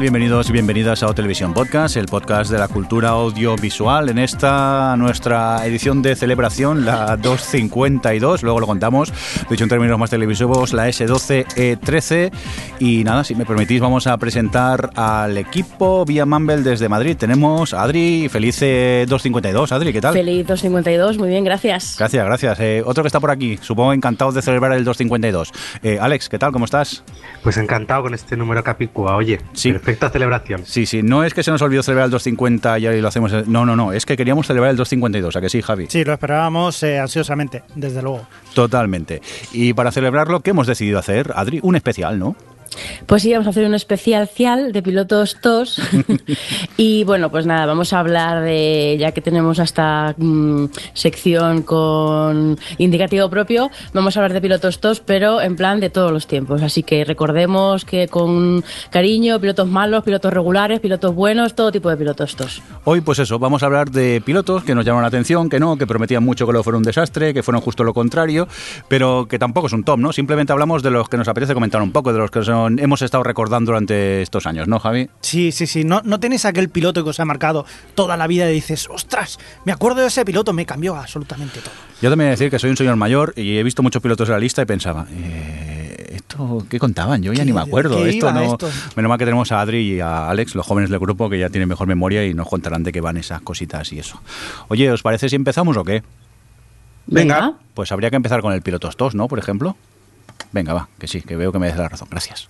[0.00, 4.08] Bienvenidos y bienvenidas a Televisión Podcast, el podcast de la cultura audiovisual.
[4.08, 9.12] En esta nuestra edición de celebración, la 252, luego lo contamos,
[9.50, 12.32] dicho en términos más televisivos, la S12E13.
[12.84, 17.16] Y nada, si me permitís, vamos a presentar al equipo vía Mumble desde Madrid.
[17.16, 19.70] Tenemos a Adri, feliz 252.
[19.70, 20.12] Adri, ¿qué tal?
[20.12, 21.94] Feliz 252, muy bien, gracias.
[21.96, 22.58] Gracias, gracias.
[22.58, 25.52] Eh, otro que está por aquí, supongo encantado de celebrar el 252.
[25.84, 26.50] Eh, Alex, ¿qué tal?
[26.50, 27.04] ¿Cómo estás?
[27.44, 29.38] Pues encantado con este número capicúa, oye.
[29.52, 29.70] Sí.
[29.70, 30.62] Perfecta celebración.
[30.66, 33.46] Sí, sí, no es que se nos olvidó celebrar el 250 y ahí lo hacemos.
[33.46, 35.86] No, no, no, es que queríamos celebrar el 252, ¿a que sí, Javi?
[35.88, 38.26] Sí, lo esperábamos eh, ansiosamente, desde luego.
[38.54, 39.22] Totalmente.
[39.52, 41.60] Y para celebrarlo, ¿qué hemos decidido hacer, Adri?
[41.62, 42.34] Un especial, ¿no?
[43.06, 45.80] Pues sí, vamos a hacer un especial de pilotos TOS.
[46.76, 52.58] y bueno, pues nada, vamos a hablar de, ya que tenemos esta mm, sección con
[52.78, 56.62] indicativo propio, vamos a hablar de pilotos TOS, pero en plan de todos los tiempos.
[56.62, 61.96] Así que recordemos que con cariño, pilotos malos, pilotos regulares, pilotos buenos, todo tipo de
[61.96, 62.62] pilotos TOS.
[62.84, 65.76] Hoy, pues eso, vamos a hablar de pilotos que nos llaman la atención, que no,
[65.76, 68.48] que prometían mucho que lo fuera un desastre, que fueron justo lo contrario,
[68.88, 70.12] pero que tampoco es un top, ¿no?
[70.12, 73.22] Simplemente hablamos de los que nos apetece comentar un poco, de los que hemos estado
[73.22, 75.08] recordando durante estos años, ¿no, Javi?
[75.20, 75.84] Sí, sí, sí.
[75.84, 79.38] No, no tenéis aquel piloto que os ha marcado toda la vida y dices, ostras,
[79.64, 81.74] me acuerdo de ese piloto, me cambió absolutamente todo.
[82.00, 84.28] Yo también voy a decir que soy un señor mayor y he visto muchos pilotos
[84.28, 87.22] en la lista y pensaba, eh, ¿esto qué contaban?
[87.22, 88.04] Yo ya ni me acuerdo.
[88.04, 88.58] Esto no.
[88.96, 91.50] Menos mal que tenemos a Adri y a Alex, los jóvenes del grupo, que ya
[91.50, 94.20] tienen mejor memoria y nos contarán de qué van esas cositas y eso.
[94.68, 96.02] Oye, ¿os parece si empezamos o qué?
[97.06, 97.54] Venga.
[97.74, 99.28] Pues habría que empezar con el piloto TOS, ¿no?
[99.28, 99.76] Por ejemplo.
[100.52, 102.08] Venga, va, que sí, que veo que me des la razón.
[102.10, 102.48] Gracias.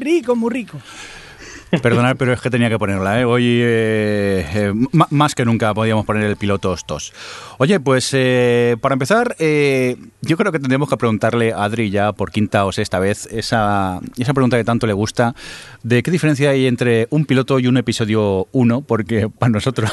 [0.00, 0.78] Rico, muy rico.
[1.82, 3.20] Perdonad, pero es que tenía que ponerla.
[3.20, 3.24] ¿eh?
[3.24, 4.72] Hoy, eh, eh,
[5.10, 7.12] más que nunca, podíamos poner el piloto TOS.
[7.58, 8.10] Oye, pues
[8.80, 12.98] para empezar, yo creo que tendríamos que preguntarle a Adri ya por quinta o sexta
[12.98, 15.34] vez esa, esa pregunta que tanto le gusta,
[15.82, 19.90] de qué diferencia hay entre un piloto y un episodio 1, porque para nosotros,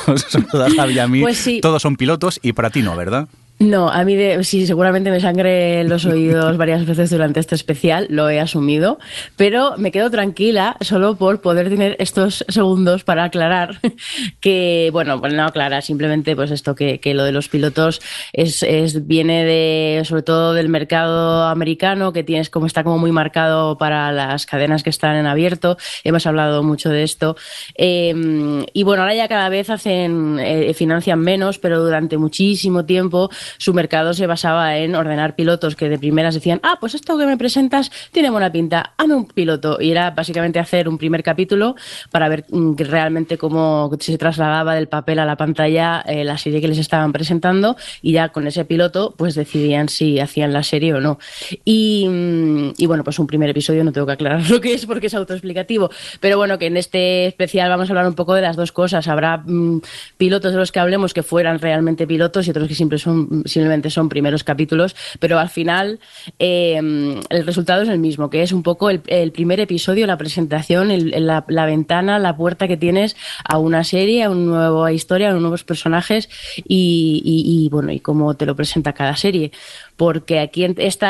[0.76, 3.28] Javi a mí, pues todos son pilotos y para ti no, ¿verdad?
[3.58, 8.06] No, a mí de, sí, seguramente me sangre los oídos varias veces durante este especial,
[8.10, 9.00] lo he asumido,
[9.38, 13.80] pero me quedo tranquila solo por poder tener estos segundos para aclarar
[14.42, 18.02] que, bueno, pues no aclarar, simplemente pues esto, que, que lo de los pilotos
[18.34, 23.14] es, es, viene de, sobre todo del mercado americano, que tienes como está como muy
[23.14, 27.38] marcado para las cadenas que están en abierto, hemos hablado mucho de esto,
[27.76, 33.30] em, y bueno, ahora ya cada vez hacen, eh, financian menos, pero durante muchísimo tiempo
[33.58, 37.26] su mercado se basaba en ordenar pilotos que de primeras decían, ah, pues esto que
[37.26, 39.78] me presentas tiene buena pinta, hazme un piloto.
[39.80, 41.76] Y era básicamente hacer un primer capítulo
[42.12, 46.62] para ver mm, realmente cómo se trasladaba del papel a la pantalla eh, la serie
[46.62, 50.94] que les estaban presentando y ya con ese piloto pues decidían si hacían la serie
[50.94, 51.20] o no.
[51.64, 55.08] Y, mm, bueno, pues un primer episodio no tengo que aclarar lo que es porque
[55.08, 55.90] es autoexplicativo,
[56.20, 59.08] pero bueno, que en este especial vamos a hablar un poco de las dos cosas.
[59.08, 59.82] Habrá mm,
[60.18, 63.90] pilotos de los que hablemos que fueran realmente pilotos y otros que siempre son simplemente
[63.90, 66.00] son primeros capítulos, pero al final
[66.40, 70.90] em, el resultado es el mismo, que es un poco el, primer episodio, la presentación,
[70.90, 75.64] la, ventana, la puerta que tienes a una serie, a una nueva historia, a nuevos
[75.64, 76.30] personajes
[76.64, 79.52] y, bueno, y cómo te lo presenta cada serie.
[79.98, 80.66] Porque aquí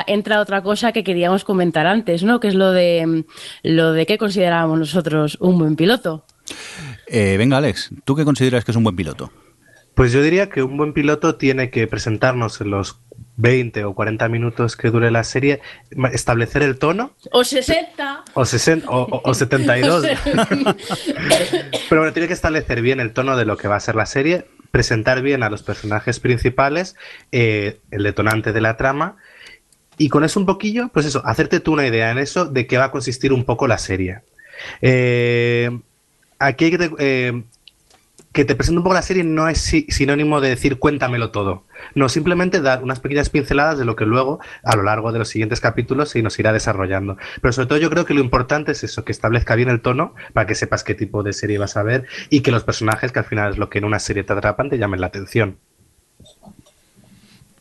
[0.08, 2.40] entra otra cosa que queríamos comentar antes, ¿no?
[2.40, 3.26] Que es lo de
[3.64, 6.24] lo de qué considerábamos nosotros un buen piloto.
[7.08, 9.32] Eh, venga, Alex, ¿tú qué consideras que es un buen piloto?
[9.96, 13.00] Pues yo diría que un buen piloto tiene que presentarnos en los
[13.38, 15.62] 20 o 40 minutos que dure la serie,
[16.12, 17.14] establecer el tono.
[17.32, 18.26] O 60.
[18.34, 20.06] O, 60, o, 72.
[21.90, 24.06] Pero bueno, tiene que establecer bien el tono de lo que va a ser la
[24.06, 26.96] serie, presentar bien a los personajes principales,
[27.32, 29.18] eh, el detonante de la trama
[29.98, 32.78] y con eso un poquillo, pues eso, hacerte tú una idea en eso de qué
[32.78, 34.22] va a consistir un poco la serie.
[34.82, 35.70] Eh,
[36.40, 37.44] aquí hay que, eh,
[38.36, 41.64] que te presente un poco la serie no es sinónimo de decir cuéntamelo todo.
[41.96, 45.30] No, simplemente dar unas pequeñas pinceladas de lo que luego, a lo largo de los
[45.30, 47.16] siguientes capítulos, se nos irá desarrollando.
[47.42, 50.16] Pero sobre todo yo creo que lo importante es eso, que establezca bien el tono
[50.34, 53.20] para que sepas qué tipo de serie vas a ver y que los personajes, que
[53.20, 55.58] al final es lo que en una serie te atrapan, te llamen la atención.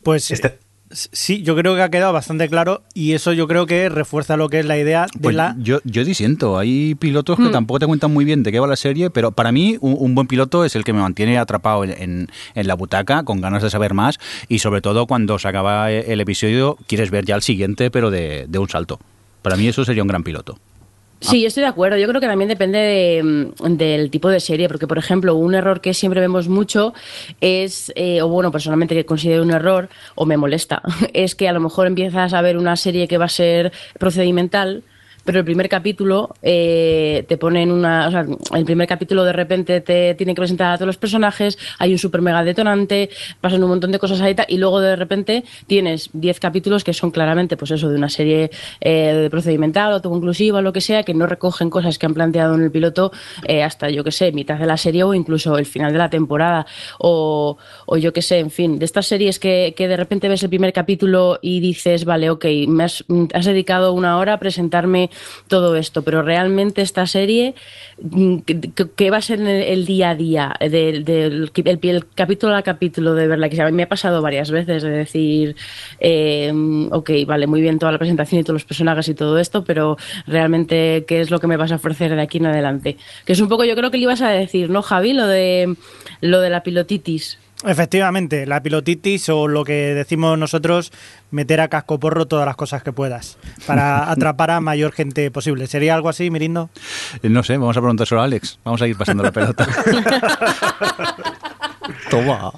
[0.03, 0.59] Pues este,
[0.95, 4.49] Sí, yo creo que ha quedado bastante claro y eso yo creo que refuerza lo
[4.49, 5.57] que es la idea de pues la...
[5.59, 7.53] Yo, yo disiento, hay pilotos que hmm.
[7.53, 10.29] tampoco te cuentan muy bien de qué va la serie, pero para mí un, buen
[10.29, 13.93] piloto es el que me mantiene atrapado en, en, la butaca, con ganas de saber
[13.93, 14.19] más
[14.49, 18.47] y sobre todo cuando se acaba el episodio quieres ver ya el siguiente, pero de,
[18.49, 19.01] de un salto.
[19.43, 20.59] Para mí eso sería un gran piloto.
[21.21, 21.97] Sí, estoy de acuerdo.
[21.97, 25.81] Yo creo que también depende mm, del tipo de serie, porque, por ejemplo, un error
[25.81, 26.93] que siempre vemos mucho
[27.41, 30.83] es, eh, o bueno, personalmente que considero un error, o me molesta,
[31.15, 34.83] es que a lo mejor empiezas a ver una serie que va a ser procedimental
[35.25, 38.09] pero el primer capítulo eh, te ponen una.
[38.09, 41.59] O sea, el primer capítulo de repente te tiene que presentar a todos los personajes,
[41.79, 43.11] hay un super mega detonante,
[43.41, 47.11] pasan un montón de cosas ahí y luego de repente tienes 10 capítulos que son
[47.11, 48.51] claramente, pues eso, de una serie
[48.81, 52.71] eh, procedimental, autoconclusiva, lo que sea, que no recogen cosas que han planteado en el
[52.71, 53.13] piloto
[53.47, 56.11] eh, hasta, yo que sé, mitad de la serie o incluso el final de la
[56.11, 56.67] temporada,
[56.99, 57.57] o,
[57.87, 60.49] o yo que sé, en fin, de estas series que, que de repente ves el
[60.49, 65.11] primer capítulo y dices, vale, ok, me has, has dedicado una hora a presentarme
[65.49, 67.55] todo esto, pero realmente esta serie,
[68.01, 68.39] mm,
[68.97, 70.55] ¿qué va a ser el, día a día?
[70.61, 74.83] Del, el, capítulo a capítulo de verla, que a mí me ha pasado varias veces,
[74.83, 75.57] de decir,
[76.01, 76.53] eh,
[76.91, 79.97] ok, vale, muy bien toda la presentación y todos los personajes y todo esto, pero
[80.27, 82.97] realmente, ¿qué es lo que me vas a ofrecer de aquí en adelante?
[83.25, 85.13] Que es un poco, yo creo que le ibas a decir, ¿no, Javi?
[85.13, 85.77] Lo de,
[86.21, 87.39] lo de la pilotitis.
[87.65, 90.93] Efectivamente, la pilotitis o lo que decimos nosotros,
[91.31, 95.67] meter a casco porro todas las cosas que puedas para atrapar a mayor gente posible.
[95.67, 96.69] ¿Sería algo así, Mirindo?
[97.23, 98.59] Eh, no sé, vamos a preguntar solo a Alex.
[98.65, 99.67] Vamos a ir pasando la pelota.
[102.11, 102.53] Toma.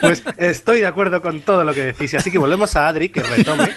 [0.00, 2.14] Pues estoy de acuerdo con todo lo que decís.
[2.14, 3.70] Así que volvemos a Adri, que retome.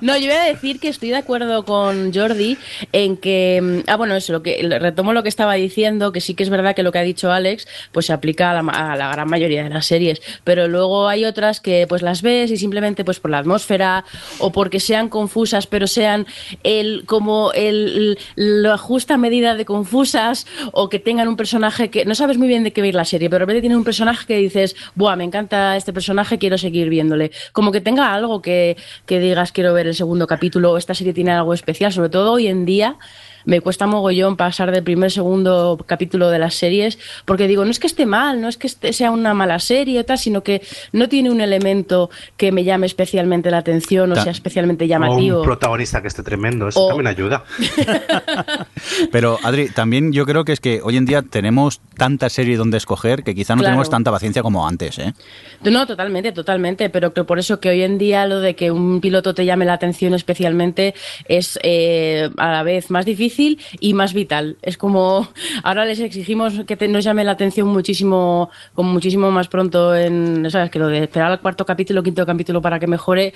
[0.00, 2.58] No, yo voy a decir que estoy de acuerdo con Jordi
[2.92, 3.60] en que.
[3.62, 6.50] Mm, ah, bueno, eso, lo que retomo lo que estaba diciendo, que sí que es
[6.50, 8.62] verdad que lo que ha dicho Alex, pues se aplica a
[8.96, 10.20] la, gran mayoría de las series.
[10.42, 14.04] Pero luego hay otras que pues las ves y simplemente pues por la atmósfera
[14.38, 16.26] o porque sean confusas, pero sean
[16.62, 22.14] el como el, la justa medida de confusas o que tengan un personaje que no
[22.14, 23.93] sabes muy bien de qué ver la serie, pero de repente tiene un personaje
[24.26, 27.30] que dices, Buah, me encanta este personaje, quiero seguir viéndole.
[27.52, 28.76] Como que tenga algo que,
[29.06, 32.46] que digas, quiero ver el segundo capítulo, esta serie tiene algo especial, sobre todo hoy
[32.48, 32.96] en día
[33.44, 37.78] me cuesta mogollón pasar del primer segundo capítulo de las series, porque digo, no es
[37.78, 40.62] que esté mal, no es que sea una mala serie o tal, sino que
[40.92, 45.38] no tiene un elemento que me llame especialmente la atención o sea especialmente llamativo.
[45.38, 47.44] O un protagonista que esté tremendo, eso también ayuda.
[49.12, 52.76] Pero Adri, también yo creo que es que hoy en día tenemos tanta serie donde
[52.76, 55.14] escoger que quizá no tenemos tanta paciencia como antes, ¿eh?
[55.62, 59.00] No, totalmente, totalmente, pero que por eso que hoy en día lo de que un
[59.00, 60.94] piloto te llame la atención especialmente
[61.26, 64.56] es eh, a la vez más difícil y más vital.
[64.62, 65.28] Es como
[65.62, 70.70] ahora les exigimos que nos llame la atención muchísimo, con muchísimo más pronto en, ¿sabes?
[70.70, 73.34] Que lo de esperar al cuarto capítulo, quinto capítulo para que mejore,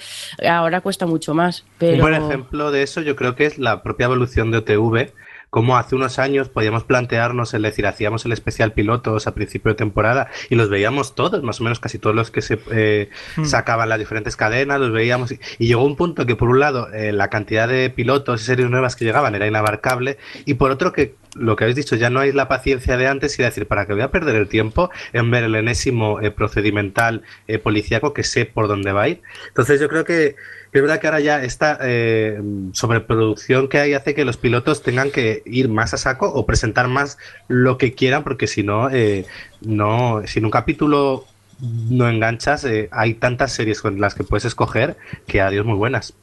[0.49, 1.65] ahora cuesta mucho más.
[1.79, 2.05] Pero...
[2.05, 5.13] Un buen ejemplo de eso yo creo que es la propia evolución de OTV
[5.51, 9.77] como hace unos años podíamos plantearnos, es decir, hacíamos el especial pilotos a principio de
[9.77, 13.45] temporada y los veíamos todos, más o menos casi todos los que se eh, hmm.
[13.45, 17.13] sacaban las diferentes cadenas, los veíamos y, llegó un punto que por un lado eh,
[17.13, 21.17] la cantidad de pilotos y series nuevas que llegaban era inabarcable y por otro que
[21.35, 23.93] lo que habéis dicho, ya no hay la paciencia de antes y decir, ¿para qué
[23.93, 27.23] voy a perder el tiempo en ver el enésimo eh, procedimental
[27.63, 29.23] policíaco que sé por dónde va a ir?
[29.49, 30.37] Entonces yo creo que
[30.73, 32.41] es verdad que ahora ya esta eh,
[32.73, 36.89] sobreproducción que hay hace que los pilotos tengan que ir más a saco o presentar
[36.89, 37.17] más
[37.49, 39.27] lo que quieran, porque si no, eh,
[39.63, 41.27] no, si un capítulo
[41.61, 44.97] no enganchas, eh, hay tantas series con las que puedes escoger
[45.27, 46.15] que adiós muy buenas.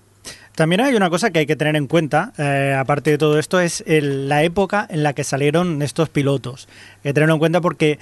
[0.55, 2.31] También hay una cosa que hay que tener en cuenta,
[2.79, 6.69] aparte de todo esto, es la época en la que salieron estos pilotos.
[6.99, 7.99] Hay que tenerlo en cuenta porque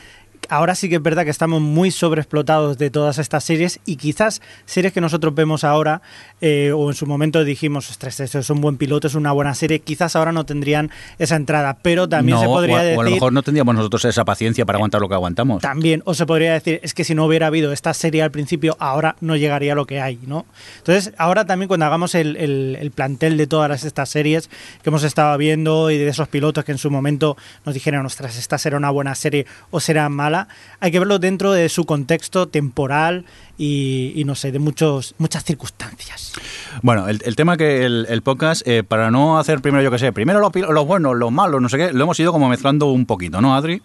[0.49, 4.41] ahora sí que es verdad que estamos muy sobreexplotados de todas estas series y quizás
[4.65, 6.01] series que nosotros vemos ahora
[6.41, 9.55] eh, o en su momento dijimos, ostras, esto es un buen piloto, es una buena
[9.55, 12.97] serie, quizás ahora no tendrían esa entrada, pero también se podría decir...
[12.97, 15.61] O a lo mejor no tendríamos nosotros esa paciencia para aguantar lo que aguantamos.
[15.61, 18.75] También, o se podría decir, es que si no hubiera habido esta serie al principio,
[18.79, 20.45] ahora no llegaría lo que hay, ¿no?
[20.77, 24.49] Entonces, ahora también cuando hagamos el, el plantel de todas estas series
[24.81, 28.37] que hemos estado viendo y de esos pilotos que en su momento nos dijeron, ostras,
[28.37, 30.32] esta será una buena serie o será mala,
[30.79, 33.25] hay que verlo dentro de su contexto temporal
[33.57, 36.33] y, no sé, de muchos, muchas circunstancias.
[36.81, 40.39] Bueno, el, tema que el, podcast, eh, para no hacer primero, yo que sé, primero
[40.39, 43.55] los buenos, los malos, no sé qué, lo hemos ido como mezclando un poquito, ¿no,
[43.55, 43.81] Adri?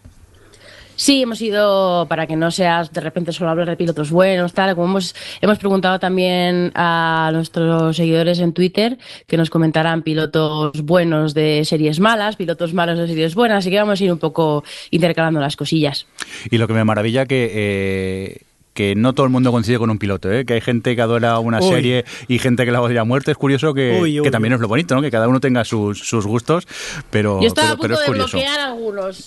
[0.98, 4.74] Sí, hemos ido, para que no seas de repente solo hablar de pilotos buenos, tal,
[4.74, 11.34] como hemos, hemos preguntado también a nuestros seguidores en Twitter que nos comentaran pilotos buenos
[11.34, 14.64] de series malas, pilotos malos de series buenas, así que vamos a ir un poco
[14.90, 16.04] intercalando las cosillas.
[16.50, 18.47] Y lo que me maravilla que eh,
[18.78, 20.44] que no todo el mundo coincide con un piloto, ¿eh?
[20.44, 23.32] que hay gente que adora una serie y gente que la odia a muerte.
[23.32, 25.02] Es curioso que, que también es lo bonito, ¿no?
[25.02, 26.68] que cada uno tenga sus, sus gustos,
[27.10, 29.26] pero, Yo estaba pero, a punto de bloquear algunos.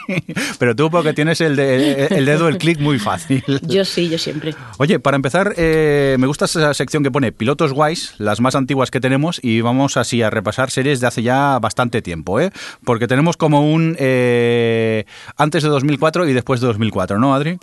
[0.58, 3.44] pero tú porque tienes el, el dedo, el clic muy fácil.
[3.68, 4.54] Yo sí, yo siempre.
[4.78, 8.90] Oye, para empezar, eh, me gusta esa sección que pone pilotos guays, las más antiguas
[8.90, 12.50] que tenemos, y vamos así a repasar series de hace ya bastante tiempo, ¿eh?
[12.82, 15.04] porque tenemos como un eh,
[15.36, 17.58] antes de 2004 y después de 2004, ¿no, Adri?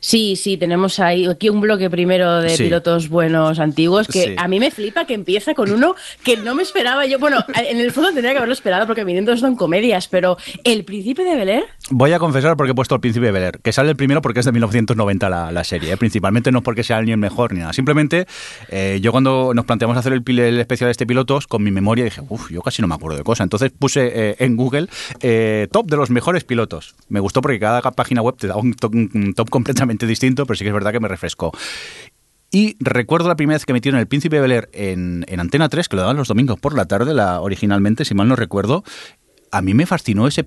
[0.00, 4.60] Sí, sí, tenemos ahí aquí un bloque primero de pilotos buenos antiguos que a mí
[4.60, 7.18] me flipa que empieza con uno que no me esperaba yo.
[7.18, 11.24] Bueno, en el fondo tendría que haberlo esperado porque viniendo son comedias, pero El Príncipe
[11.24, 13.96] de Bel Voy a confesar porque he puesto El Príncipe de Bel que sale el
[13.96, 15.96] primero porque es de 1990 la, la serie, ¿eh?
[15.96, 17.72] principalmente no porque sea ni el mejor ni nada.
[17.72, 18.26] Simplemente
[18.68, 22.04] eh, yo cuando nos planteamos hacer el, el, especial de este pilotos, con mi memoria
[22.04, 23.44] dije, uff, yo casi no me acuerdo de cosas.
[23.44, 24.88] Entonces puse eh, en Google
[25.70, 26.94] top de los mejores pilotos.
[27.08, 30.68] Me gustó porque cada página web te da un top completamente distinto, pero sí que
[30.68, 31.52] es verdad que me refrescó.
[32.50, 35.96] Y recuerdo la primera vez que metieron El Príncipe Bel en, en, Antena 3, que
[35.96, 38.84] lo daban los domingos por la tarde, la, originalmente, si mal no recuerdo.
[39.50, 40.44] A mí me fascinó ese,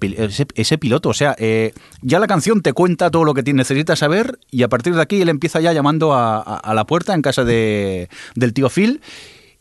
[0.55, 1.09] ese, piloto.
[1.09, 4.69] O sea, eh, ya la canción te cuenta todo lo que necesitas saber y a
[4.69, 8.53] partir de aquí él empieza ya llamando a, a la puerta en casa de, del
[8.53, 9.01] tío Phil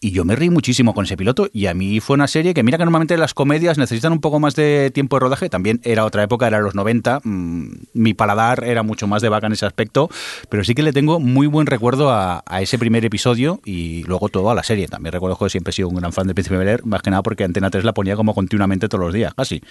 [0.00, 2.62] y yo me reí muchísimo con ese piloto y a mí fue una serie que
[2.62, 6.04] mira que normalmente las comedias necesitan un poco más de tiempo de rodaje, también era
[6.04, 9.66] otra época, era los 90, mm, mi paladar era mucho más de vaca en ese
[9.66, 10.08] aspecto,
[10.48, 14.50] pero sí que le tengo muy buen recuerdo a, ese primer episodio y luego todo
[14.50, 14.86] a la serie.
[14.86, 17.22] También recuerdo que siempre he sido un gran fan de Príncipe Bel más que nada
[17.22, 19.62] porque Antena 3 la ponía como continuamente todos los días, casi.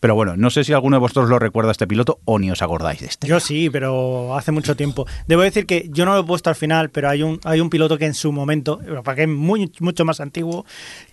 [0.00, 2.62] Pero bueno, no sé si alguno de vosotros lo recuerda este piloto o ni os
[2.62, 3.26] acordáis de este.
[3.26, 5.06] Yo sí, pero hace mucho tiempo.
[5.26, 7.68] Debo decir que yo no lo he puesto al final, pero hay un, hay un
[7.68, 10.64] piloto que en su momento, para que es muy mucho más antiguo,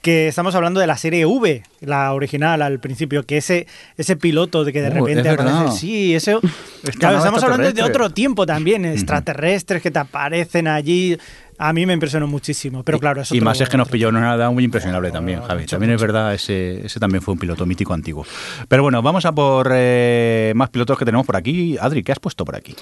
[0.01, 3.67] que estamos hablando de la serie V, la original al principio, que ese,
[3.97, 5.77] ese piloto de que de uh, repente aparece.
[5.77, 6.37] Sí, ese.
[6.99, 11.17] Claro, estamos hablando de otro tiempo también, extraterrestres que te aparecen allí.
[11.57, 14.51] A mí me impresionó muchísimo, pero claro, Y más es que nos pilló una edad
[14.51, 15.65] muy impresionable también, Javi.
[15.65, 18.25] También es verdad, ese, ese también fue un piloto mítico antiguo.
[18.67, 21.77] Pero bueno, vamos a por eh, más pilotos que tenemos por aquí.
[21.79, 22.75] Adri, ¿qué has puesto por aquí?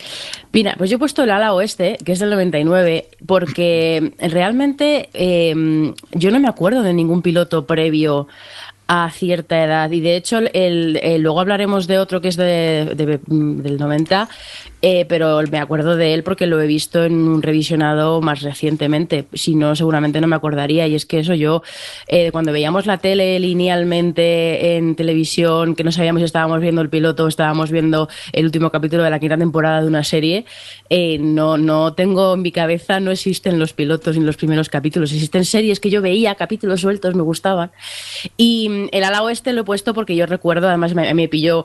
[0.51, 5.93] Mira, pues yo he puesto el ala oeste, que es del 99, porque realmente em,
[6.11, 8.27] yo no me acuerdo de ningún piloto previo
[8.87, 9.91] a cierta edad.
[9.91, 14.29] Y de hecho, el, luego hablaremos de otro que es de, del 90,
[14.85, 19.27] eh, pero me acuerdo de él porque lo he visto en un revisionado más recientemente.
[19.31, 20.85] Si no, seguramente no me acordaría.
[20.87, 21.63] Y es que eso yo,
[22.09, 26.89] eh, cuando veíamos la tele linealmente en televisión, que no sabíamos si estábamos viendo el
[26.89, 30.43] piloto o estábamos viendo el último capítulo de la quinta temporada de una serie,
[30.89, 35.13] eh, no, no tengo en mi cabeza, no existen los pilotos ni los primeros capítulos.
[35.13, 37.71] Existen series que yo veía, capítulos sueltos, me gustaban.
[38.35, 41.63] Y mm, el ala oeste lo he puesto porque yo recuerdo, además me, me pilló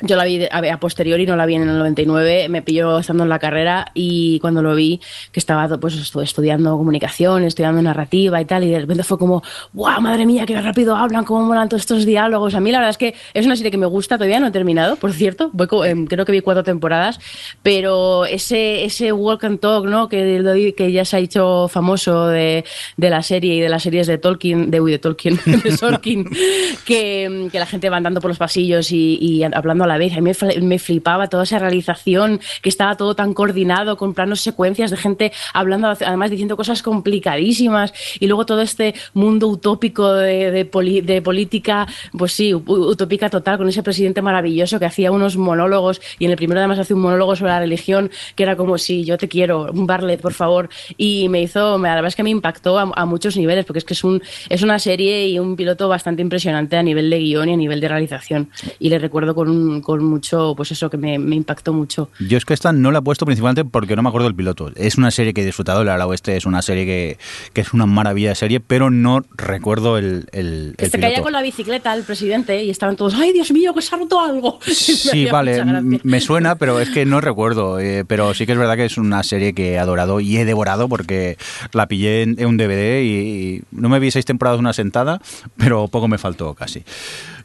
[0.00, 3.28] yo la vi a, posteriori, no la vi en el 99, me pilló estando en
[3.28, 5.00] la carrera y cuando lo vi,
[5.32, 10.00] que estaba pues estudiando comunicación, estudiando narrativa y tal, y de repente fue como, ¡guau,
[10.00, 12.54] madre mía, qué rápido hablan, cómo molan todos estos diálogos!
[12.54, 14.50] A mí la verdad es que es una serie que me gusta, todavía no he
[14.52, 17.18] terminado, por cierto, voy, em, creo que vi cuatro temporadas,
[17.62, 22.64] pero ese, ese walk and talk, ¿no?, que, que ya se ha hecho famoso de,
[22.96, 26.24] de la serie y de las series de Tolkien, de, uy, de Tolkien, de Sorkin,
[26.86, 30.12] que, que, la gente va andando por los pasillos y, y hablando la vez.
[30.16, 30.30] A mí
[30.62, 35.32] me, flipaba toda esa realización, que estaba todo tan coordinado, con planos secuencias de gente
[35.52, 42.32] hablando, además diciendo cosas complicadísimas, y luego todo este mundo utópico de, de, política, pues
[42.32, 46.60] sí, utópica total, con ese presidente maravilloso que hacía unos monólogos, y en el primero
[46.60, 49.86] además hace un monólogo sobre la religión, que era como, sí, yo te quiero, un
[49.86, 53.64] Barlet, por favor, y me hizo, la verdad es que me impactó a, muchos niveles,
[53.64, 57.08] porque es que es, un, es una serie y un piloto bastante impresionante a nivel
[57.08, 60.72] de guion y a nivel de realización, y le recuerdo con un con mucho, pues
[60.72, 62.10] eso que me, impactó mucho.
[62.20, 64.70] Yo es que esta no la he puesto principalmente porque no me acuerdo del piloto.
[64.76, 68.30] Es una serie que he disfrutado, La Oeste es una serie que, es una maravilla
[68.30, 72.70] de serie, pero no recuerdo el, el, Se caía con la bicicleta el presidente y
[72.70, 74.58] estaban todos, ¡ay, Dios mío, que se ha roto algo!
[75.08, 75.62] Sí, vale,
[76.02, 77.78] me suena, pero es que no recuerdo.
[77.80, 80.44] Eh, pero sí que es verdad que es una serie que he adorado y he
[80.44, 81.36] devorado porque
[81.72, 85.20] la pillé en, un DVD y, no me vi seis temporadas una sentada,
[85.56, 86.84] pero poco me faltó casi.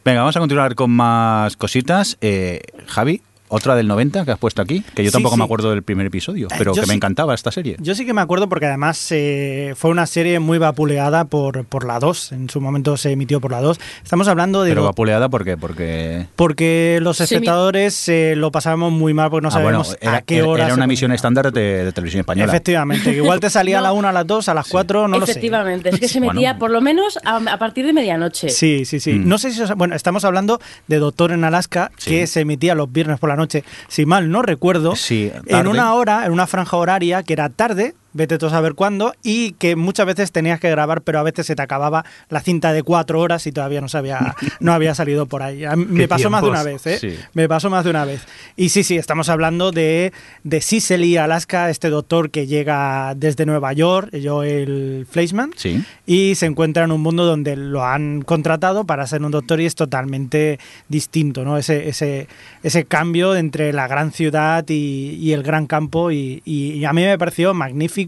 [0.04, 2.18] Venga, vamos a continuar con más cositas.
[2.20, 5.70] Eh, Javi, otra del 90 que has puesto aquí, que yo Sí, tampoco me acuerdo
[5.70, 7.76] del primer episodio, pero yo que me encantaba esta serie.
[7.80, 11.84] Yo sí que me acuerdo porque además eh, fue una serie muy vapuleada por, por
[11.86, 12.32] la 2.
[12.32, 13.78] En su momento se emitió por la 2.
[14.02, 14.70] Estamos hablando de...
[14.70, 15.56] Pero lo- vapuleada, ¿por qué?
[15.56, 16.26] Porque...
[16.36, 19.98] porque los Sí, mi- espectadores eh, lo pasábamos muy mal porque no Ah, bueno, sabíamos
[20.00, 22.50] era, a qué era- hora era una emisión estándar de, de televisión española.
[22.52, 23.94] Efectivamente, que igual te salía a la No.
[23.96, 25.32] 1, a las 2, a las 4, no lo sé.
[25.32, 26.34] Efectivamente, es que se Bueno.
[26.34, 28.48] metía por lo menos a, a partir de medianoche.
[28.48, 29.12] Sí, sí, sí.
[29.12, 29.28] Mm.
[29.28, 32.10] No sé si os- bueno, estamos hablando de Doctor en Alaska Sí.
[32.10, 33.43] que se emitía los viernes por la noche,
[33.88, 37.94] si mal no recuerdo, Sí, en una hora, en una franja horaria que era tarde,
[38.14, 41.44] vete tú a saber cuándo, y que muchas veces tenías que grabar, pero a veces
[41.46, 44.94] se te acababa la cinta de cuatro horas y todavía no se había, no había
[44.94, 45.64] salido por ahí.
[45.76, 46.84] Me pasó más de una tiempos.
[46.84, 47.10] vez, ¿eh?
[47.12, 47.18] Sí.
[47.34, 48.22] Me pasó más de una vez.
[48.56, 50.12] Y sí, sí, estamos hablando de,
[50.44, 55.82] de Cicely, Alaska, este doctor que llega desde Nueva York, Joel Fleischman, Sí.
[56.06, 59.66] y se encuentra en un mundo donde lo han contratado para ser un doctor y
[59.66, 61.58] es totalmente distinto, ¿no?
[61.58, 62.28] Ese, ese,
[62.62, 66.92] ese cambio entre la gran ciudad y, y el gran campo y, y- y a
[66.92, 68.03] mí me pareció magnífico,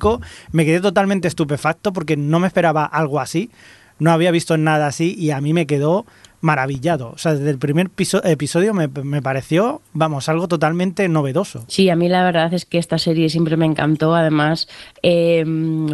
[0.52, 3.50] me quedé totalmente estupefacto porque no me esperaba algo así,
[3.98, 6.04] no había visto nada así y a mí me quedó
[6.42, 11.64] maravillado, o sea, desde el primer piso- episodio me, me pareció, vamos, algo totalmente novedoso.
[11.66, 14.14] Sí, a mí la verdad es que esta serie siempre me encantó.
[14.14, 14.68] Además,
[15.08, 15.44] eh,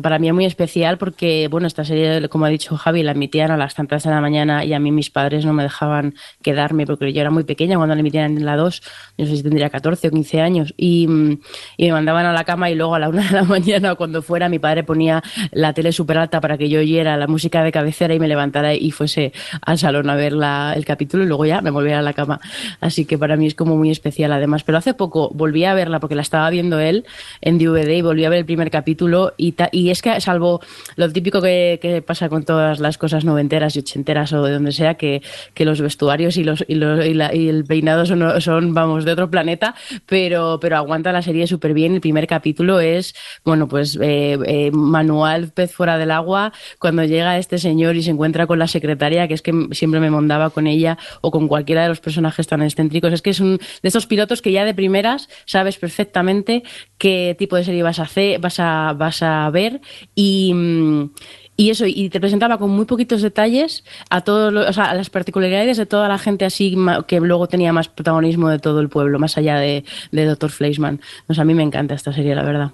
[0.01, 3.51] para mí es muy especial porque, bueno, esta serie, como ha dicho Javi, la emitían
[3.51, 6.87] a las tantas de la mañana y a mí mis padres no me dejaban quedarme
[6.87, 8.83] porque yo era muy pequeña cuando la emitían en la 2.
[9.19, 10.73] No sé si tendría 14 o 15 años.
[10.79, 11.41] Y, mm,
[11.77, 14.23] y me mandaban a la cama y luego a la una de la mañana, cuando
[14.23, 17.71] fuera, mi padre ponía la tele súper alta para que yo oyera la música de
[17.71, 21.45] cabecera y me levantara y fuese al salón a ver la- el capítulo y luego
[21.45, 22.41] ya me volviera a la cama.
[22.81, 24.65] Así que para mí es como muy especial además.
[24.65, 27.05] Pero hace poco volví a verla porque la estaba viendo él
[27.43, 29.02] en DVD y volví a ver el primer capítulo
[29.37, 30.61] y, es que salvo
[30.97, 34.95] lo típico que, pasa con todas las cosas noventeras y ochenteras o de donde sea,
[34.95, 35.23] que,
[35.63, 39.31] los vestuarios y, los, y, los- y la- y el peinado son, vamos, de otro
[39.31, 39.75] planeta,
[40.07, 41.95] pero, pero aguanta la serie súper bien.
[41.95, 47.39] El primer capítulo es, bueno, pues eh, eh, manual pez fuera del agua, cuando llega
[47.39, 50.67] este señor y se encuentra con la secretaria, que es que siempre me mondaba con
[50.67, 53.13] ella o con cualquiera de los personajes tan excéntricos.
[53.13, 56.63] Es que es un de estos pilotos que ya de primeras sabes perfectamente
[56.99, 59.81] qué tipo de serie vas a hacer, vas a, vas a ver
[60.15, 60.53] y.
[60.55, 61.11] mm,
[61.55, 64.95] y eso, y te presentaba con muy poquitos detalles a todos los- o sea, a
[64.95, 66.75] las particularidades de toda la gente así
[67.07, 70.51] que luego tenía más protagonismo de todo el pueblo, más allá de, de Dr.
[70.51, 71.03] Fleischman.
[71.27, 72.71] Pues a mí me encanta esta serie, la verdad.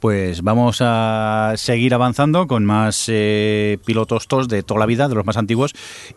[0.00, 5.14] Pues vamos a seguir avanzando con más eh, pilotos TOS de toda la vida, de
[5.14, 5.72] los más antiguos.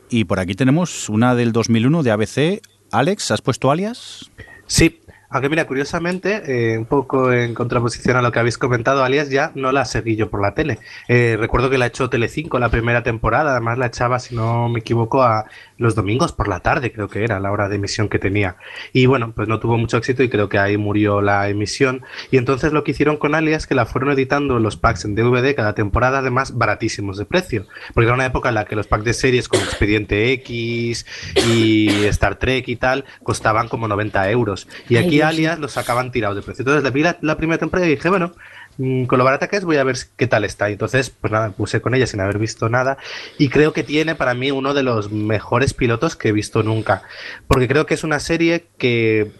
[0.09, 2.61] Y por aquí tenemos una del 2001 de ABC.
[2.91, 4.31] Alex, ¿has puesto alias?
[4.65, 5.01] Sí,
[5.35, 9.51] aunque mira, curiosamente, eh, un poco en contraposición a lo que habéis comentado, Alias ya
[9.53, 10.79] no la seguí yo por la tele.
[11.09, 14.79] Eh, recuerdo que la echó Telecinco la primera temporada, además la echaba, si no me
[14.79, 15.43] equivoco, a
[15.77, 18.55] los domingos por la tarde, creo que era la hora de emisión que tenía.
[18.93, 22.03] Y bueno, pues no tuvo mucho éxito y creo que ahí murió la emisión.
[22.31, 25.53] Y entonces lo que hicieron con Alias, que la fueron editando los packs en DVD
[25.53, 27.67] cada temporada, además baratísimos de precio.
[27.93, 31.05] Porque era una época en la que los packs de series como Expediente X
[31.45, 34.69] y Star Trek y tal costaban como 90 euros.
[34.87, 35.24] Y aquí.
[35.57, 36.63] Los sacaban tirados de precio.
[36.63, 38.33] Entonces le vi la, primera temporada y dije, bueno,
[38.77, 40.69] mm, con lo barata que es voy a ver qué tal está.
[40.69, 42.97] Y entonces, pues nada, puse con ella sin haber visto nada.
[43.37, 47.03] Y creo que tiene para mí uno de los mejores pilotos que he visto nunca.
[47.47, 49.31] Porque creo que es una serie que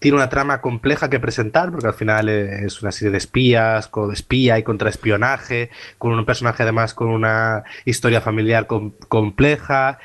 [0.00, 4.12] tiene una trama compleja que presentar, porque al final es una serie de espías, con
[4.12, 9.98] espía y contraespionaje, con un personaje además con una historia familiar com- compleja,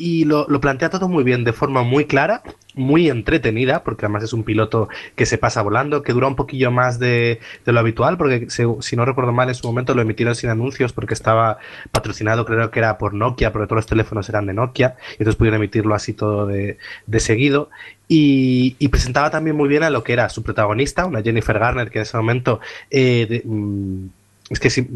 [0.00, 2.42] y lo, lo plantea todo muy bien, de forma muy clara,
[2.74, 6.70] muy entretenida, porque además es un piloto que se pasa volando, que dura un poquillo
[6.70, 10.34] más de, de lo habitual, porque si no recuerdo mal, en su momento lo emitieron
[10.34, 11.58] sin anuncios porque estaba
[11.92, 15.36] patrocinado, creo que era por Nokia, porque todos los teléfonos eran de Nokia, y entonces
[15.36, 17.68] pudieron emitirlo así todo de, de seguido.
[18.08, 21.98] Y, presentaba también muy bien a lo que era su protagonista, una Jennifer Garner, que
[21.98, 22.58] en ese momento
[22.90, 24.06] eh, mm,
[24.48, 24.88] es que sí,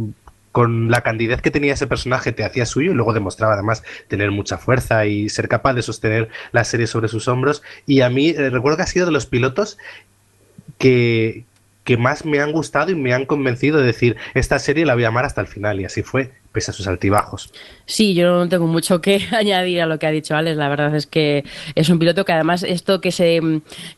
[0.55, 4.31] con la candidez que tenía ese personaje te hacía suyo y luego demostraba además tener
[4.31, 7.65] mucha fuerza y ser capaz de sostener la serie sobre sus hombros.
[7.87, 9.79] Y a mí eh, recuerdo que ha sido de los pilotos
[10.79, 11.45] que,
[11.83, 15.03] que más me han gustado y me han convencido de decir, esta serie la voy
[15.03, 15.81] a amar hasta el final.
[15.81, 17.51] Y así fue, pese a sus altibajos.
[17.85, 20.57] Sí, yo no tengo mucho que añadir a lo que ha dicho Alex.
[20.57, 23.41] La verdad es que es un piloto que además esto que se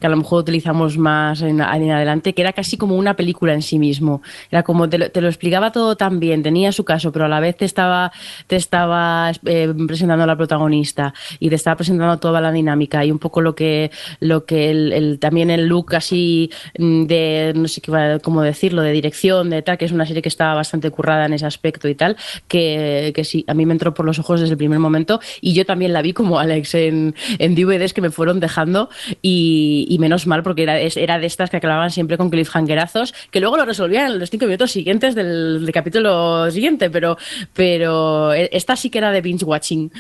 [0.01, 3.53] que a lo mejor utilizamos más en, en adelante, que era casi como una película
[3.53, 4.23] en sí mismo.
[4.51, 7.29] Era como te lo, te lo explicaba todo tan bien, tenía su caso, pero a
[7.29, 8.11] la vez te estaba
[8.47, 13.11] te estaba eh, presentando a la protagonista y te estaba presentando toda la dinámica y
[13.11, 13.91] un poco lo que
[14.21, 18.93] lo que el, también el look así mm, de no sé qué cómo decirlo, de
[18.93, 21.95] dirección, de tal, que es una serie que estaba bastante currada en ese aspecto y
[21.95, 22.17] tal,
[22.49, 25.55] que, que sí, a mí me entró por los ojos desde el primer momento y
[25.55, 28.89] yo también la vi como Alex en, en DVDs que me fueron dejando
[29.23, 33.41] y, y menos mal porque era, era de estas que acababan siempre con cliffhangerazos que
[33.41, 37.17] luego lo resolvían en los cinco minutos siguientes del, del capítulo siguiente, pero,
[37.53, 39.91] pero e, esta sí que era de binge watching.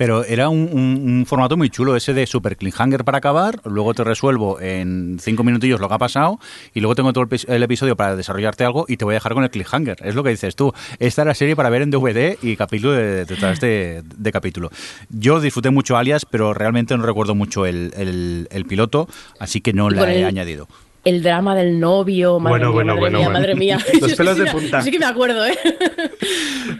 [0.00, 3.92] Pero era un, un- un formato muy chulo, ese de super cliffhanger para acabar, luego
[3.92, 6.38] te resuelvo en cinco minutillos lo que ha pasado
[6.72, 9.16] y luego tengo todo el, pis- el episodio para desarrollarte algo y te voy a
[9.16, 9.98] dejar con el cliffhanger.
[10.02, 10.72] Es lo que dices tú.
[11.00, 14.70] Esta era serie para ver en DVD y capítulo de- detrás de, de capítulo.
[15.10, 19.06] Yo disfruté mucho Alias, pero realmente no recuerdo mucho el, el- el piloto,
[19.38, 20.66] así que no Y la he el- añadido.
[21.04, 23.38] El drama del novio, madre Bueno, mía, bueno, madre bueno, mía, bueno.
[23.40, 23.78] madre mía.
[24.00, 24.80] Los pelos sí de punta.
[24.80, 25.58] Sí que me acuerdo, ¿eh?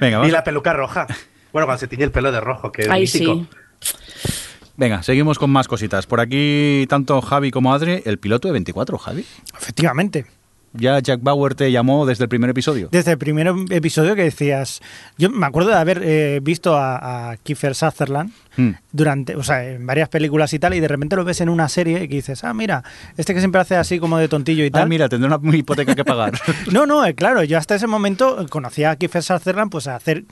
[0.01, 0.33] Venga, Y vamos.
[0.33, 1.07] la peluca roja.
[1.53, 3.47] Bueno, cuando se tiñe el pelo de rojo, que es Ay, mítico.
[3.81, 3.97] sí.
[4.77, 6.07] Venga, seguimos con más cositas.
[6.07, 9.25] Por aquí, tanto Javi como Adri, el piloto de 24, Javi.
[9.59, 10.27] Efectivamente.
[10.73, 12.89] Ya Jack Bauer te llamó desde el primer episodio.
[12.93, 14.81] Desde el primer episodio que decías,
[15.19, 18.71] yo me acuerdo de haber eh, visto a, a Kiefer Sutherland Hmm.
[18.93, 21.69] Durante, o sea, en varias películas y tal, y de repente lo ves en una
[21.69, 22.83] serie y que dices, ah, mira,
[23.17, 24.89] este que siempre hace así como de tontillo y Ah, tal.
[24.89, 26.33] mira, tendré una hipoteca que pagar.
[26.73, 30.25] No, no, eh, claro, yo hasta ese momento conocía a Kiefer Sutherland pues a hacer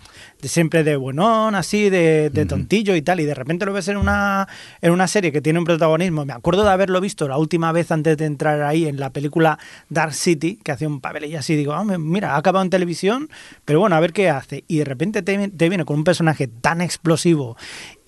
[0.43, 3.89] de- siempre de buenón, así, de, de tontillo y tal, y de repente lo ves
[3.89, 4.49] en una,
[4.81, 6.25] en una serie que tiene un protagonismo.
[6.25, 9.59] Me acuerdo de haberlo visto la última vez antes de entrar ahí en la película
[9.89, 13.29] Dark City, que hacía un papel y así, digo, ah, mira, ha acabado en televisión,
[13.65, 14.65] pero bueno, a ver qué hace.
[14.69, 17.57] Y de repente te, te viene con un personaje tan explosivo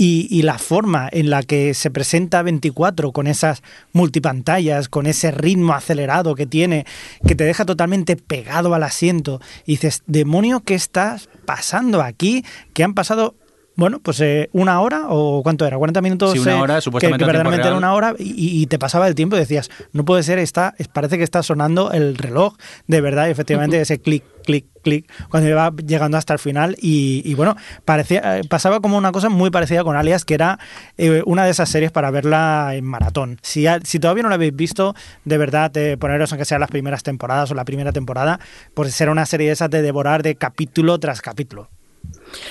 [0.02, 5.74] y, la forma en la que se presenta 24 con esas multipantallas, con ese ritmo
[5.74, 6.86] acelerado que tiene,
[7.26, 9.42] que te deja totalmente pegado al asiento.
[9.66, 12.46] Y dices, demonio, ¿qué estás pasando aquí?
[12.72, 13.34] Que han pasado...
[13.80, 16.32] Bueno, pues eh, una hora o cuánto era, 40 minutos.
[16.32, 19.14] Sí, una eh, hora, que- supuestamente verdaderamente era una hora y, y te pasaba el
[19.14, 22.56] tiempo y decías, no puede ser, está, es- parece que está sonando el reloj
[22.88, 27.22] de verdad y efectivamente ese clic, clic, clic, cuando iba llegando hasta el final y,
[27.24, 30.58] y bueno, parecía, eh, pasaba como una cosa muy parecida con Alias, que era
[30.98, 33.38] eh, una de esas series para verla en maratón.
[33.40, 33.64] Si
[33.98, 37.54] todavía no la habéis visto, de verdad, eh, poneros aunque sean las primeras temporadas o
[37.54, 38.40] la primera temporada,
[38.74, 41.70] pues será una serie de esas de devorar de capítulo tras capítulo.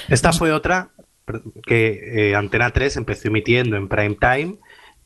[0.07, 0.89] Esta fue otra
[1.65, 4.57] que eh, Antena 3 empezó emitiendo en prime time,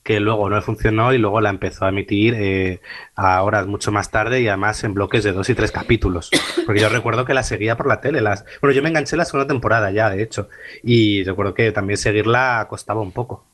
[0.03, 2.81] que luego no funcionó y luego la empezó a emitir eh,
[3.15, 6.29] a horas mucho más tarde y además en bloques de dos y tres capítulos.
[6.65, 8.21] Porque yo recuerdo que la seguía por la tele.
[8.21, 8.43] Las...
[8.61, 10.49] Bueno, yo me enganché en la segunda temporada ya, de hecho,
[10.83, 13.45] y recuerdo que también seguirla costaba un poco.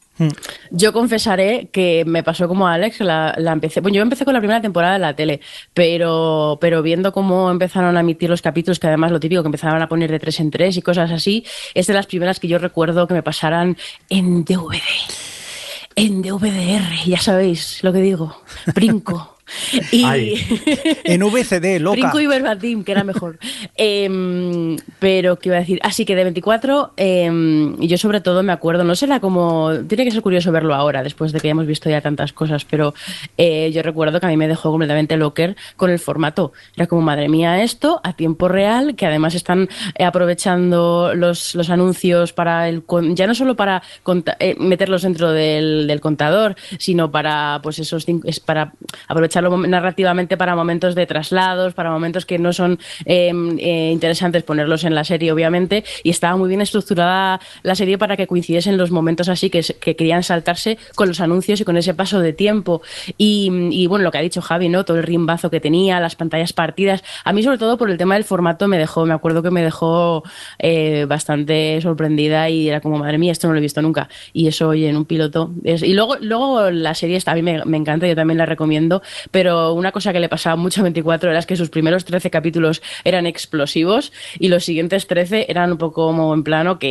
[0.72, 3.82] Yo confesaré que me pasó como a Alex, la, la empecé.
[3.82, 5.42] Bueno, yo empecé con la primera temporada de la tele,
[5.74, 9.82] pero, pero viendo cómo empezaron a emitir los capítulos, que además lo típico que empezaban
[9.82, 12.60] a poner de tres en tres y cosas así, es de las primeras que yo
[12.60, 13.78] recuerdo que me pasaran
[14.10, 14.82] en DVD.
[15.96, 18.42] En DVDR, ya sabéis lo que digo.
[18.74, 19.39] Brinco.
[19.92, 20.04] Y.
[20.04, 20.36] Ay.
[21.04, 22.00] En VCD, loca.
[22.00, 23.40] Brinco y verbatim, que era mejor.
[23.76, 25.80] Em, pero, ¿qué iba a decir?
[25.84, 29.72] Así que de 24, em, y yo sobre todo me acuerdo, no será como.
[29.88, 32.94] Tiene que ser curioso verlo ahora, después de que hayamos visto ya tantas cosas, pero
[33.38, 36.52] eh, yo recuerdo que a mí me dejó completamente locker con el formato.
[36.76, 41.70] Era como, madre mía, esto a tiempo real, que además están eh, aprovechando los, los
[41.70, 42.84] anuncios para el.
[43.14, 43.82] Ya no solo para
[44.40, 48.06] eh, meterlos dentro del, del contador, sino para, pues esos
[48.46, 48.74] para
[49.42, 54.96] narrativamente para momentos de traslados, para momentos que no son eh, eh, interesantes ponerlos en
[54.96, 59.30] la serie, obviamente, y estaba muy bien estructurada la serie para que coincidiesen los momentos
[59.30, 62.82] así que, querían saltarse con los anuncios y con ese paso de tiempo.
[63.18, 64.86] Y, bueno, lo que ha dicho Javi, ¿no?
[64.86, 67.04] Todo el rimbazo que tenía, las pantallas partidas.
[67.24, 69.64] A mí, sobre todo por el tema del formato, me dejó, me acuerdo que me
[69.64, 70.24] dejó
[70.60, 74.10] eh, bastante sorprendida y era como, madre mía, esto no lo he visto nunca.
[74.34, 75.52] Y eso, oye, en un piloto.
[75.64, 79.74] y luego, luego la serie está, a mí me encanta, yo también la recomiendo, pero
[79.74, 83.26] una cosa que le pasaba mucho a 24 era que sus primeros 13 capítulos eran
[83.26, 86.84] explosivos y los siguientes 13 eran un poco como en plano ok.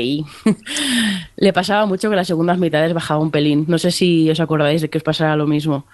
[1.37, 3.64] le pasaba mucho que las segundas mitades bajaba un pelín.
[3.68, 5.87] No sé si os acordáis de que os pasara lo mismo.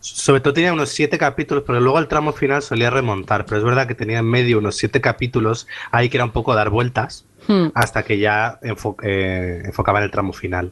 [0.00, 3.44] Sobre todo tenía unos siete capítulos, pero luego el tramo final solía remontar.
[3.46, 6.54] Pero es verdad que tenía en medio unos siete capítulos ahí que era un poco
[6.54, 7.70] dar vueltas Hmm.
[7.74, 10.70] hasta que ya enfo- eh, enfocaba en el tramo final.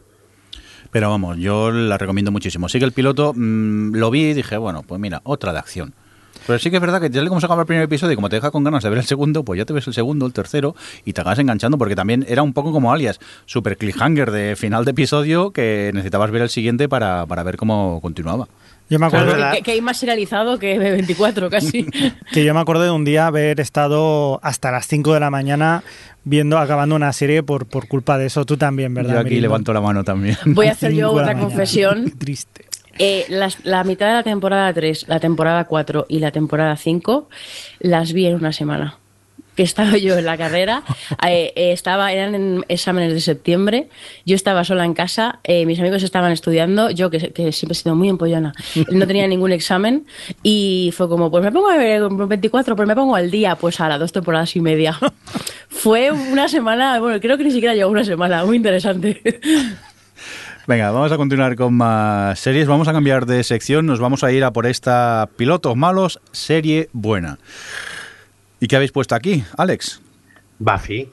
[0.90, 2.68] Pero vamos, yo la recomiendo muchísimo.
[2.68, 5.94] Sí que el piloto mm, lo vi y dije, bueno, pues mira, otra de acción.
[6.46, 8.16] Pero sí que es verdad que ya le como se acaba el primer episodio y
[8.16, 10.26] como te deja con ganas de ver el segundo, pues ya te ves el segundo,
[10.26, 10.74] el tercero
[11.04, 14.84] y te acabas enganchando porque también era un poco como alias, super cliffhanger de final
[14.84, 18.48] de episodio que necesitabas ver el siguiente para, para ver cómo continuaba.
[18.90, 19.52] Yo me acuerdo Es verdad.
[19.54, 21.86] Que, que hay más serializado que 24 casi.
[22.32, 25.82] que yo me acuerdo de un día haber estado hasta las 5 de la mañana
[26.24, 28.44] viendo, acabando una serie por, por culpa de eso.
[28.44, 29.14] Tú también, ¿verdad?
[29.14, 30.36] Yo aquí levanto la mano también.
[30.44, 31.40] Voy a hacer yo otra mañana.
[31.40, 32.04] confesión.
[32.10, 32.64] Qué triste.
[32.98, 37.28] Eh, las- la mitad de la temporada 3, la temporada 4 y la temporada 5
[37.78, 38.98] las vi en una semana.
[39.60, 40.82] Que estaba yo en la carrera,
[41.28, 43.90] eh, eh, estaba, eran en exámenes de septiembre,
[44.24, 47.74] yo estaba sola en casa, eh, mis amigos estaban estudiando, yo que, que siempre he
[47.74, 48.54] sido muy empollona,
[48.90, 50.06] no tenía ningún examen
[50.42, 53.78] y fue como, pues me pongo a ver 24, pues me pongo al día, pues
[53.82, 54.98] a las dos temporadas y media.
[55.68, 59.20] fue una semana, bueno, creo que ni siquiera llegó una semana, muy interesante.
[60.66, 62.66] Venga, vamos a continuar con más series.
[62.66, 63.86] Vamos a cambiar de sección.
[63.86, 67.38] Nos vamos a ir a por esta Pilotos Malos, serie buena.
[68.60, 70.00] ¿Y qué habéis puesto aquí, Alex?
[70.58, 71.08] Buffy.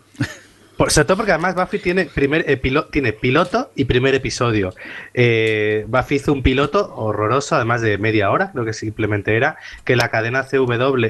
[0.75, 4.73] Por, sobre todo porque además Buffy tiene, primer, eh, pilo- tiene piloto y primer episodio.
[5.13, 9.95] Eh, Buffy hizo un piloto horroroso, además de media hora, creo que simplemente era, que
[9.95, 11.05] la cadena CW,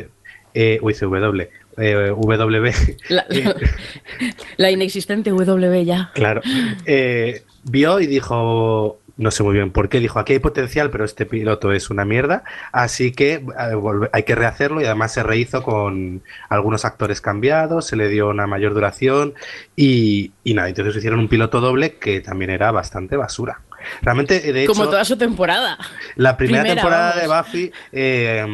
[0.53, 1.41] eh, uy, CW,
[1.77, 2.73] eh, W,
[3.09, 3.53] La, eh,
[4.55, 6.11] la inexistente W ya.
[6.13, 6.41] Claro.
[6.85, 11.05] Eh, vio y dijo, no sé muy bien por qué, dijo, aquí hay potencial, pero
[11.05, 15.63] este piloto es una mierda, así que eh, hay que rehacerlo y además se rehizo
[15.63, 19.33] con algunos actores cambiados, se le dio una mayor duración
[19.75, 23.61] y nada, entonces hicieron un piloto doble que también era bastante basura.
[24.01, 25.77] Realmente, de hecho, Como toda su temporada.
[26.15, 27.51] la primera, Primera, temporada vamos.
[27.51, 28.45] de Buffy, eh,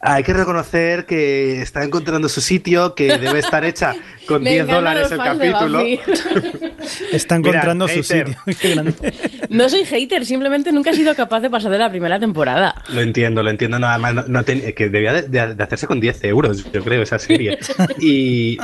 [0.00, 3.94] hay que reconocer que está encontrando su sitio, que debe estar hecha
[4.26, 5.80] con Me 10 encantan dólares el capítulo.
[7.12, 8.36] Está Mira, encontrando su hater.
[8.46, 8.94] sitio.
[9.48, 12.74] No soy hater, simplemente nunca he sido capaz de pasar de la primera temporada.
[12.88, 13.78] Lo entiendo, lo entiendo.
[13.78, 16.82] Nada más, no, no ten- que debía de, de- de hacerse con 10 euros, yo
[16.82, 17.58] creo, esa serie.
[18.00, 18.56] Y,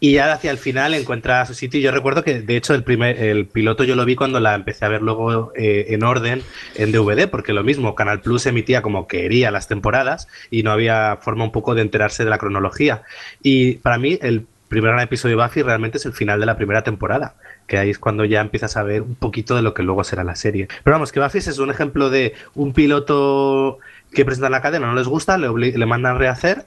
[0.00, 1.78] y ya hacia el final encuentra su sitio.
[1.78, 4.86] Yo recuerdo que, de hecho, el primer el piloto yo lo vi cuando la empecé
[4.86, 6.42] a ver luego eh, en orden
[6.74, 11.18] en DVD, porque lo mismo, Canal Plus emitía como quería las temporadas y no había
[11.20, 13.02] forma un poco de enterarse de la cronología.
[13.42, 16.56] Y para mí, el primer gran episodio de Buffy realmente es el final de la
[16.56, 17.34] primera temporada,
[17.66, 20.24] que ahí es cuando ya empiezas a ver un poquito de lo que luego será
[20.24, 20.68] la serie.
[20.82, 23.78] Pero vamos, que Buffy es un ejemplo de un piloto
[24.12, 26.64] que presentan la cadena, no les gusta, le, le mandan rehacer.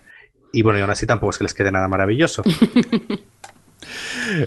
[0.54, 2.44] Y bueno, y aún así tampoco es que les quede nada maravilloso.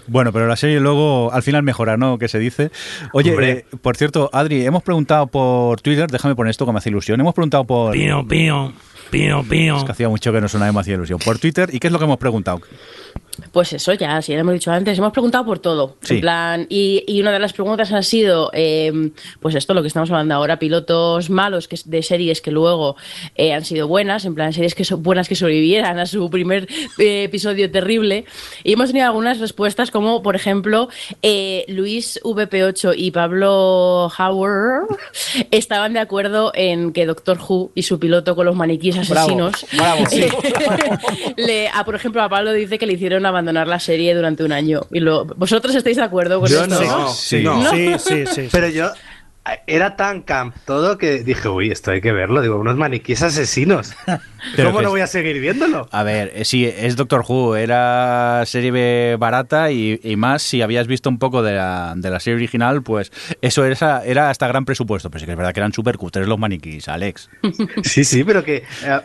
[0.07, 2.17] Bueno, pero la serie luego al final mejora, ¿no?
[2.17, 2.71] Que se dice.
[3.13, 6.89] Oye, eh, por cierto, Adri, hemos preguntado por Twitter, déjame poner esto que me hace
[6.89, 7.19] ilusión.
[7.19, 7.93] Hemos preguntado por.
[7.93, 8.73] Pío, pío,
[9.11, 9.77] pío, pío.
[9.77, 11.19] Es que hacía mucho que no sonaba demasiada ilusión.
[11.23, 12.61] Por Twitter, ¿y qué es lo que hemos preguntado?
[13.51, 15.97] Pues eso, ya, si ya lo hemos dicho antes, hemos preguntado por todo.
[16.01, 16.15] Sí.
[16.15, 19.87] En plan, y, y una de las preguntas ha sido, eh, pues esto, lo que
[19.87, 22.95] estamos hablando ahora, pilotos malos que, de series que luego
[23.35, 26.67] eh, han sido buenas, en plan, series que son buenas que sobrevivieran a su primer
[26.97, 28.25] eh, episodio terrible.
[28.63, 30.89] Y hemos tenido algunas respuestas, como por ejemplo,
[31.21, 34.87] eh, Luis VP8 y Pablo Howard
[35.51, 39.65] estaban de acuerdo en que Doctor Who y su piloto con los maniquíes Bravo, asesinos.
[39.73, 40.25] bravo, sí.
[41.37, 44.51] le, a, por ejemplo, a Pablo dice que le hicieron abandonar la serie durante un
[44.51, 44.81] año.
[44.91, 46.81] Y lo, ¿Vosotros estáis de acuerdo con Yo esto?
[46.83, 47.09] no.
[47.09, 47.43] Sí.
[47.43, 47.69] no.
[47.71, 48.33] Sí, sí, sí.
[48.43, 48.49] sí.
[48.51, 48.89] Pero yo
[49.65, 52.41] era tan camp todo que dije, uy, esto hay que verlo.
[52.41, 53.93] Digo, unos maniquíes asesinos.
[54.57, 55.87] Pero ¿Cómo no es- voy a seguir viéndolo?
[55.89, 60.85] A ver, eh, sí, es Doctor Who, era serie barata y, y más si habías
[60.87, 63.09] visto un poco de la, de la serie original, pues
[63.41, 65.09] eso era, era hasta gran presupuesto.
[65.09, 67.29] Pero sí que es verdad que eran súper cutres los maniquís, Alex.
[67.83, 68.99] Sí, sí, pero que eh,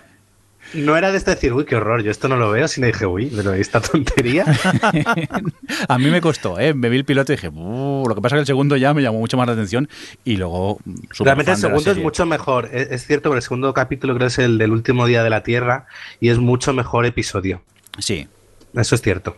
[0.75, 3.07] no era de esto decir, uy, qué horror, yo esto no lo veo, sino dije,
[3.07, 4.45] uy, pero esta tontería.
[5.89, 6.75] A mí me costó, ¿eh?
[6.75, 9.03] Me vi el piloto y dije, lo que pasa es que el segundo ya me
[9.03, 9.89] llamó mucho más la atención
[10.25, 10.79] y luego...
[11.19, 12.71] Realmente el segundo es mucho mejor.
[12.73, 15.31] Es, es cierto, pero el segundo capítulo creo que es el del último día de
[15.31, 15.87] la Tierra
[16.21, 17.63] y es mucho mejor episodio.
[17.99, 18.29] Sí.
[18.75, 19.37] Eso es cierto.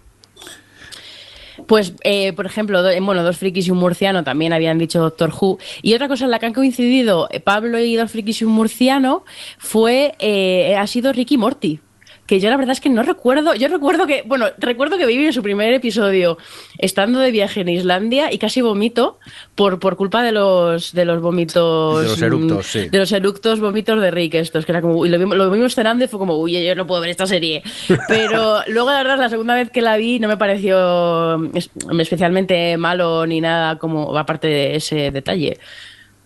[1.66, 5.32] Pues, eh, por ejemplo, do- bueno, dos frikis y un murciano también habían dicho Doctor
[5.38, 5.58] Who.
[5.82, 8.52] Y otra cosa en la que han coincidido eh, Pablo y dos frikis y un
[8.52, 9.24] murciano
[9.58, 11.80] fue, eh, ha sido Ricky Morty.
[12.26, 15.26] Que yo la verdad es que no recuerdo, yo recuerdo que, bueno, recuerdo que viví
[15.26, 16.38] en su primer episodio
[16.78, 19.18] estando de viaje en Islandia y casi vomito
[19.54, 22.00] por, por culpa de los, de los vómitos.
[22.02, 22.88] De los eructos, mm, sí.
[22.88, 25.74] De los eructos vómitos de Rick estos, que era como, y lo vimos, lo vimos
[25.74, 27.62] cenando y fue como, uy, yo no puedo ver esta serie.
[28.08, 31.68] Pero luego, la verdad, la segunda vez que la vi no me pareció es-
[32.00, 35.58] especialmente malo ni nada como, aparte de ese detalle.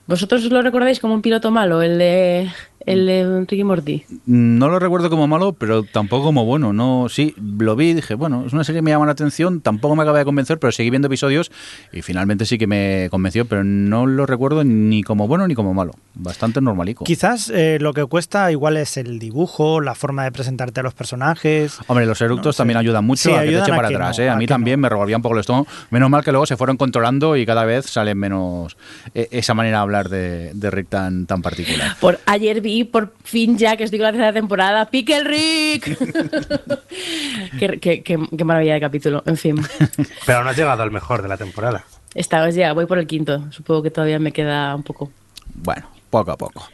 [0.07, 2.49] ¿Vosotros lo recordáis como un piloto malo, el de,
[2.93, 4.05] el de Ricky Morty?
[4.27, 6.73] No lo recuerdo como malo, pero tampoco como bueno.
[6.73, 9.61] No, sí, lo vi y dije, bueno, es una serie que me llama la atención,
[9.61, 11.51] tampoco me acaba de convencer, pero seguí viendo episodios
[11.93, 15.75] y finalmente sí que me convenció, pero no lo recuerdo ni como bueno ni como
[15.75, 15.93] malo.
[16.15, 17.05] Bastante normalico.
[17.05, 20.95] Quizás eh, lo que cuesta igual es el dibujo, la forma de presentarte a los
[20.95, 21.79] personajes.
[21.87, 22.57] Hombre, los eructos No sé.
[22.59, 24.19] también ayudan mucho Sí, a que te eche a para atrás.
[24.19, 24.29] no, ¿eh?
[24.29, 24.83] A a mí que también no.
[24.83, 25.67] me revolvía un poco el estómago.
[25.91, 28.77] Menos mal que luego se fueron controlando y cada vez sale menos
[29.15, 31.97] eh, esa manera de hablar de, de Rick tan, tan particular.
[32.01, 35.99] Por, ayer vi por fin ya que estoy con la tercera temporada, ¡Pickle Rick!
[37.59, 39.57] qué, qué- qué- qué maravilla de capítulo, en fin.
[40.27, 41.85] Pero no has llegado al mejor de la temporada.
[42.15, 45.11] Esta vez ya voy por el quinto, supongo que todavía me queda un poco.
[45.55, 46.67] Bueno, poco a poco.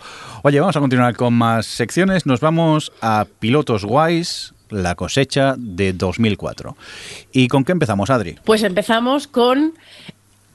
[0.42, 2.26] Oye, vamos a continuar con más secciones.
[2.26, 6.76] Nos vamos a Pilotos Guays, La cosecha de 2004.
[7.32, 8.36] ¿Y con qué empezamos, Adri?
[8.44, 9.72] Pues empezamos con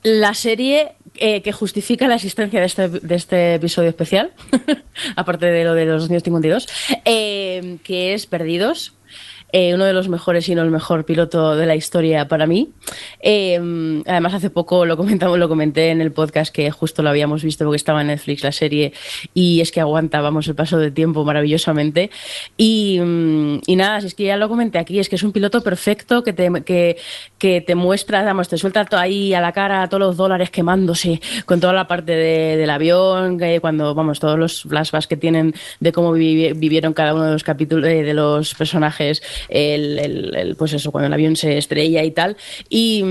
[0.03, 4.31] la serie eh, que justifica la existencia de este, de este episodio especial,
[5.15, 6.67] aparte de lo de los 252,
[7.05, 8.93] eh, que es Perdidos.
[9.51, 12.69] Eh, uno de los mejores, si no el mejor piloto de la historia para mí.
[13.21, 17.43] Eh, además, hace poco lo comentamos, lo comenté en el podcast que justo lo habíamos
[17.43, 18.93] visto porque estaba en Netflix la serie
[19.33, 22.09] y es que aguanta, vamos, el paso del tiempo maravillosamente.
[22.57, 25.61] Y, mm, y nada, es que ya lo comenté aquí, es que es un piloto
[25.61, 26.97] perfecto que te, que,
[27.37, 31.59] que te muestra, vamos, te suelta ahí a la cara todos los dólares quemándose con
[31.59, 35.91] toda la parte de- del avión, que cuando, vamos, todos los flashbacks que tienen de
[35.91, 40.55] cómo vivi- vivieron cada uno de los capítulos eh, de los personajes, el, el- el,
[40.55, 42.35] pues eso, cuando el avión se estrella y tal.
[42.69, 43.03] Y.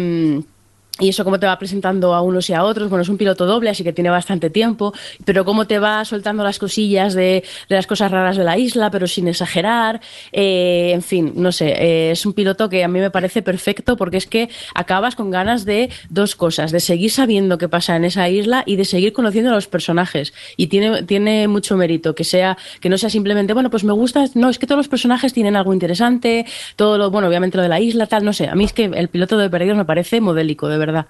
[1.01, 2.89] y eso cómo te va presentando a unos y a otros.
[2.89, 4.93] Bueno, es un piloto doble, así que tiene bastante tiempo,
[5.25, 8.91] pero cómo te va soltando las cosillas de, de las cosas raras de la isla,
[8.91, 10.01] pero sin exagerar.
[10.33, 13.97] Eh, en fin, no sé, eh, es un piloto que a mí me parece perfecto
[13.97, 18.05] porque es que acabas con ganas de dos cosas, de seguir sabiendo qué pasa en
[18.05, 20.33] esa isla y de seguir conociendo a los personajes.
[20.57, 24.27] Y tiene, tiene mucho mérito que sea, que no sea simplemente, bueno, pues me gusta,
[24.35, 27.69] no, es que todos los personajes tienen algo interesante, todo lo, bueno, obviamente lo de
[27.69, 28.49] la isla, tal, no sé.
[28.49, 30.88] A mí es que el piloto de Perdidos me parece modélico, de verdad.
[30.93, 31.05] Mm,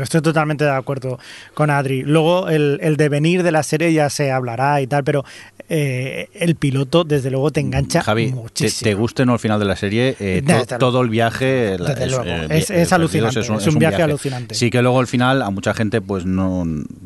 [0.00, 1.18] Estoy totalmente de acuerdo
[1.54, 2.02] con Adri.
[2.02, 5.24] Luego el, el devenir de la serie ya se hablará y tal, pero
[5.68, 8.88] eh, el piloto desde luego te engancha Javi, te, muchísimo.
[8.88, 10.78] te guste o no al final de la serie, eh, Desde to- luego.
[10.78, 12.24] todo el viaje la- luego.
[12.24, 14.54] eh, Es- es alucinante, es un viaje alucinante.
[14.54, 16.64] Sí que luego al final a mucha gente pues no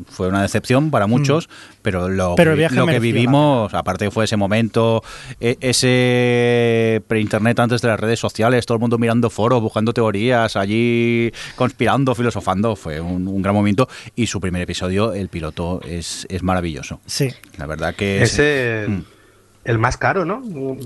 [0.09, 1.49] fue una decepción para muchos,
[1.81, 2.35] pero lo, Mm.
[2.35, 5.03] Pero el lo que vivimos, aparte que fue ese momento,
[5.41, 10.55] e- ese pre-internet antes de las redes sociales, todo el mundo mirando foros, buscando teorías,
[10.55, 16.25] allí conspirando, filosofando, fue un, un gran momento y su primer episodio, el piloto, es,
[16.29, 16.99] es maravilloso.
[17.05, 17.29] Sí.
[17.57, 18.33] La verdad que es...
[18.33, 19.12] Ese Mm.
[19.65, 20.41] El más caro, ¿no?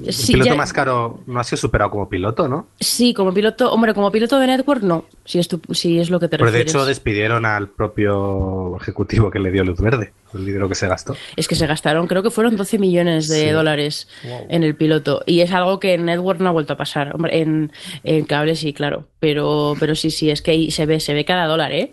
[0.06, 2.68] El Sí, piloto ya- más caro no ha sido superado como piloto, ¿no?
[2.80, 6.20] Sí, como piloto, hombre, como piloto de network no, si es, tu- si es lo
[6.20, 6.74] que te Pero de refieres.
[6.74, 11.16] hecho despidieron al propio ejecutivo que le dio luz verde, el dinero que se gastó.
[11.36, 13.50] Es que se gastaron, creo que fueron 12 millones de Sí.
[13.50, 14.08] dólares
[14.50, 15.24] en el piloto.
[15.26, 17.16] Y es algo que en Network no ha vuelto a pasar.
[17.16, 17.72] Hombre, en,
[18.04, 19.08] en cable sí, claro.
[19.20, 21.92] Pero, pero sí, sí, es que ahí se ve, se ve cada dólar, ¿eh?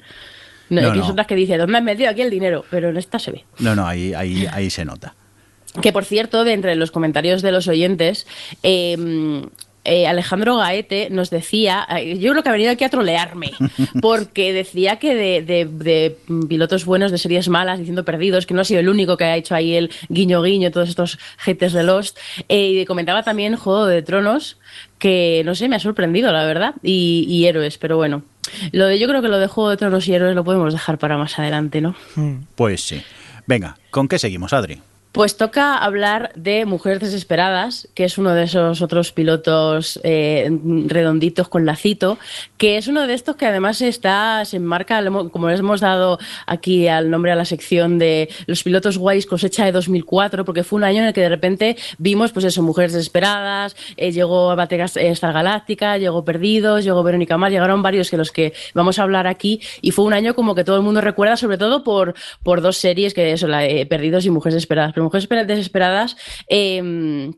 [0.71, 1.07] No, No, hay no.
[1.09, 2.65] otras que dicen, ¿dónde has metido aquí el dinero?
[2.71, 3.45] Pero en esta se ve.
[3.59, 5.15] No, no, ahí, ahí, ahí se nota.
[5.83, 8.27] Que por cierto, de entre los comentarios de los oyentes,
[8.63, 9.43] eh,
[9.87, 13.53] eh, Alejandro Gaete nos decía, eh, yo creo que ha venido aquí a trolearme,
[14.01, 16.17] porque decía que de, de- de
[16.49, 19.37] pilotos buenos de series malas, diciendo perdidos, que no ha sido el único que ha
[19.37, 22.17] hecho ahí el guiño guiño, todos estos haters de Lost,
[22.49, 24.57] eh, y comentaba también Juego de Tronos,
[24.99, 28.23] que no sé, me ha sorprendido, la verdad, y, y héroes, pero bueno.
[28.73, 30.97] Lo de, yo creo que lo de Juego de Tronos y héroes lo podemos dejar
[30.99, 31.95] para más adelante, ¿no?
[32.15, 32.37] Mm.
[32.55, 33.03] Pues sí.
[33.47, 34.81] Venga, ¿con qué seguimos, Adri?
[35.15, 40.51] Pues toca hablar de Mujeres Desesperadas, que es uno de esos otros pilotos eh,
[40.89, 42.19] redonditos con lacito,
[42.57, 46.89] que es uno de estos que además está, se enmarca, como les hemos dado aquí
[46.89, 50.83] al nombre a la sección de los pilotos guays cosecha de 2004, porque fue un
[50.83, 55.33] año en el que de repente vimos, pues eso, Mujeres Desesperadas, eh, llegó Batega Star
[55.33, 59.61] Galáctica, llegó Perdidos, llegó Verónica Mar, llegaron varios que los que vamos a hablar aquí,
[59.81, 62.79] y fue un año como que todo el mundo recuerda, sobre todo por, por dos
[62.79, 65.04] series, que son la, eh, Perdidos y Mujeres Desesperadas.
[65.05, 66.17] Mujeres Esper- Desesperadas...
[66.49, 67.31] eh,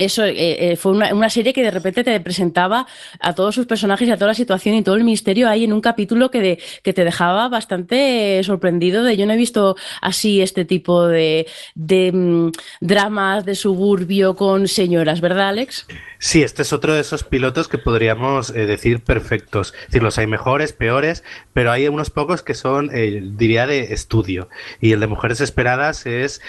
[0.00, 2.86] eso eh, eh, fue una, serie que de repente te presentaba
[3.20, 5.72] a todos sus personajes y a toda la situación y todo el misterio ahí en
[5.72, 10.64] un capítulo que, te dejaba bastante eh, sorprendido de yo no he visto así este
[10.64, 12.48] tipo de, mm,
[12.80, 15.86] dramas de suburbio con señoras, ¿verdad, Alex?
[16.18, 19.72] Sí, este es otro de esos pilotos que podríamos decir perfectos.
[19.80, 22.90] Es decir, los hay mejores, peores, pero hay unos pocos que son,
[23.38, 24.48] diría, de estudio.
[24.80, 26.42] Y el de Mujeres Esperadas es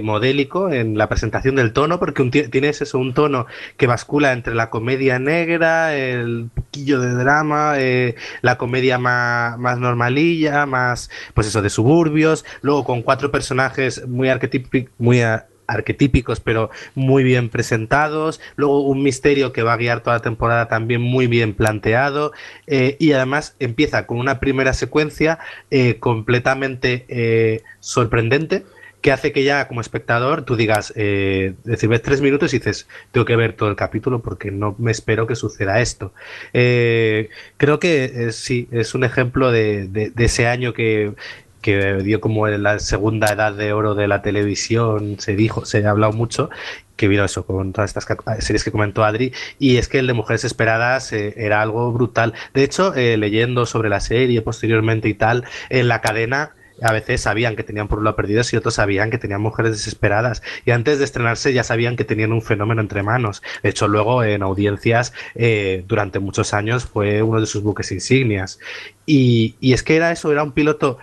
[0.00, 4.54] modélico en la presentación del tono, porque un ti- tienes un tono que bascula entre
[4.54, 11.46] la comedia negra, el poquillo de drama, eh, la comedia más, más normalilla, más, pues
[11.46, 15.22] eso, de suburbios, luego con cuatro personajes muy arquetípicos, muy...
[15.68, 20.68] arquetípicos pero muy bien presentados luego un misterio que va a guiar toda la temporada
[20.68, 22.30] también muy bien planteado
[22.68, 25.40] eh, y además empieza con una primera secuencia
[25.72, 28.64] eh, completamente sorprendente
[29.00, 32.88] que hace que ya como espectador tú digas, eh, decir, ves tres minutos y dices,
[33.12, 36.12] tengo que ver todo el capítulo porque no me espero que suceda esto.
[36.52, 41.14] Eh, creo que eh, sí, es un ejemplo de, de- de ese año que,
[41.60, 45.90] que dio como la segunda edad de oro de la televisión, se dijo, se ha
[45.90, 46.50] hablado mucho,
[46.96, 48.06] que vino eso con todas estas
[48.44, 52.34] series que comentó Adri, y es que el de Mujeres Esperadas eh, era algo brutal.
[52.54, 57.22] De hecho, eh, leyendo sobre la serie posteriormente y tal, en la cadena a veces
[57.22, 60.42] sabían que tenían lado perdidos y otros sabían que tenían mujeres desesperadas.
[60.64, 63.42] Y antes de estrenarse ya sabían que tenían un fenómeno entre manos.
[63.62, 68.58] De hecho, luego en audiencias eh, durante muchos años fue uno de sus buques insignias.
[69.06, 70.98] Y, y es que era eso, era un piloto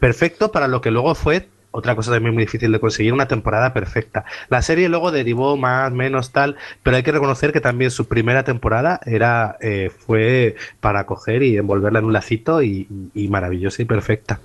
[0.00, 3.72] perfecto para lo que luego fue otra cosa también muy difícil de conseguir, una temporada
[3.72, 4.24] perfecta.
[4.50, 8.44] La serie luego derivó más, menos tal, pero hay que reconocer que también su primera
[8.44, 12.86] temporada era eh, fue para coger y envolverla en un lacito y
[13.30, 14.40] maravillosa y perfecta.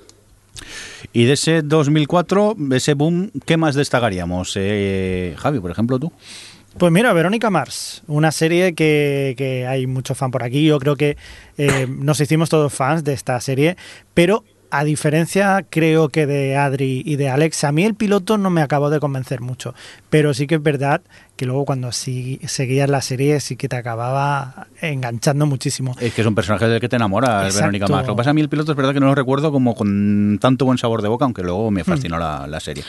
[1.13, 4.53] Y de ese 2004, ese boom, ¿qué más destacaríamos?
[4.55, 6.11] Eh, Javi, por ejemplo, tú.
[6.77, 10.65] Pues mira, Verónica Mars, una serie que, que hay mucho fan por aquí.
[10.65, 11.17] Yo creo que
[11.57, 13.77] eh, nos hicimos todos fans de esta serie,
[14.13, 18.49] pero a diferencia creo que de Adri y de Alex, a mí el piloto no
[18.49, 19.73] me acabó de convencer mucho,
[20.09, 21.01] pero sí que es verdad
[21.35, 25.95] que luego cuando sí, seguías la serie sí que te acababa enganchando muchísimo.
[25.99, 27.57] Es que es un personaje del que te enamora, Exacto.
[27.57, 28.07] Verónica Mars.
[28.07, 30.39] Lo que pasa a mí el piloto es verdad que no lo recuerdo como con
[30.41, 32.83] tanto buen sabor de boca, aunque luego me fascinó la, la serie.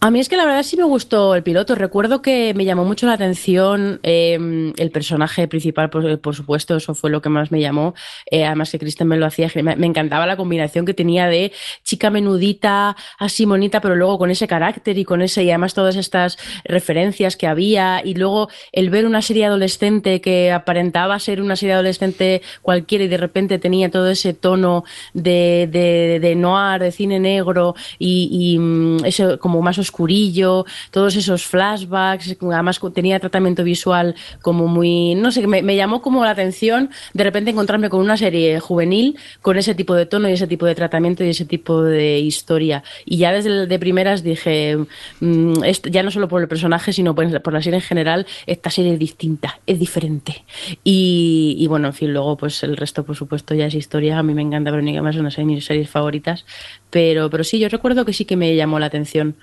[0.00, 1.74] A mí es que la verdad sí me gustó el piloto.
[1.74, 6.94] Recuerdo que me llamó mucho la atención eh, el personaje principal, por, por, supuesto, eso
[6.94, 7.94] fue lo que más me llamó.
[8.30, 11.50] Eh, además que Kristen me lo hacía, me, encantaba la combinación que tenía de
[11.82, 15.96] chica menudita, así bonita, pero luego con ese carácter y con ese, y además todas
[15.96, 21.56] estas referencias que había, y luego el ver una serie adolescente que aparentaba ser una
[21.56, 26.92] serie adolescente cualquiera y de repente tenía todo ese tono de, de, de noir, de
[26.92, 34.14] cine negro y, y ese como más oscurillo, todos esos flashbacks, además tenía tratamiento visual
[34.42, 38.16] como muy, no sé, me, me, llamó como la atención de repente encontrarme con una
[38.16, 41.82] serie juvenil con ese tipo de tono y ese tipo de tratamiento y ese tipo
[41.82, 42.82] de historia.
[43.04, 44.78] Y ya desde de primeras dije,
[45.20, 48.70] mmm, ya no solo por el personaje, sino por, por, la serie en general, esta
[48.70, 50.44] serie es distinta, es diferente.
[50.84, 54.18] Y, bueno, en fin, luego pues el resto, por supuesto, ya es historia.
[54.18, 56.44] A mí me encanta Verónica más, una de mis series favoritas.
[56.90, 59.36] Pero, pero sí, yo recuerdo que sí que me llamó la atención.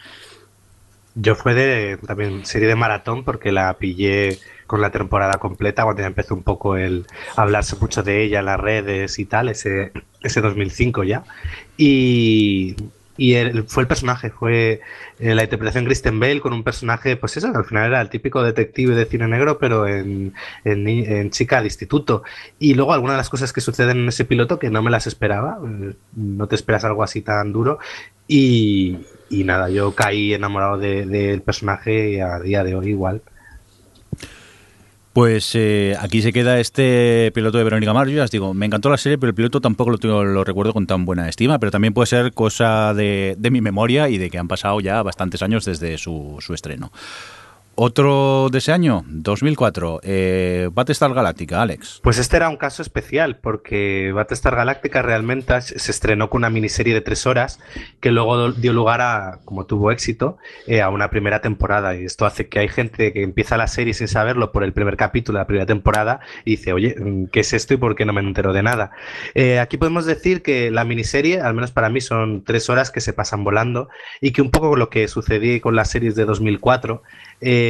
[1.16, 4.38] Yo fue de también serie de maratón porque la pillé
[4.68, 7.06] con la temporada completa cuando ya empezó un poco el
[7.36, 11.24] hablarse mucho de ella en las redes y tal, ese, ese 2005 ya.
[11.78, 12.76] Y,
[13.18, 13.36] y
[13.68, 14.82] fue el personaje, fue
[15.20, 18.44] eh, la interpretación Kristen Bale con un personaje, pues eso, al final era el típico
[18.44, 20.34] detective de cine negro, pero en,
[20.66, 22.24] en, en, chica de instituto.
[22.60, 25.08] Y luego algunas de las cosas que suceden en ese piloto que no me las
[25.08, 27.80] esperaba, eh, no te esperas algo así tan duro.
[28.28, 28.98] Y,
[29.30, 33.22] y nada, yo caí enamorado del de, personaje a día de hoy igual.
[35.16, 38.12] Pues eh, aquí se queda este piloto de Verónica Mars.
[38.12, 40.88] Ya os digo, me encantó la serie, pero el piloto tampoco lo, lo recuerdo con
[40.88, 41.58] tan buena estima.
[41.58, 45.02] Pero también puede ser cosa de, de, mi memoria y de que han pasado ya
[45.04, 46.92] bastantes años desde su, su estreno.
[47.78, 52.00] Otro de ese año, 2004, eh, Battlestar Galáctica, Alex.
[52.02, 56.94] Pues este era un caso especial porque Battlestar Galáctica realmente se estrenó con una miniserie
[56.94, 57.60] de tres horas
[58.00, 61.98] que luego dio lugar a, como tuvo éxito, eh, a una primera temporada.
[61.98, 64.96] Y esto hace que hay gente que empieza la serie sin saberlo por el primer
[64.96, 66.96] capítulo de la primera temporada y dice, oye,
[67.34, 68.92] ¿qué es esto y por qué no me entero de nada?
[69.34, 73.02] Eh, aquí podemos decir que la miniserie, al menos para mí, son tres horas que
[73.02, 73.90] se pasan volando
[74.22, 77.04] y que un poco lo que sucedía con las series de 2004
[77.42, 77.65] eh,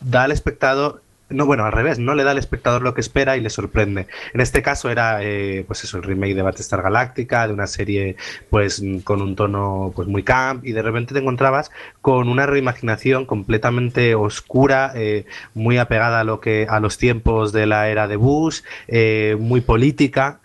[0.00, 3.36] da al espectador no, bueno, al revés, no le da al espectador lo que espera
[3.36, 4.06] y le sorprende.
[4.34, 8.16] En este caso era, eh, pues eso, el remake de Battlestar Galáctica, de una serie,
[8.50, 11.70] pues, con un tono, pues, muy camp, y de repente te encontrabas
[12.00, 17.66] con una reimaginación completamente oscura, eh, muy apegada a lo que, a los tiempos de
[17.66, 20.40] la era de Bush, eh, muy política,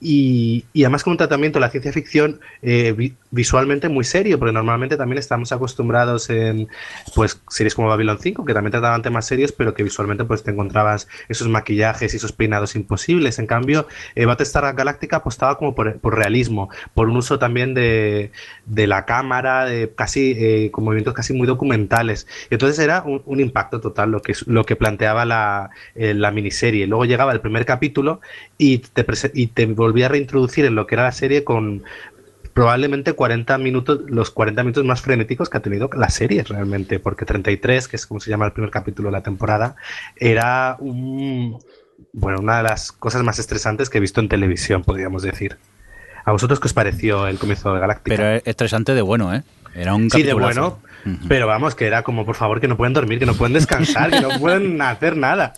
[0.00, 4.96] y, además con un tratamiento de la ciencia ficción eh, visualmente muy serio, porque normalmente
[4.96, 6.68] también estamos acostumbrados en
[7.14, 10.50] pues series como Babylon 5, que también trataban temas serios, pero que visualmente pues te
[10.50, 13.38] encontrabas esos maquillajes y esos peinados imposibles.
[13.38, 18.32] En cambio, eh, Battlestar Galáctica apostaba como por, por, realismo, por un uso también de,
[18.66, 22.26] de la cámara, de casi eh, con movimientos casi muy documentales.
[22.50, 26.86] Entonces era un, impacto total lo que, lo que planteaba la, eh, la miniserie.
[26.86, 28.20] Luego llegaba el primer capítulo
[28.58, 31.82] y te, y te volví a reintroducir en lo que era la serie con
[32.54, 37.24] probablemente 40 minutos, los 40 minutos más frenéticos que ha tenido la serie realmente, porque
[37.24, 39.76] 33, que es como se llama el primer capítulo de la temporada,
[40.16, 41.58] era un,
[42.12, 45.58] bueno, una de las cosas más estresantes que he visto en televisión, podríamos decir.
[46.24, 48.16] ¿A vosotros qué os pareció el comienzo de Galáctica?
[48.16, 49.42] Pero estresante de bueno, ¿eh?
[49.74, 50.78] Era un Sí, de bueno.
[51.28, 54.10] Pero vamos, que era como, por favor, que no pueden dormir, que no pueden descansar,
[54.10, 55.52] que no pueden hacer nada.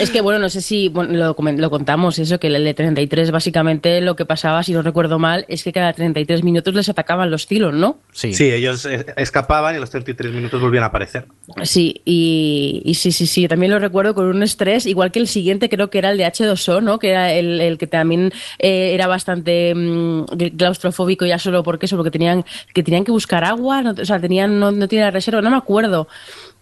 [0.00, 3.30] Es que, bueno, no sé si bueno, lo, lo contamos, eso, que el de 33
[3.30, 7.30] básicamente lo que pasaba, si no recuerdo mal, es que cada 33 minutos les atacaban
[7.30, 7.98] los tilos, ¿no?
[8.12, 8.32] Sí.
[8.34, 11.26] Sí, ellos eh, escapaban y a los 33 minutos volvían a aparecer.
[11.62, 15.28] Sí, y, y sí, sí, sí, también lo recuerdo con un estrés, igual que el
[15.28, 16.98] siguiente creo que era el de H2O, ¿no?
[16.98, 20.24] Que era el, el que también eh, era bastante mm,
[20.56, 24.20] claustrofóbico ya solo porque eso, porque tenían que tenían que buscar agua, no- o sea,
[24.20, 26.08] tenían no, no tenían reserva, no me acuerdo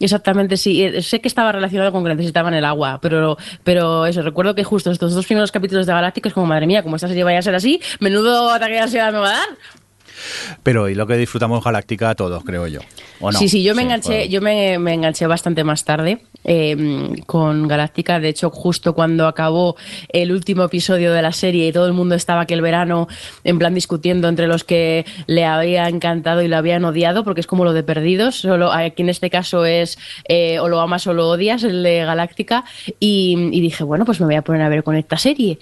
[0.00, 4.22] exactamente sí, eh, sé que estaba relacionado con que necesitaban el agua, pero pero eso,
[4.22, 7.08] recuerdo que justo estos dos primeros capítulos de Galáctica es como, madre mía, como esta
[7.08, 9.48] serie vaya a ser así, menudo ataque de me va a dar.
[10.62, 12.80] Pero y lo que disfrutamos Galáctica todos, creo yo.
[13.20, 13.38] ¿O no?
[13.38, 16.76] Sí, sí, yo me enganché, yo me, me enganché bastante más tarde eh,
[17.26, 18.20] con Galáctica.
[18.20, 19.76] De hecho, justo cuando acabó
[20.08, 23.08] el último episodio de la serie y todo el mundo estaba aquel verano
[23.44, 27.46] en plan discutiendo entre los que le había encantado y lo habían odiado, porque es
[27.46, 28.36] como lo de Perdidos.
[28.36, 29.98] Solo aquí en este caso es
[30.28, 32.64] eh, o lo amas o lo odias, el de Galáctica.
[33.00, 35.58] Y, y dije, bueno, pues me voy a poner a ver con esta serie.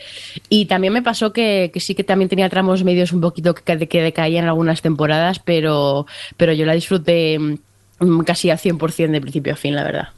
[0.48, 3.88] Y también me pasó que, que sí que también tenía tramos medios un poquito que,
[3.88, 9.52] que decaían algunas temporadas, pero, pero yo la disfruté mm, casi al 100% de principio
[9.52, 10.08] a fin, la verdad.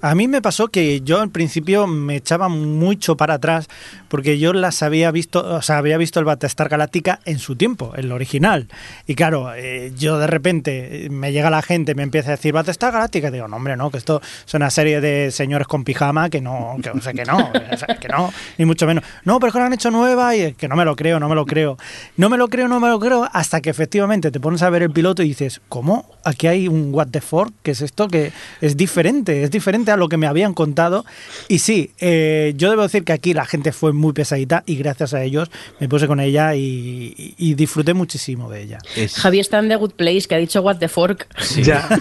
[0.00, 3.68] A mí me pasó que yo al principio me echaba mucho para atrás
[4.08, 7.92] porque yo las había visto, o sea, había visto el Battlestar Galáctica en su tiempo,
[7.96, 8.68] el original.
[9.08, 12.52] Y claro, eh, yo de repente eh, me llega la gente, me empieza a decir
[12.52, 16.30] Battlestar Galáctica, digo, no, hombre, no, que esto es una serie de señores con pijama,
[16.30, 19.02] que no, que, o sea, que no, o sea, que no, ni mucho menos.
[19.24, 21.28] No, pero es que la han hecho nueva y que no me lo creo, no
[21.28, 21.76] me lo creo.
[22.16, 24.84] No me lo creo, no me lo creo, hasta que efectivamente te pones a ver
[24.84, 26.08] el piloto y dices, ¿cómo?
[26.22, 29.96] Aquí hay un what the fuck, que es esto que es diferente, es diferente a
[29.96, 31.04] lo que me habían contado.
[31.48, 35.14] Y sí, eh, yo debo decir que aquí la gente fue muy pesadita y gracias
[35.14, 38.78] a ellos me puse con ella y, y- y disfruté muchísimo de ella.
[38.96, 41.26] Es- Javier está en The Good Place, que ha dicho What the Fork.
[41.62, 41.88] Ya.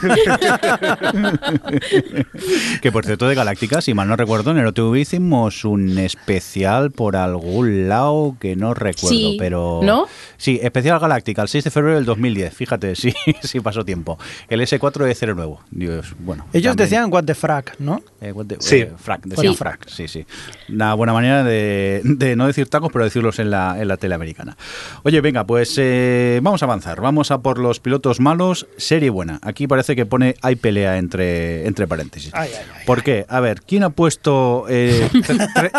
[2.82, 6.92] que por cierto de Galáctica, si mal no recuerdo, en el OTV hicimos un especial
[6.92, 9.82] por algún lado que no recuerdo, Sí, pero...
[9.84, 10.08] ¿no?
[10.38, 14.18] Sí, especial Galáctica, el 6 de febrero del 2010, fíjate, sí, sí pasó tiempo.
[14.50, 15.62] El S4 de Cero Nuevo.
[15.72, 16.46] Dios, bueno.
[16.54, 18.02] Ellos también- decían what the frack, ¿no?
[18.22, 18.78] Eh, the- Sí.
[18.78, 19.58] eh, frac, decían Sí.
[19.58, 20.26] frac, sí, sí.
[20.70, 24.16] Una buena manera de, de no decir tacos, pero decirlos en la, en la tele
[24.16, 24.58] americana.
[25.04, 27.00] Oye, venga, pues eh, vamos a avanzar.
[27.02, 29.40] Vamos a por los pilotos malos, serie buena.
[29.42, 32.32] Aquí parece que pone hay pelea entre, entre paréntesis.
[32.34, 33.26] Ay, ay, ay, ¿Por qué?
[33.30, 35.72] A ver, ¿quién ha puesto eh, tre- tre-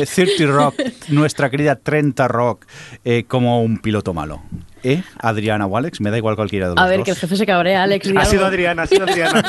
[0.00, 0.74] eh, 30 Rock,
[1.08, 2.66] nuestra querida 30 Rock,
[3.04, 4.42] eh, como un piloto malo?
[4.82, 5.02] ¿Eh?
[5.18, 6.00] ¿Adriana o Alex?
[6.00, 7.04] Me da igual cualquiera de los A ver, dos.
[7.04, 8.06] que el jefe se cabrea, Alex.
[8.06, 8.24] Ha algo.
[8.30, 9.42] sido Adriana, ha sido Adriana.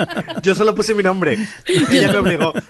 [0.42, 1.38] Yo solo puse mi nombre.
[1.90, 2.52] Ella me obligó.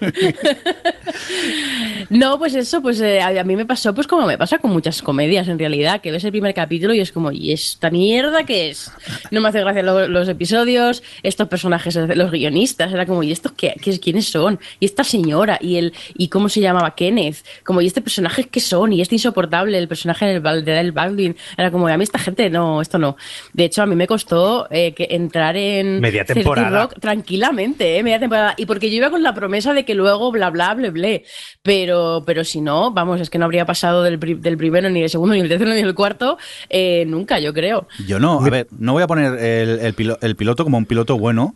[2.09, 5.01] No, pues eso, pues eh, a mí me pasó, pues como me pasa con muchas
[5.01, 8.69] comedias en realidad, que ves el primer capítulo y es como, ¿y esta mierda qué
[8.69, 8.91] es?
[9.31, 13.51] No me hace gracia lo- los episodios, estos personajes, los guionistas, era como, ¿y estos
[13.53, 14.59] qué, qué- quiénes son?
[14.79, 15.57] ¿Y esta señora?
[15.61, 17.37] ¿Y el y cómo se llamaba Kenneth?
[17.63, 18.93] Como, ¿y este personaje qué son?
[18.93, 21.35] ¿Y este insoportable, el personaje del Del Baldwin?
[21.57, 23.17] Era como, a mí esta gente, no, esto no.
[23.53, 26.81] De hecho, a mí me costó eh, que entrar en Media 30 temporada.
[26.83, 28.03] Rock tranquilamente, ¿eh?
[28.03, 28.53] media temporada.
[28.57, 31.19] Y porque yo iba con la promesa de que luego bla bla bla bla.
[31.61, 35.09] Pero, pero si no, vamos, es que no habría pasado del, del primero, ni del
[35.09, 36.37] segundo, ni del tercero, ni del cuarto,
[36.69, 37.87] eh, nunca, yo creo.
[38.07, 40.85] Yo no, a ver, no voy a poner el, el pilo- el piloto como un
[40.85, 41.53] piloto bueno,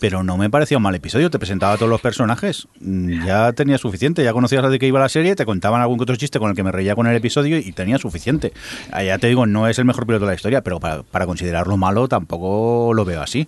[0.00, 1.30] pero no me parecía un mal episodio.
[1.30, 2.66] Te presentaba a todos los personajes.
[2.80, 4.22] Mm, Ya tenía suficiente.
[4.22, 6.62] Ya conocías de qué iba la serie, te contaban algún otro chiste con el que
[6.62, 8.52] me reía con el episodio y tenía suficiente.
[8.92, 11.76] Ah, Ya te digo, no es el mejor piloto de la historia, pero para considerarlo
[11.78, 13.46] malo tampoco lo veo así.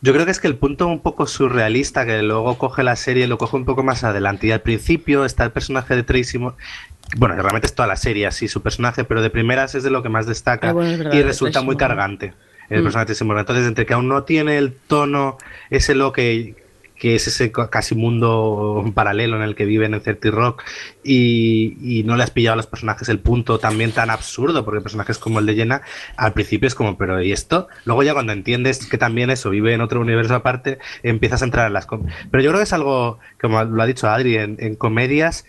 [0.00, 3.26] Yo creo que es que el punto un poco surrealista que luego coge la serie
[3.26, 4.46] lo coge un poco más adelante.
[4.46, 8.48] Y al principio está el personaje de Tracy Bueno, realmente es toda la serie así,
[8.48, 11.14] su personaje, pero de primeras es de lo que más destaca Ah, bueno, es verdad,
[11.14, 12.34] y resulta muy cargante
[12.68, 12.84] el Mm.
[12.84, 13.40] personaje de Tracy Morgan.
[13.42, 15.38] Entonces, entre que aún no tiene el tono,
[15.70, 16.54] ese lo que,
[16.98, 20.64] que es ese ca- casi mundo paralelo en el que viven en Certi Rock
[21.02, 25.18] y, no le has pillado a los personajes el punto también tan absurdo, porque personajes
[25.18, 25.82] como el de Jenna
[26.16, 27.68] al principio es como, pero ¿y esto?
[27.84, 31.66] Luego ya cuando entiendes que también eso vive en otro universo aparte, empiezas a entrar
[31.66, 31.86] en las...
[32.30, 35.44] Pero yo creo que es algo, como lo ha dicho Adri, en, comedias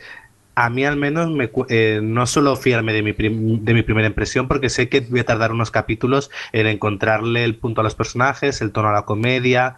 [0.55, 4.49] a mí al menos me eh, no suelo fiarme de mi, de mi primera impresión
[4.49, 8.61] porque sé que voy a tardar unos capítulos en encontrarle el punto a los personajes,
[8.61, 9.77] el tono a la comedia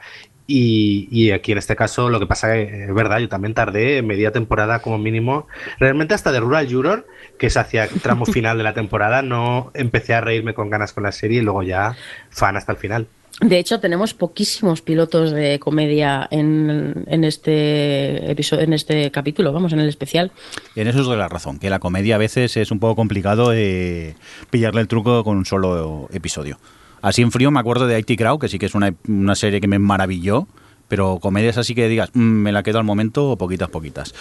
[0.52, 4.02] y, y aquí en este caso lo que pasa que es verdad, yo también tardé
[4.02, 5.48] media temporada como mínimo,
[5.80, 9.72] realmente hasta de Rural Juror, que es hacia el tramo final de la temporada, no
[9.74, 11.96] empecé a reírme con ganas con la serie y luego ya
[12.30, 13.08] fan hasta el final.
[13.40, 19.74] De hecho, tenemos poquísimos pilotos de comedia en, en este episodio, en este capítulo, vamos,
[19.74, 20.32] en el especial.
[20.76, 23.54] En eso es de la razón, que la comedia a veces es un poco complicado
[23.54, 24.16] eh,
[24.50, 26.60] pillarle el truco con un solo episodio.
[27.02, 29.60] Así en frío me acuerdo de IT Crowd, que sí que es una, una serie
[29.62, 30.48] que me maravilló,
[30.88, 34.14] pero comedias así que digas, "Mm, me la quedo al momento o poquitas, poquitas.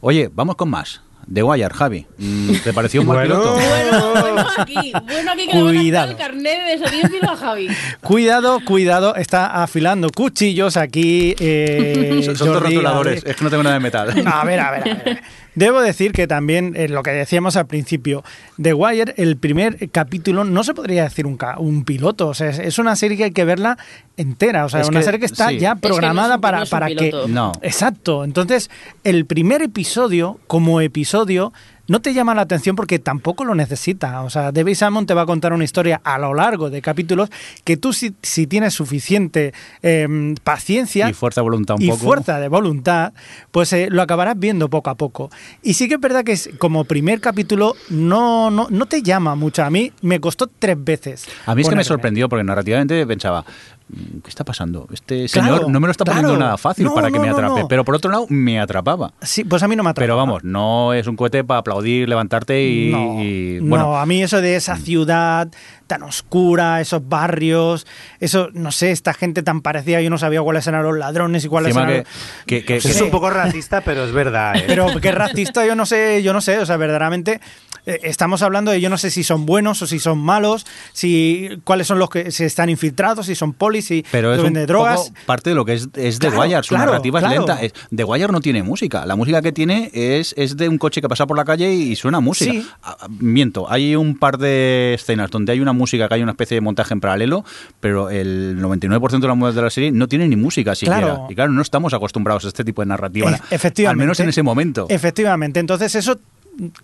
[0.00, 1.02] Oye, vamos con más.
[1.32, 2.06] The Wire, Javi.
[2.16, 3.34] Mm, ¿Te pareció un mal Bueno.
[3.34, 3.54] piloto?
[3.54, 5.82] Bueno, bueno aquí, bueno aquí que le van a Cuidado.
[5.82, 6.80] quitar el carnet
[7.20, 7.68] de a Javi.
[8.00, 11.34] Cuidado, cuidado, está afilando cuchillos aquí.
[11.38, 14.08] eh, Son, son dos Jordi, rotuladores, es que no tengo nada de metal.
[14.26, 15.22] A ver, a ver, a ver.
[15.58, 18.22] Debo decir que también eh, lo que decíamos al principio,
[18.62, 22.28] The Wire, el primer capítulo, no se podría decir un, ca- un piloto.
[22.28, 23.76] O sea, es, es una serie que hay que verla
[24.16, 24.64] entera.
[24.64, 25.58] O sea, Es una que, serie que está sí.
[25.58, 26.94] ya que no es programada un- para, no es un para que.
[26.94, 27.28] piloto.
[27.28, 27.52] No.
[27.62, 28.24] Exacto.
[28.24, 28.70] Entonces,
[29.04, 31.52] el primer episodio, como episodio,
[31.88, 34.22] no te llama la atención porque tampoco lo necesita.
[34.22, 37.30] O sea, David Salmon te va a contar una historia a lo largo de capítulos
[37.64, 42.04] que tú, si, si tienes suficiente em, paciencia Y fuerza de voluntad un y poco.
[42.04, 43.12] fuerza de voluntad,
[43.50, 45.30] pues eh, lo acabarás viendo poco a poco.
[45.62, 49.34] Y sí que es verdad que es- como primer capítulo no, no, no te llama
[49.34, 49.64] mucho.
[49.64, 51.26] A mí me costó tres veces.
[51.46, 53.44] A mí es que me sorprendió porque narrativamente pensaba,
[53.77, 53.77] "Mm,
[54.22, 54.86] ¿qué está pasando?
[54.92, 56.44] Este Claro, señor no me lo está poniendo claro.
[56.44, 57.60] nada fácil No, para que no, me atrape.
[57.62, 57.68] no.
[57.68, 59.12] Pero por otro lado, me atrapaba.
[59.22, 60.04] Sí, pues a mí no me atrapa.
[60.04, 64.04] Pero vamos, no es un cohete para aplaudir, levantarte y, no, y, no, bueno, a
[64.06, 65.48] mí eso de esa ciudad
[65.88, 67.84] tan oscura, esos barrios,
[68.20, 71.48] eso, no sé, esta gente tan parecida, yo no sabía cuáles eran los ladrones y
[71.48, 72.06] cuáles eran que, los-
[72.46, 72.76] que- que-.
[72.76, 74.54] Es un poco racista, pero es verdad.
[74.56, 74.64] ¿eh?
[74.68, 77.40] Pero qué racista, yo no sé, yo no sé, o sea, verdaderamente
[77.86, 81.48] eh, estamos hablando de yo no sé si son buenos o si son malos, si
[81.64, 84.66] cuáles son los que se están infiltrados, si son polis, si pero es un venden
[84.66, 85.00] drogas.
[85.08, 86.62] poco parte de lo que es, es The Claro, Wire.
[86.62, 87.34] Su claro, narrativa claro.
[87.34, 87.62] es lenta.
[87.62, 89.06] Es- The Wire no tiene música.
[89.06, 91.96] La música que tiene es, es de un coche que pasa por la calle y
[91.96, 92.52] suena música.
[92.52, 92.68] Sí.
[92.82, 96.32] Ah, ah, Miento, hay un par de escenas donde hay una música, que hay una
[96.32, 97.44] especie de montaje en paralelo,
[97.80, 101.00] pero el 99% de las de la serie no tiene ni música siquiera.
[101.00, 101.26] Claro.
[101.30, 103.30] Y claro, no estamos acostumbrados a este tipo de narrativa.
[103.30, 103.88] E- efectivamente.
[103.88, 104.86] Al menos en ese momento.
[104.90, 105.60] Efectivamente.
[105.60, 106.18] Entonces, eso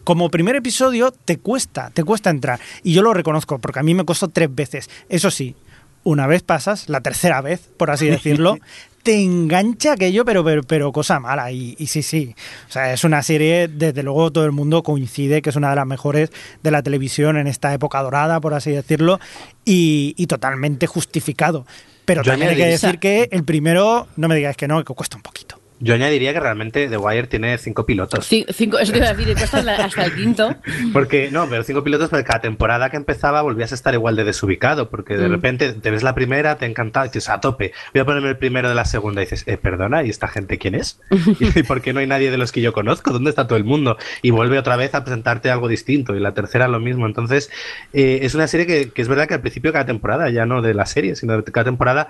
[0.05, 2.61] como primer episodio te cuesta, te cuesta entrar.
[2.83, 4.89] Y yo lo reconozco, porque a mí me costó tres veces.
[5.09, 5.57] Eso sí,
[6.05, 8.59] una vez pasas, la tercera vez, por así decirlo,
[9.05, 11.53] te engancha aquello, pero, pero, pero cosa mala.
[11.53, 12.35] Y, y sí, sí.
[12.69, 15.77] O sea, es una serie, desde luego todo el mundo coincide que es una de
[15.77, 16.31] las mejores
[16.63, 19.21] de la televisión en esta época dorada, por así decirlo,
[19.65, 21.67] y, y totalmente justificado.
[22.07, 24.95] Pero Yo también hay que decir que el primero, no me digáis que no, que
[24.95, 25.61] cuesta un poquito.
[25.81, 28.31] Yo añadiría que realmente The Wire tiene cinco pilotos.
[28.31, 30.55] Ci- Cinco, eso te iba a decir, hasta, hasta el quinto.
[30.93, 34.25] Porque, no, pero cinco pilotos, porque cada temporada que empezaba volvías a estar igual de
[34.25, 35.33] desubicado, porque de Mm.
[35.33, 38.29] repente te ves la primera, te ha encantado, y dices, a tope, voy a ponerme
[38.31, 41.01] el primero de la segunda, y dices, eh, perdona, ¿y esta gente quién es?
[41.41, 43.11] ¿Y por qué no hay nadie de los que yo conozco?
[43.13, 43.99] ¿Dónde está todo el mundo?
[44.23, 47.07] Y vuelve otra vez a presentarte algo distinto, y la tercera lo mismo.
[47.07, 47.51] Entonces,
[47.93, 50.47] eh, es una serie que, que es verdad que al principio de cada temporada, ya
[50.47, 52.09] no de la serie, sino de cada temporada,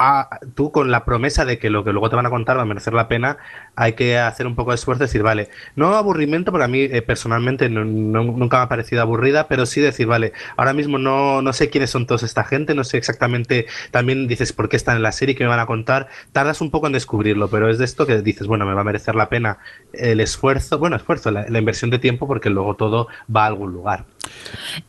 [0.00, 2.62] ah, tú con la promesa de que lo que luego te van a contar va
[2.62, 3.38] a merecer la pena,
[3.76, 6.80] hay que hacer un poco de esfuerzo y decir, vale, no aburrimiento, porque a mí
[6.82, 11.42] eh, personalmente no- nunca me ha parecido aburrida, pero sí decir, vale, ahora mismo no,
[11.42, 14.96] no sé quiénes son todos esta gente, no sé exactamente, también dices por qué están
[14.96, 17.78] en la serie, qué me van a contar, tardas un poco en descubrirlo, pero es
[17.78, 19.58] de esto que dices, bueno, me va a merecer la pena
[19.92, 24.04] el esfuerzo, bueno, esfuerzo, la inversión de tiempo, porque luego todo va a algún lugar.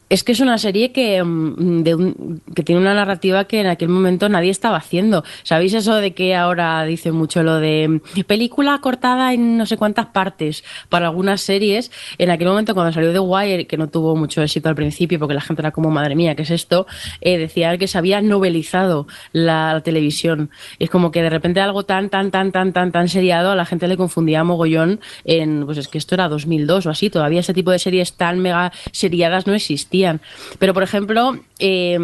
[0.10, 3.68] Es que es una serie que, mm, de un- que tiene una narrativa que en
[3.68, 5.24] aquel momento nadie estaba haciendo.
[5.44, 9.78] ¿Sabéis eso de que ahora dice mucho lo de mm, película cortada en no sé
[9.78, 11.92] cuántas partes para algunas series?
[12.18, 15.34] En aquel momento cuando salió The Wire, que no tuvo mucho éxito al principio porque
[15.34, 16.88] la gente era como, madre mía, ¿qué es esto?
[17.22, 20.50] Eh, decía que se había novelizado la, la televisión.
[20.78, 23.66] Es como que de repente algo tan, tan, tan, tan, tan, tan seriado a la
[23.66, 27.54] gente le confundía mogollón en, pues es que esto era 2002 o así, todavía ese
[27.54, 30.21] tipo de series tan mega seriadas no existían.
[30.59, 31.97] Pero, por ejemplo, eh,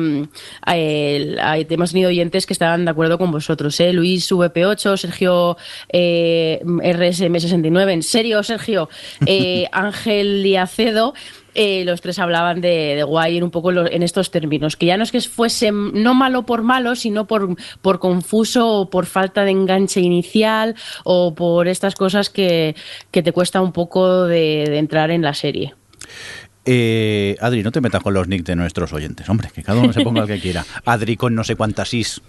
[0.74, 3.94] eh, hay- hemos tenido oyentes que estaban de acuerdo con vosotros, ¿eh?
[3.94, 5.58] Luis VP8, Sergio
[5.92, 8.90] eh, RSM69, en serio, Sergio,
[9.26, 11.14] eh, Ángel Diacedo.
[11.60, 14.86] eh, los tres hablaban de, de Wire un poco en lo- en estos términos, que
[14.86, 19.08] ya no es que fuese no malo por malo, sino por, por confuso o por
[19.08, 22.76] falta de enganche inicial o por estas cosas que,
[23.10, 25.74] que te cuesta un poco de, de entrar en la serie.
[26.70, 29.94] Eh, Adri, no te metas con los nick de nuestros oyentes, hombre, que cada uno
[29.94, 30.66] se ponga el que quiera.
[30.86, 32.22] Adri con no sé cuántas is.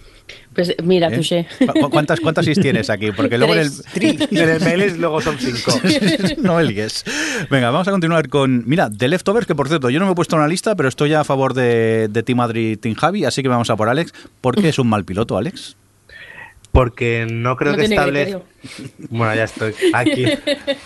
[0.55, 1.15] Pues mira, ¿eh?
[1.15, 1.45] touché.
[1.81, 3.11] ¿Cu- ¿Cuántas, ¿Cuántas is tienes aquí?
[3.11, 3.71] Porque luego en el.
[4.31, 5.73] En el mail es- luego son cinco.
[6.41, 7.03] no me líes.
[7.51, 8.63] Venga, vamos a continuar con.
[8.65, 10.87] Mira, The Leftovers, que por cierto, yo no me he puesto en la lista, pero
[10.87, 14.13] estoy a favor de, de Team Adri Team Javi, así que vamos a por Alex.
[14.39, 15.75] ¿Por qué es un mal piloto, Alex?
[16.71, 18.41] Porque no creo No que establezca.
[19.09, 20.25] Bueno, ya estoy aquí.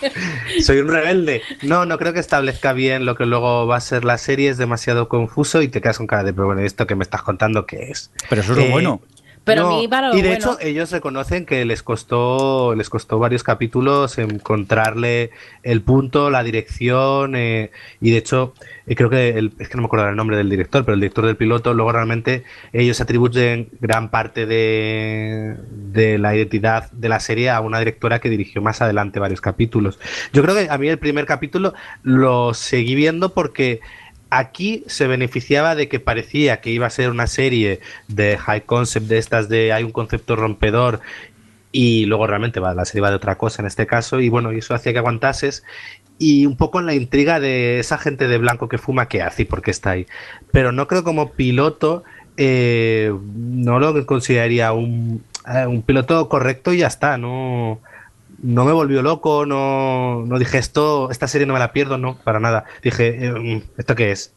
[0.62, 1.42] Soy un rebelde.
[1.62, 4.48] No, no creo que establezca bien lo que luego va a ser la serie.
[4.48, 7.22] Es demasiado confuso y te quedas con cara de, pero bueno, ¿esto que me estás
[7.22, 8.10] contando qué es?
[8.28, 9.02] Pero eso es lo Eh, bueno.
[9.44, 12.74] Pero No, a mí para lo y de bueno- hecho ellos reconocen que les costó
[12.74, 15.30] les costó varios capítulos encontrarle
[15.62, 17.70] el punto, la dirección eh,
[18.00, 18.54] y de hecho
[18.86, 21.00] eh, creo que el- es que no me acuerdo el nombre del director, pero el
[21.00, 25.56] director del piloto luego realmente ellos atribuyen gran parte de,
[25.92, 29.98] de la identidad de la serie a una directora que dirigió más adelante varios capítulos.
[30.32, 33.80] Yo creo que a mí el primer capítulo lo seguí viendo porque
[34.36, 37.78] Aquí se beneficiaba de que parecía que iba a ser una serie
[38.08, 41.00] de high concept, de estas de hay un concepto rompedor
[41.70, 44.58] y luego realmente la serie va de otra cosa en este caso y bueno, y
[44.58, 45.62] eso hacía que aguantases
[46.18, 49.42] y un poco en la intriga de esa gente de blanco que fuma, qué hace
[49.42, 50.06] y por qué está ahí.
[50.50, 52.02] Pero no creo como piloto,
[52.36, 57.80] eh, no lo consideraría eh, un piloto correcto y ya está, no...
[58.44, 62.18] No me volvió loco, no, no dije esto, esta serie no me la pierdo, no,
[62.24, 62.64] para nada.
[62.82, 64.34] Dije, eh, ¿esto qué es?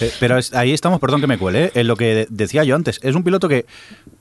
[0.00, 1.70] Eh, Pero ahí estamos, perdón que me cuele, ¿eh?
[1.74, 3.00] en lo que de- decía yo antes.
[3.02, 3.66] Es un piloto que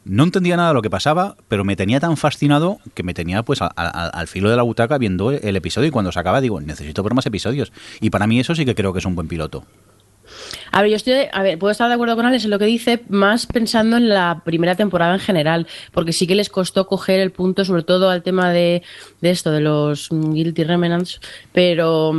[0.04, 3.44] no entendía nada de lo que pasaba, pero me tenía tan fascinado que me tenía
[3.44, 7.04] pues al filo de la butaca viendo el episodio y cuando se acaba digo, necesito
[7.04, 7.72] ver más episodios.
[8.02, 9.64] Y para mí eso sí que creo que es un buen piloto.
[10.72, 12.66] A ver, yo estoy, a ver, puedo estar de acuerdo con Alex en lo que
[12.66, 17.20] dice, más pensando en la primera temporada en general, porque sí que les costó coger
[17.20, 18.84] el punto, sobre todo al tema de,
[19.22, 21.20] de esto, de los mm, Guilty Remnants,
[21.54, 22.14] pero...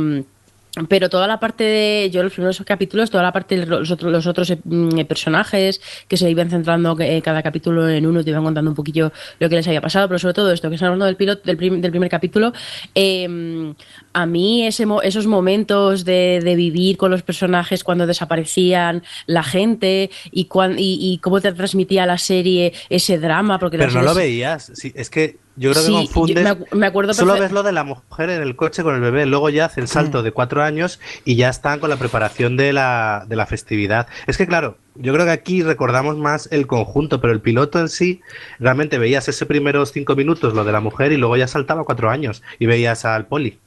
[0.87, 4.09] pero toda la parte de yo los primeros capítulos toda la parte de los otros
[4.11, 8.29] los otros eh, mm, personajes que se iban centrando eh, cada capítulo en uno te
[8.29, 10.87] iban contando un poquillo lo que les había pasado pero sobre todo esto que están
[10.87, 12.53] hablando del piloto del, prim- del primer capítulo
[12.95, 13.73] eh,
[14.13, 20.09] a mí ese esos momentos de, de vivir con los personajes cuando desaparecían la gente
[20.31, 24.13] y, cuan- y, y cómo te transmitía la serie ese drama porque Pero no lo
[24.13, 24.71] veías.
[24.73, 27.83] Sí, es que yo creo Sí, que me me acuerdo Solo ves lo de la
[27.83, 29.25] mujer en el coche con el bebé.
[29.25, 32.71] Luego ya hace el salto de cuatro años y ya están con la preparación de
[32.73, 34.07] la, de la festividad.
[34.27, 37.89] Es que, claro, yo creo que aquí recordamos más el conjunto, pero el piloto en
[37.89, 38.21] sí,
[38.59, 42.09] realmente veías ese primeros cinco minutos lo de la mujer y luego ya saltaba cuatro
[42.09, 43.59] años y veías al poli.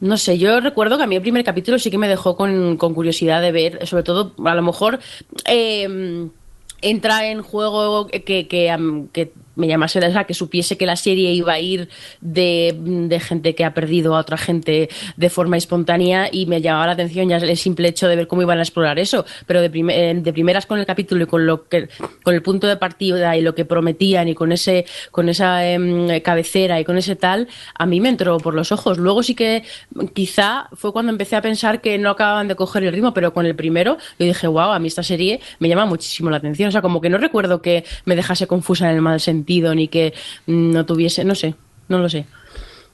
[0.00, 2.76] No sé, yo recuerdo que a mí el primer capítulo sí que me dejó con,
[2.76, 5.00] con curiosidad de ver, sobre todo, a lo mejor
[5.44, 6.28] eh,
[6.82, 11.60] entra en juego que, que me llamase, sea, que supiese que la serie iba a
[11.60, 11.88] ir
[12.20, 16.86] de, de gente que ha perdido a otra gente de forma espontánea y me llamaba
[16.86, 19.68] la atención ya el simple hecho de ver cómo iban a explorar eso, pero de,
[19.68, 21.88] prim- eh, de primeras con el capítulo y con lo que
[22.22, 26.20] con el punto de partida y lo que prometían y con ese con esa em,
[26.20, 28.98] cabecera y con ese tal, a mí me entró por los ojos.
[28.98, 29.64] Luego sí que
[30.14, 33.44] quizá fue cuando empecé a pensar que no acababan de coger el ritmo, pero con
[33.44, 36.68] el primero yo dije, wow, a mí esta serie me llama muchísimo la atención.
[36.68, 39.88] O sea, como que no recuerdo que me dejase confusa en el mal sentido ni
[39.88, 40.14] que
[40.46, 41.54] mm, no tuviese, no sé,
[41.88, 42.26] no lo sé.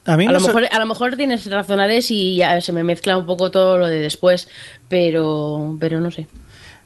[0.07, 2.73] A mí A me lo, mejor, a lo mejor tienes razón, Alex, y ya se
[2.73, 4.49] me mezcla un poco todo lo de después,
[4.89, 6.27] pero, pero no sé.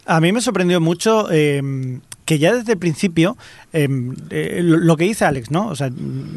[0.06, 1.60] A mí me sorprendió mucho eh,
[2.28, 3.38] que ya desde el principio,
[3.72, 3.88] eh,
[4.28, 5.68] eh, lo, que dice Alex, ¿no?
[5.68, 5.88] O sea,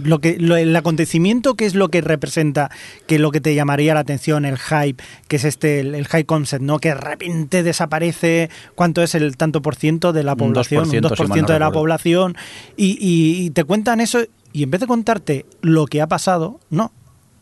[0.03, 2.71] lo que, lo- el acontecimiento que es lo que representa,
[3.07, 6.23] que lo que te llamaría la atención, el hype, que es este, el, el high
[6.23, 6.79] concept, ¿no?
[6.79, 10.85] Que de repente desaparece, ¿cuánto es el tanto por ciento de la Un población?
[10.85, 12.37] 2%, Un si 2% mal no de la población.
[12.77, 14.19] Y, y- y te cuentan eso,
[14.53, 16.93] y en vez de contarte lo que ha pasado, no.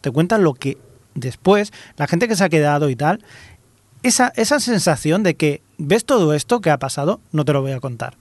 [0.02, 0.80] Te cuentan lo que
[1.14, 3.24] después, la gente que se ha quedado y tal,
[4.02, 7.74] esa, esa sensación de que ves todo esto que ha pasado, no te lo voy
[7.74, 8.16] a contar.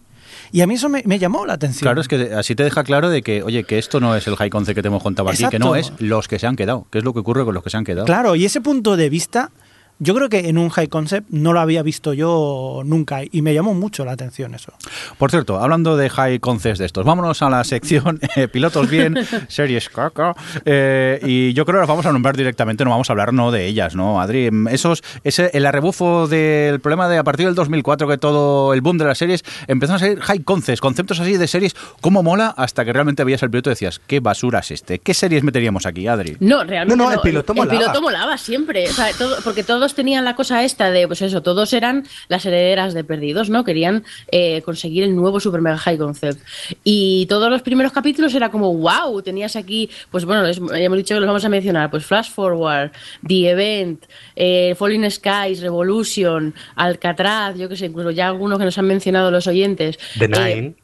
[0.52, 1.82] Y a mí eso me, me llamó la atención.
[1.82, 4.36] Claro, es que así te deja claro de que, oye, que esto no es el
[4.36, 6.86] high concept que te hemos contado aquí, que no es los que se han quedado,
[6.90, 8.06] que es lo que ocurre con los que se han quedado.
[8.06, 9.50] Claro, y ese punto de vista,
[9.98, 13.54] yo creo que en un high concept no lo había visto yo nunca y me
[13.54, 14.72] llamó mucho la atención eso.
[15.18, 19.16] Por cierto, hablando de high concepts de estos, vámonos a la sección eh, pilotos bien,
[19.48, 20.34] series caca.
[20.64, 23.50] eh, y yo creo que las vamos a nombrar directamente, no vamos a hablar no
[23.50, 24.50] de ellas, ¿no, Adri?
[24.70, 28.98] Esos, ese, el arrebufo del problema de a partir del 2004 que todo el boom
[28.98, 32.84] de las series empezó a salir high concepts, conceptos así de series, cómo mola, hasta
[32.84, 34.98] que realmente veías el piloto y decías, ¿qué basura es este?
[35.00, 36.36] ¿Qué series meteríamos aquí, Adri?
[36.40, 37.10] No, realmente No, no.
[37.10, 37.72] no, el piloto molaba.
[37.72, 38.88] El piloto molaba siempre.
[38.88, 42.44] O sea, todo- porque todos tenían la cosa esta de, pues eso, todos eran las
[42.44, 43.64] herederas de Perdidos, ¿no?
[43.64, 46.38] Querían eh, conseguir el nuevo Super Mega High Concept.
[46.84, 50.98] Y todos los primeros capítulos era como, wow, tenías aquí, pues bueno, les- ya hemos
[50.98, 52.90] dicho que los vamos a mencionar, pues Flash Forward,
[53.26, 54.04] The Event,
[54.36, 59.30] eh, Falling Skies, Revolution, Alcatraz, yo qué sé, incluso ya algunos que nos han mencionado
[59.30, 59.98] los oyentes.
[60.18, 60.74] The Eh, Nine.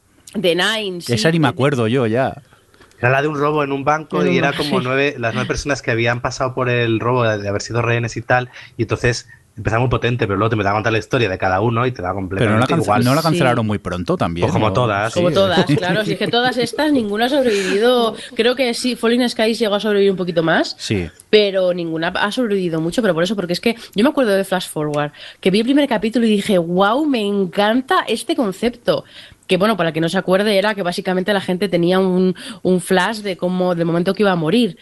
[0.40, 1.12] The Nine, sí.
[1.12, 2.40] Esa ni me acuerdo yo ya.
[3.04, 5.34] Era la de un robo en un banco En un y era como nueve, las
[5.34, 8.48] nueve personas que habían pasado por el robo de, haber sido rehenes y tal.
[8.78, 9.28] Y entonces
[9.58, 11.92] empezaba muy potente, pero luego te empezaba a contar la historia de cada uno y
[11.92, 13.04] te da Pero no la, completamente igual.
[13.04, 13.28] no la Sí.
[13.28, 14.46] cancelaron muy pronto también.
[14.46, 14.72] Pues como ¿no?
[14.72, 15.12] todas.
[15.12, 15.34] Como Sí.
[15.34, 16.02] todas, claro.
[16.04, 18.16] Si es que todas estas, ninguna ha sobrevivido.
[18.34, 20.74] Creo que sí, Falling Skies llegó a sobrevivir un poquito más.
[20.78, 21.08] Sí.
[21.28, 24.44] Pero ninguna ha sobrevivido mucho, pero por eso, porque es que yo me acuerdo de
[24.44, 29.04] Flash Forward, que vi el primer capítulo y dije, wow, me encanta este concepto.
[29.46, 32.80] Que bueno, para que no se acuerde, era que básicamente la gente tenía un, un
[32.80, 34.78] flash de cómo, del momento que iba a morir.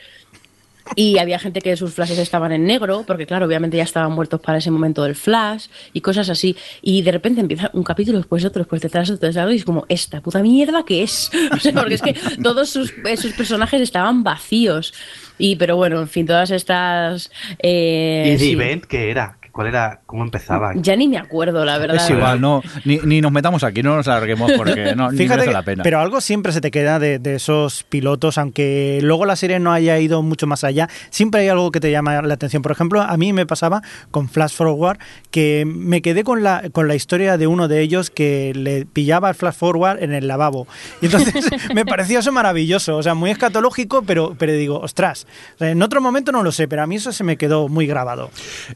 [0.96, 4.40] Y había gente que sus flashes estaban en negro, porque claro, obviamente ya estaban muertos
[4.40, 6.56] para ese momento del flash y cosas así.
[6.82, 9.64] Y de repente empieza un capítulo después otro, después detrás otro, detrás otro, y es
[9.64, 11.30] como, ¿esta puta mierda qué es?
[11.52, 14.92] O sea, porque es que todos sus, eh, sus personajes estaban vacíos.
[15.38, 17.30] Y, pero bueno, en fin, todas estas.
[17.58, 18.52] eh, ¿Y sí.
[18.52, 19.38] Event qué era?
[19.52, 20.00] ¿Cuál era?
[20.06, 20.72] ¿Cómo empezaba?
[20.76, 21.96] Ya ni me acuerdo, la verdad.
[21.96, 25.28] Es igual, no, ni, ni nos metamos aquí, no nos alarguemos porque no, ni Fíjate,
[25.40, 25.82] merece que- la pena.
[25.82, 29.70] pero algo siempre se te queda de, de esos pilotos, aunque luego la serie no
[29.70, 32.62] haya ido mucho más allá, siempre hay algo que te llama la atención.
[32.62, 34.98] Por ejemplo, a mí me pasaba con Flash Forward
[35.30, 39.28] que me quedé con la, con la historia de uno de ellos que le pillaba
[39.28, 40.66] el Flash Forward en el lavabo.
[41.02, 41.44] Y entonces
[41.74, 45.26] me pareció eso maravilloso, o sea, muy escatológico, pero, pero digo, ostras,
[45.60, 48.30] en otro momento no lo sé, pero a mí eso se me quedó muy grabado.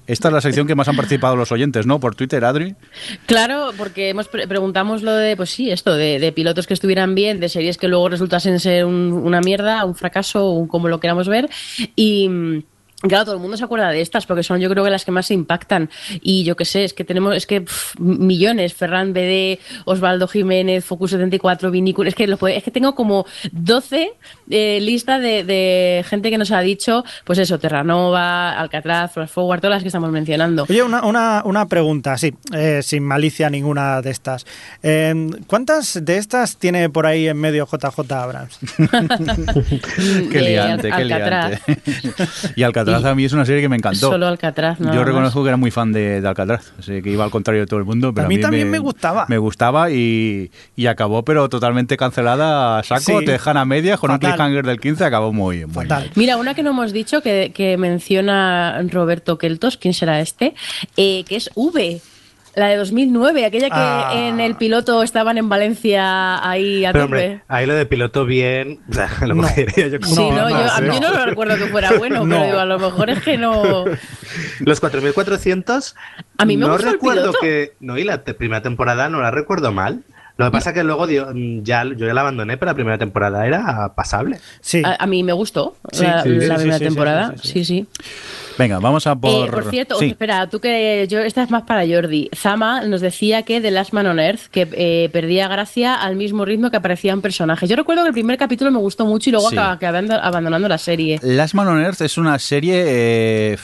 [0.07, 2.01] Esta es la sección que más han participado los oyentes, ¿no?
[2.01, 2.75] Por Twitter, Adri.
[3.27, 7.14] Claro, porque hemos pre- preguntamos lo de, pues sí, esto, de, de pilotos que estuvieran
[7.14, 11.01] bien, de series que luego resultasen ser un- una mierda, un fracaso, un como lo
[11.01, 11.49] queramos ver.
[11.97, 12.64] Y.
[13.03, 15.11] Claro, todo el mundo se acuerda de estas porque son yo creo que las que
[15.11, 15.90] más se impactan.
[16.22, 20.82] Y yo qué sé, es que tenemos, es que pff, millones, Ferran BD, Osvaldo Jiménez,
[20.84, 24.12] Focus 74, Vinícola, es que, lo puede- es que tengo como 12
[24.51, 29.61] eh, listas de, de gente que nos ha dicho, pues eso, Terranova, Alcatraz, Flash Forward,
[29.61, 30.64] todas las que estamos mencionando.
[30.68, 34.47] Oye, una, una, una pregunta, sí, eh, sin malicia ninguna de estas.
[34.82, 38.59] Eh, ¿Cuántas de estas tiene por ahí en medio JJ Abrams?
[40.32, 41.61] Qué Eh, liante, qué liante.
[42.57, 44.11] y Alcatraz a mí es una serie que me encantó.
[44.11, 47.24] Solo Alcatraz, nada Yo reconozco que era muy fan de, de Alcatraz, así que iba
[47.24, 48.12] al contrario de todo el mundo.
[48.14, 49.26] Pero A mí también me gustaba.
[49.28, 53.18] Me gustaba y, y acabó, pero totalmente cancelada saco.
[53.20, 53.24] Sí.
[53.24, 54.30] Te dejan a medias con Fatal.
[54.30, 56.03] un cliffhanger del 15, acabó muy, muy Fatal.
[56.05, 56.11] mal.
[56.14, 60.55] Mira, una que no hemos dicho, que, que menciona Roberto Keltos, ¿quién será este?
[60.97, 62.01] Eh, que es V,
[62.57, 64.11] la de 2009, aquella que Ah.
[64.14, 67.16] en el piloto estaban en Valencia ahí a Pero tope.
[67.16, 68.80] hombre, ahí lo de piloto bien,
[69.20, 69.42] lo No.
[69.42, 72.24] cogería yo como Sí, no, yo, a mí yo no lo recuerdo que fuera bueno,
[72.24, 72.34] No.
[72.34, 73.84] pero digo, a lo mejor es que no.
[74.61, 75.94] Los 4400.
[76.38, 77.38] A mí me no el recuerdo piloto.
[77.40, 77.74] que.
[77.80, 80.02] No, y la te- primera temporada no la recuerdo mal.
[80.39, 81.28] Lo que pasa que luego dio-
[81.62, 84.39] ya, yo ya la abandoné, pero la primera temporada era pasable.
[84.61, 84.82] Sí.
[84.84, 87.34] A, a mí me gustó Sí, la, sí, la sí, primera temporada.
[87.37, 87.87] sí, sí, Sí, sí.
[88.59, 89.49] Venga, vamos a por.
[89.49, 90.07] Eh, por cierto, Sí.
[90.07, 92.30] espera, tú que yo esta es más para Jordi.
[92.34, 96.45] Zama nos decía que The Last Man on Earth que eh, perdía gracia al mismo
[96.47, 97.68] ritmo que aparecían personajes.
[97.68, 99.57] Yo recuerdo que el primer capítulo me gustó mucho y luego Sí.
[99.59, 101.18] acabé abandonando la serie.
[101.22, 103.59] Last Man on Earth es una serie eh,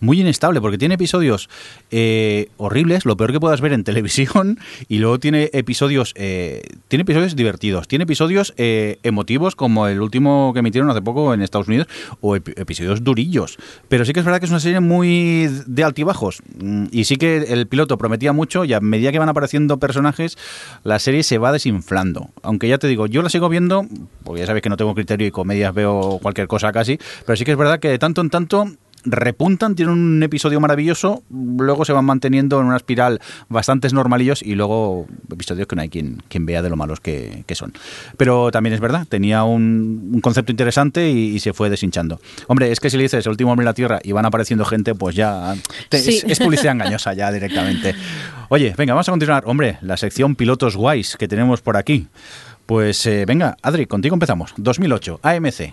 [0.00, 1.48] muy inestable porque tiene episodios
[1.90, 7.02] eh, horribles, lo peor que puedas ver en televisión, y luego tiene episodios eh, tiene
[7.02, 11.68] episodios divertidos, tiene episodios eh, emotivos como el último que emitieron hace poco en Estados
[11.68, 11.88] Unidos,
[12.20, 13.56] o epi- episodios durillos.
[13.88, 17.16] Pero sí que es verdad que es una serie muy de altibajos, Mm, y sí
[17.16, 20.36] que el piloto prometía mucho, y a medida que van apareciendo personajes,
[20.84, 22.30] la serie se va desinflando.
[22.42, 23.86] Aunque ya te digo, yo la sigo viendo,
[24.24, 27.44] porque ya sabéis que no tengo criterio y comedias veo cualquier cosa casi, pero sí
[27.44, 28.66] que es verdad que de tanto en tanto
[29.10, 34.54] repuntan, tienen un episodio maravilloso, luego se van manteniendo en una espiral bastantes normalillos y
[34.54, 37.72] luego episodios que no hay quien, quien vea de lo malos que, que son.
[38.16, 42.20] Pero también es verdad, tenía un, un concepto interesante y, y se fue deshinchando.
[42.46, 44.64] Hombre, es que si le dices el último hombre en la Tierra y van apareciendo
[44.64, 45.54] gente, pues ya
[45.88, 46.18] te- Sí.
[46.18, 47.94] es, es publicidad engañosa ya directamente.
[48.50, 49.44] Oye, venga, vamos a continuar.
[49.46, 52.06] Hombre, la sección pilotos guays que tenemos por aquí.
[52.66, 54.52] Pues eh, venga, Adri, contigo empezamos.
[54.56, 55.72] 2008, AMC.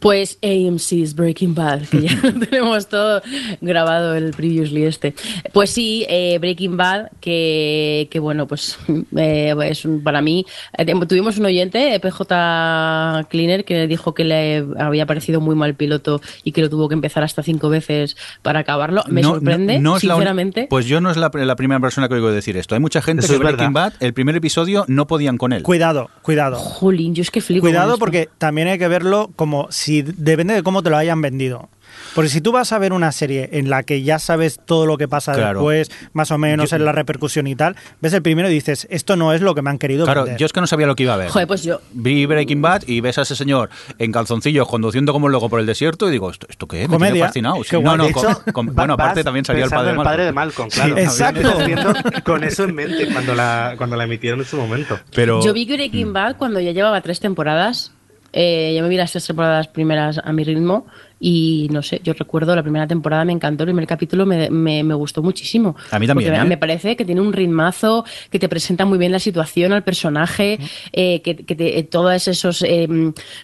[0.00, 3.22] Pues AMC's Breaking Bad, que ya lo tenemos todo
[3.60, 5.14] grabado el previously este.
[5.52, 8.78] Pues sí, eh, Breaking Bad, que, que bueno, pues
[9.16, 10.44] eh, es un- para mí,
[10.76, 16.20] eh, tuvimos un oyente, PJ Cleaner, que dijo que le había parecido muy mal piloto
[16.42, 19.02] y que lo tuvo que empezar hasta cinco veces para acabarlo.
[19.08, 20.66] Me No- sorprende, no- no es la uni- sinceramente.
[20.68, 22.74] pues yo no es la, la primera persona que oigo decir esto.
[22.74, 23.92] Hay mucha gente Eso que es Breaking verdad.
[23.92, 25.62] Bad, el primer episodio, no podían con él.
[25.62, 26.56] Cuidado, cuidado.
[26.56, 27.60] Jolín, yo es que flipo.
[27.62, 31.68] Cuidado porque también hay que verlo como si depende de cómo te lo hayan vendido.
[32.16, 34.98] Porque si tú vas a ver una serie en la que ya sabes todo lo
[34.98, 35.60] que pasa Claro.
[35.60, 38.88] después, más o menos Yo- en la repercusión y tal, ves el primero y dices,
[38.90, 40.38] esto no es lo que me han querido Claro, vender.
[40.40, 41.28] yo es que no sabía lo que iba a ver.
[41.28, 45.26] Joder, pues yo, Vi Breaking Bad y ves a ese señor en calzoncillos conduciendo como
[45.26, 46.88] un loco por el desierto y digo, ¿esto, esto qué es?
[46.88, 47.62] Me tiene fascinado.
[47.62, 50.04] Sí, no, no, con- con- bueno, aparte también salió el padre Malcolm.
[50.04, 50.96] padre de Malcolm, claro.
[50.96, 51.52] Sí, exacto.
[52.24, 54.98] Con eso en mente cuando la, cuando la emitieron en su momento.
[55.14, 57.92] Pero, Yo vi Breaking Bad cuando ya llevaba tres temporadas.
[58.36, 60.86] Eh, yo me vi las tres temporadas primeras a mi ritmo
[61.20, 64.82] y no sé, yo recuerdo la primera temporada me encantó, el primer capítulo me, me,
[64.82, 65.76] me gustó muchísimo.
[65.90, 66.48] A mí también, Porque ¿eh?
[66.48, 70.58] Me parece que tiene un ritmazo, que te presenta muy bien la situación, al personaje,
[70.92, 72.86] eh, que, que te- todos esos, eh,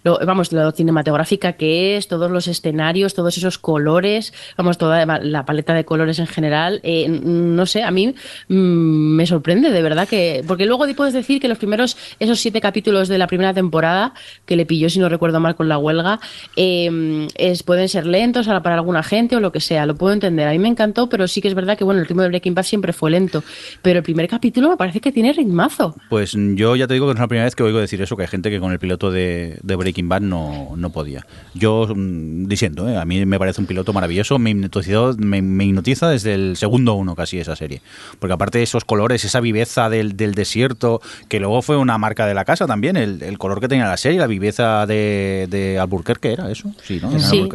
[0.05, 5.45] lo- vamos, lo cinematográfica que es, todos los escenarios, todos esos colores, vamos, toda la
[5.45, 8.15] paleta de colores en general, eh, no sé, a mí
[8.49, 12.61] mm, me sorprende de verdad que, porque luego puedes decir que los primeros, esos siete
[12.61, 14.13] capítulos de la primera temporada,
[14.45, 16.21] que le pilló si no recuerdo mal con la huelga,
[16.57, 20.49] eh, es, pueden ser lentos para alguna gente o lo que sea, lo puedo entender.
[20.49, 22.53] A mí me encantó, pero sí que es verdad que bueno, el ritmo de Breaking
[22.53, 23.45] Bad siempre fue lento.
[23.81, 25.95] Pero el primer capítulo me parece que tiene ritmazo.
[26.09, 28.17] Pues yo ya te digo que no es la primera vez que oigo decir eso,
[28.17, 31.25] que hay gente que con el piloto de, de Breaking Bad no, no podía.
[31.55, 32.97] Yo mm, diciendo, ¿eh?
[32.97, 36.95] a mí me parece un piloto maravilloso, me hipnotizó, me, me hipnotiza desde el segundo
[36.95, 37.83] uno casi esa serie.
[38.19, 42.27] Porque aparte de esos colores, esa viveza del, del desierto, que luego fue una marca
[42.27, 45.79] de la casa también, el, el color que tenía la serie, la viveza de, de
[45.79, 46.73] Albuquerque, ¿era eso?
[46.83, 47.17] Sí, ¿no?
[47.21, 47.49] Sí.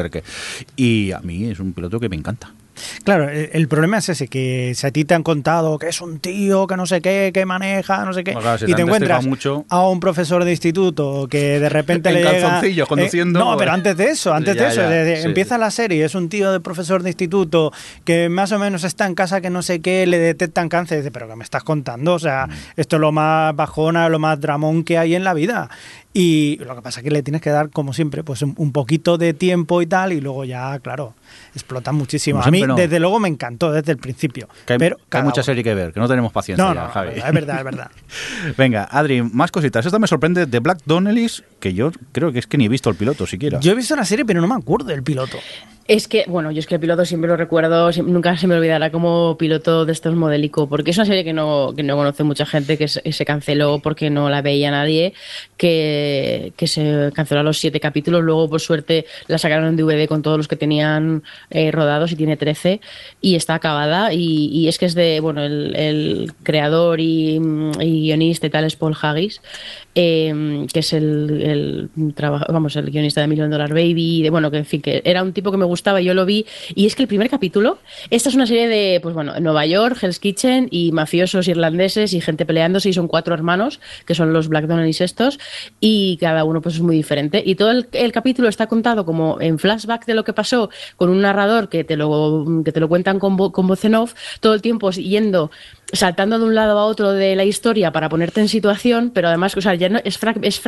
[0.76, 2.54] Y a mí es un piloto que me encanta.
[3.04, 6.02] Claro, el, el problema es ese, que si a ti te han contado que es
[6.02, 8.82] un tío que no sé qué, que maneja, no sé qué, claro, si y te
[8.82, 9.66] encuentras mucho.
[9.70, 12.40] a un profesor de instituto que de repente En le llega...
[12.42, 13.40] calzoncillos, conduciendo.
[13.40, 15.28] no, pero antes de eso, antes Ya, de eso, ya, de- de- sí.
[15.28, 17.72] empieza la serie, es un tío de profesor de instituto
[18.04, 21.02] que más o menos está en casa que no sé qué, le detectan cáncer, y
[21.02, 22.14] dice, pero ¿qué me estás contando?
[22.14, 22.52] O sea, Mm.
[22.82, 25.70] esto es lo más bajona, lo más dramón que hay en la vida.
[26.14, 28.72] Y lo que pasa es que le tienes que dar, como siempre, pues un, un
[28.72, 31.14] poquito de tiempo y tal, y luego ya, claro,
[31.54, 32.40] explota muchísimo.
[32.40, 32.76] Como A mí, no.
[32.76, 34.48] desde luego, me encantó desde el principio.
[34.66, 35.46] Que hay, pero que hay cada mucha uno.
[35.46, 37.10] serie que ver, que no tenemos paciencia No, ya, no, Javi.
[37.20, 37.92] es verdad, es verdad.
[38.58, 39.86] Venga, Adri, más cositas.
[39.86, 42.92] Esta me sorprende de Black Donnellys, que yo creo que es que ni he visto
[42.92, 43.60] el piloto siquiera.
[43.60, 45.40] Yo he visto la serie, pero no me acuerdo del piloto.
[45.88, 48.90] Es que, bueno, yo es que el piloto siempre lo recuerdo, nunca se me olvidará
[48.92, 52.48] como piloto de estos modélico, porque es una serie que no, que no conoce mucha
[52.48, 55.14] gente, que se, se canceló porque no la veía nadie,
[55.58, 60.08] que, que se canceló a los siete capítulos, luego por suerte la sacaron en DVD
[60.08, 62.82] con todos los que tenían eh, rodados y tiene 13
[63.22, 67.40] y está acabada y, y es que es de, bueno, el, el creador y,
[67.80, 69.40] y guionista y tal es Paul Haggis,
[69.94, 71.55] eh, que es el, el
[72.16, 75.02] trabajo, vamos, el guionista de Million Dollar Baby, y de, bueno, que en fin, que
[75.06, 77.78] era un tipo que me gustaba, yo lo vi, y es que el primer capítulo,
[78.10, 82.22] esta es una serie de, pues bueno, Nueva York, Hell's Kitchen y mafiosos irlandeses y
[82.22, 85.40] gente peleándose, y son cuatro hermanos, que son los Black Donnellys estos,
[85.80, 89.40] y cada uno pues es muy diferente, y todo el, el capítulo está contado como
[89.42, 92.88] en flashback de lo que pasó, con un narrador que te lo, que te lo
[92.88, 95.52] cuentan con, vo- con voz en off, todo el tiempo yendo
[95.94, 99.56] saltando de un lado a otro de la historia para ponerte en situación, pero además,
[99.56, 100.62] o sea, ya no, es, frag- es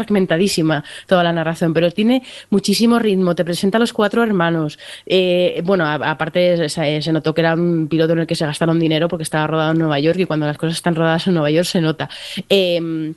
[1.08, 4.80] toda la narración, pero tiene muchísimo ritmo, te presenta a los cuatro hermanos.
[5.06, 8.80] Eh, bueno, aparte se, se notó que era un piloto en el que se gastaron
[8.80, 11.52] dinero porque estaba rodado en Nueva York y cuando las cosas están rodadas en Nueva
[11.52, 12.10] York se nota.
[12.50, 13.14] Eh,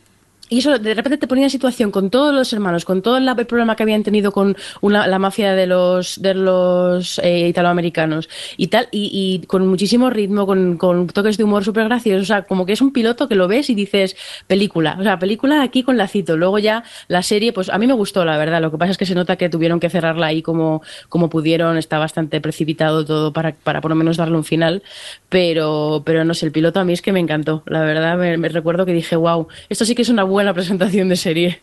[0.51, 3.47] y eso de repente te ponía en situación con todos los hermanos, con todo el
[3.47, 8.67] problema que habían tenido con una- la mafia de los, de los eh, italoamericanos y
[8.67, 12.23] tal, y, con muchísimo ritmo, con, con toques de humor súper graciosos.
[12.23, 14.97] O sea, como que es un piloto que lo ves y dices película.
[14.99, 16.37] O sea, película aquí con lacito.
[16.37, 18.61] Luego ya la serie, pues a mí me gustó, la verdad.
[18.61, 21.77] Lo que pasa es que se nota que tuvieron que cerrarla ahí como, como pudieron.
[21.77, 24.83] Está bastante precipitado todo para, para por lo menos darle un final.
[25.29, 27.63] Pero, pero no sé, el piloto a mí es que me encantó.
[27.67, 31.17] La verdad, me recuerdo que dije, wow, esto sí que es una buena presentación de
[31.17, 31.61] serie.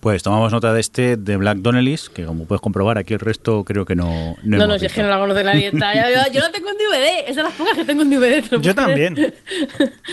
[0.00, 3.62] Pues tomamos nota de este, de Black Donnellys, que como puedes comprobar, aquí el resto
[3.64, 4.36] creo que no.
[4.42, 5.68] No, hemos no, si es que no la conoce nadie.
[5.68, 8.10] está- Yo, yo, yo la tengo en DVD, es de las pocas que tengo en
[8.10, 8.42] DVD.
[8.42, 9.34] ¿te lo Yo puedes también.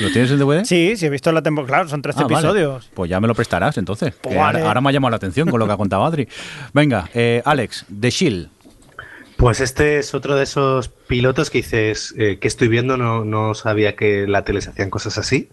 [0.02, 0.64] ¿Lo tienes en DVD?
[0.64, 1.70] Sí, sí, he visto la temporada.
[1.70, 2.36] Claro, son 13 Ah, vale.
[2.36, 2.90] episodios.
[2.94, 4.14] Pues ya me lo prestarás entonces.
[4.22, 6.28] Pues ahora me ha llamado la atención con lo que ha contado Adri.
[6.74, 8.50] Venga, eh, Alex, The Shield.
[9.40, 13.54] Pues este es otro de esos pilotos que dices eh, que estoy viendo, no, no
[13.54, 15.48] sabía que la tele se hacían cosas así.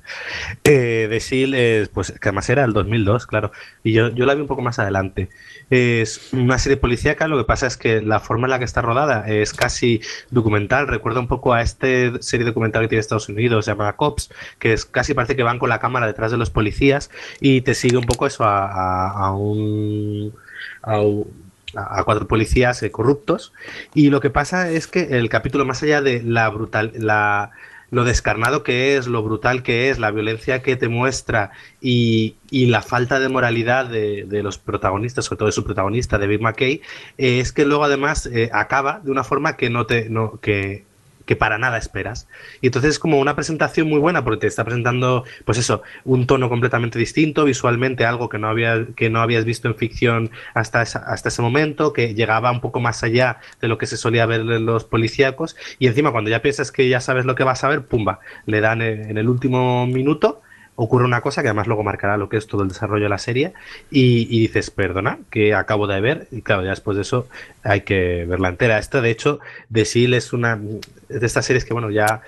[0.64, 3.52] Eh, de Seal, es, pues que además era el 2002, claro,
[3.84, 5.28] y yo, yo la vi un poco más adelante.
[5.70, 8.82] Es una serie policíaca, lo que pasa es que la forma en la que está
[8.82, 13.66] rodada es casi documental, recuerda un poco a este serie documental que tiene Estados Unidos,
[13.66, 16.50] se llama Cops, que es casi parece que van con la cámara detrás de los
[16.50, 17.10] policías
[17.40, 20.34] y te sigue un poco eso a- a un...
[20.82, 21.45] a un-
[21.76, 23.52] a cuatro policías eh, corruptos.
[23.94, 27.52] Y lo que pasa es que el capítulo más allá de la brutal la
[27.90, 32.66] lo descarnado que es, lo brutal que es, la violencia que te muestra y, y
[32.66, 36.82] la falta de moralidad de, los protagonistas, sobre todo de su protagonista, Big McKay,
[37.18, 40.84] eh, es que luego además eh, acaba de una forma que no te no, que,
[41.26, 42.28] que para nada esperas.
[42.60, 46.26] Y entonces es como una presentación muy buena porque te está presentando, pues eso, un
[46.26, 50.80] tono completamente distinto, visualmente algo que no, había, que no habías visto en ficción hasta,
[50.80, 54.40] hasta ese momento, que llegaba un poco más allá de lo que se solía ver
[54.40, 55.56] en los policíacos.
[55.78, 58.60] Y encima, cuando ya piensas que ya sabes lo que vas a ver, pumba, le
[58.60, 60.42] dan en el último minuto
[60.76, 63.18] ocurre una cosa que además luego marcará lo que es todo el desarrollo de la
[63.18, 63.52] serie
[63.90, 67.28] y, dices, perdona, que acabo de ver y claro, ya después de eso
[67.62, 68.78] hay que verla entera.
[68.78, 69.40] Esta, de hecho,
[69.72, 72.22] The Seal es una de estas series que, bueno, ya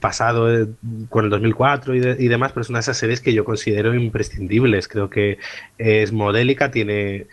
[0.00, 0.68] pasado eh,
[1.08, 3.44] con el 2004 y, de- y demás, pero es una de esas series que yo
[3.44, 4.88] considero imprescindibles.
[4.88, 5.38] Creo que
[5.78, 7.26] es modélica, tiene...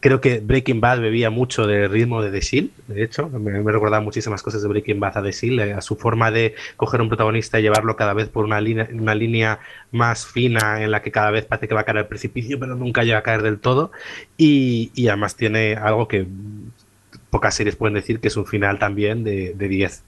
[0.00, 3.70] Creo que Breaking Bad bebía mucho del ritmo de The Shield, de hecho, me, me
[3.70, 7.02] recordaba muchísimas cosas de Breaking Bad a The Shield, eh, a su forma de coger
[7.02, 9.60] un protagonista y llevarlo cada vez por una línea, una línea
[9.92, 12.76] más fina en la que cada vez parece que va a caer al precipicio, pero
[12.76, 13.92] nunca llega a caer del todo.
[14.38, 16.26] Y, y además tiene algo que
[17.28, 20.02] pocas series pueden decir que es un final también de, de 10.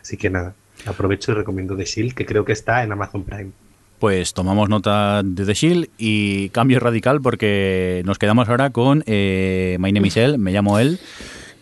[0.00, 0.54] Así que nada,
[0.86, 3.52] aprovecho y recomiendo The Shield, que creo que está en Amazon Prime.
[3.98, 9.76] Pues tomamos nota de The Shield y cambio radical porque nos quedamos ahora con eh,
[9.80, 10.98] My Name is Elle, me llamo él.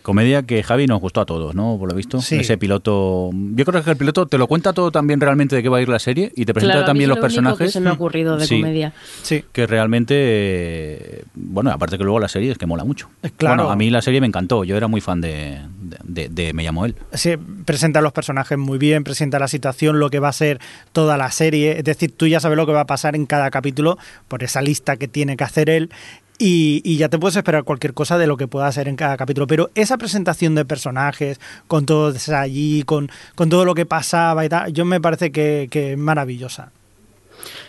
[0.01, 1.77] Comedia que Javi nos gustó a todos, ¿no?
[1.79, 2.21] Por lo visto.
[2.21, 2.35] Sí.
[2.35, 3.31] Ese piloto.
[3.33, 5.81] Yo creo que el piloto te lo cuenta todo también realmente de qué va a
[5.81, 7.67] ir la serie y te presenta Claro, a mí también es los lo único personajes.
[7.67, 8.59] que se me ha ocurrido de Sí.
[8.61, 8.93] comedia.
[9.23, 9.43] Sí.
[9.51, 11.23] Que realmente.
[11.33, 13.09] Bueno, aparte que luego la serie es que mola mucho.
[13.23, 13.55] Eh, claro.
[13.63, 14.63] Bueno, a mí la serie me encantó.
[14.63, 15.57] Yo era muy fan de,
[16.03, 16.95] de- Me llamo él.
[17.13, 20.59] se presenta los personajes muy bien, presenta la situación, lo que va a ser
[20.91, 21.77] toda la serie.
[21.77, 24.61] Es decir, tú ya sabes lo que va a pasar en cada capítulo por esa
[24.61, 25.89] lista que tiene que hacer él.
[26.37, 29.47] Y, ya te puedes esperar cualquier cosa de lo que pueda hacer en cada capítulo.
[29.47, 34.49] Pero esa presentación de personajes, con todos allí, con, con todo lo que pasaba y
[34.49, 36.71] tal, yo me parece que es maravillosa.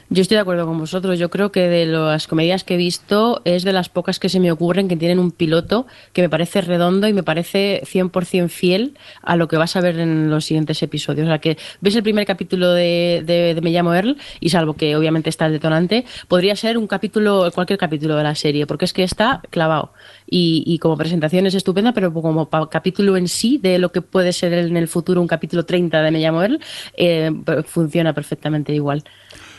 [0.08, 1.18] Yo estoy de acuerdo con vosotros.
[1.18, 4.40] Yo creo que de las comedias que he visto es de las pocas que se
[4.40, 8.96] me ocurren que tienen un piloto que me parece redondo y me parece 100% fiel
[9.22, 11.26] a lo que vas a ver en los siguientes episodios.
[11.26, 14.74] O sea, que ves el primer capítulo de, de- de Me llamo Earl y salvo
[14.74, 18.92] que obviamente está detonante, podría ser un capítulo, cualquier capítulo de la serie, porque es
[18.92, 19.92] que está clavado.
[20.28, 24.32] Y, y como presentación es estupenda, pero como capítulo en sí de lo que puede
[24.32, 26.60] ser en el futuro un capítulo 30 de Me llamo Earl,
[26.96, 27.30] eh,
[27.66, 29.04] funciona perfectamente igual.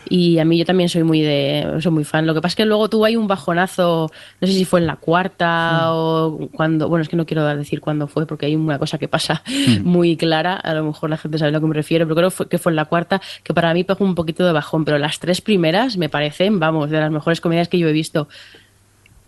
[0.10, 2.26] Y a mí yo también soy muy de soy muy fan.
[2.26, 4.88] Lo que pasa es que luego tuvo ahí un bajonazo, no sé si fue en
[4.88, 8.80] la cuarta o cuando, bueno, es que no quiero decir cuándo fue porque hay una
[8.80, 9.43] cosa que pasa
[9.84, 12.32] muy clara, a lo mejor la gente sabe a lo que me refiero, pero creo
[12.32, 14.97] fue- que fue en la cuarta que para mí pegó un poquito de bajón, pero
[14.97, 18.28] las tres primeras me parecen, vamos, de las mejores comedias que yo he visto.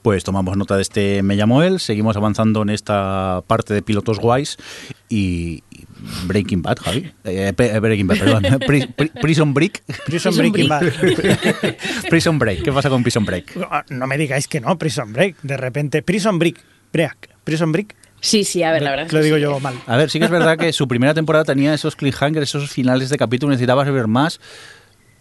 [0.01, 4.17] Pues tomamos nota de este Me llamo él, seguimos avanzando en esta parte de pilotos
[4.19, 4.57] guays
[5.09, 5.61] y
[6.25, 7.11] Breaking Bad, Javi.
[7.23, 8.43] Eh, eh, Breaking Bad, perdón.
[8.67, 9.83] Pri- pri- Prison Break.
[10.05, 10.83] Prison Prison Breaking Bad.
[12.09, 12.63] Prison Break.
[12.63, 13.55] ¿Qué pasa con Prison Break?
[13.89, 15.37] No me digáis que no, Prison Break.
[15.41, 16.57] De repente, Prison Break.
[16.93, 17.29] Break.
[17.43, 17.95] Prison Break.
[18.21, 19.05] Sí, sí, a ver, la verdad.
[19.05, 19.41] es Lo digo sí.
[19.43, 19.75] yo mal.
[19.87, 23.09] A ver, sí que es verdad que su primera temporada tenía esos cliffhangers, esos finales
[23.09, 24.41] de capítulo, necesitabas ver más.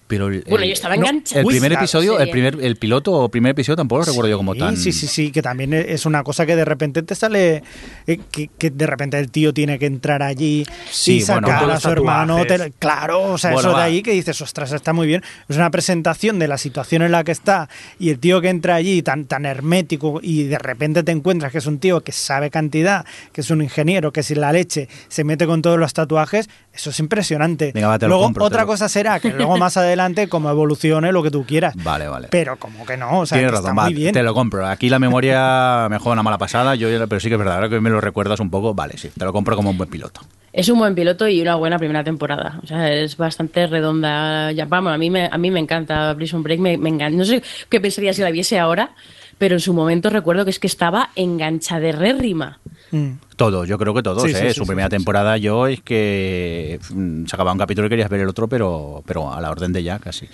[0.09, 1.41] Pero el, Bueno, yo estaba no, enganchada.
[1.43, 2.33] El Uy, primer claro, episodio, el serie.
[2.33, 4.77] primer el piloto o primer episodio tampoco lo recuerdo yo como Sí, tan.
[4.77, 7.63] Sí, sí, sí, que también es una cosa que de repente te sale,
[8.07, 11.79] eh, que, que de repente el tío tiene que entrar allí Sí, y sacar a
[11.79, 12.45] su hermano.
[12.47, 13.85] te- claro, o sea, Bueno, eso de va.
[13.85, 15.23] ahí que dices, ostras, está muy bien.
[15.49, 18.77] Es una presentación de la situación en la que está y el tío que entra
[18.77, 22.51] allí tan, tan hermético y de repente te encuentras que es un tío que sabe
[22.51, 26.49] cantidad, que es un ingeniero, que sin la leche se mete con todos los tatuajes,
[26.79, 27.73] eso es impresionante.
[27.75, 30.29] Venga, va, te lo luego, compro, te otra lo- cosa será que luego más adelante,
[30.29, 31.75] como evolucione lo que tú quieras.
[31.77, 32.29] Vale, vale.
[32.31, 34.13] Pero como que no, o sea, Tienes que razón, está va, muy bien.
[34.13, 34.67] te lo compro.
[34.67, 37.69] Aquí la memoria me juega una mala pasada, yo, pero sí que es verdad, ahora
[37.69, 40.21] que me lo recuerdas un poco, vale, sí, te lo compro como un buen piloto.
[40.53, 42.59] Es un buen piloto y una buena primera temporada.
[42.63, 44.51] O sea, es bastante redonda.
[44.53, 47.17] Ya, vamos, a mí me, a mí me encanta Prison Break, me, me encanta.
[47.17, 48.91] No sé qué pensaría si la viese ahora,
[49.37, 52.59] pero en su momento recuerdo que es que estaba enganchadérrima.
[52.91, 53.13] Mm.
[53.37, 54.49] Todos, yo creo que todos, Sí, ¿eh?
[54.49, 58.11] sí, Su sí, primera temporada yo es que mm, se acababa un capítulo y querías
[58.11, 60.29] ver el otro, pero, pero a la orden de ya casi.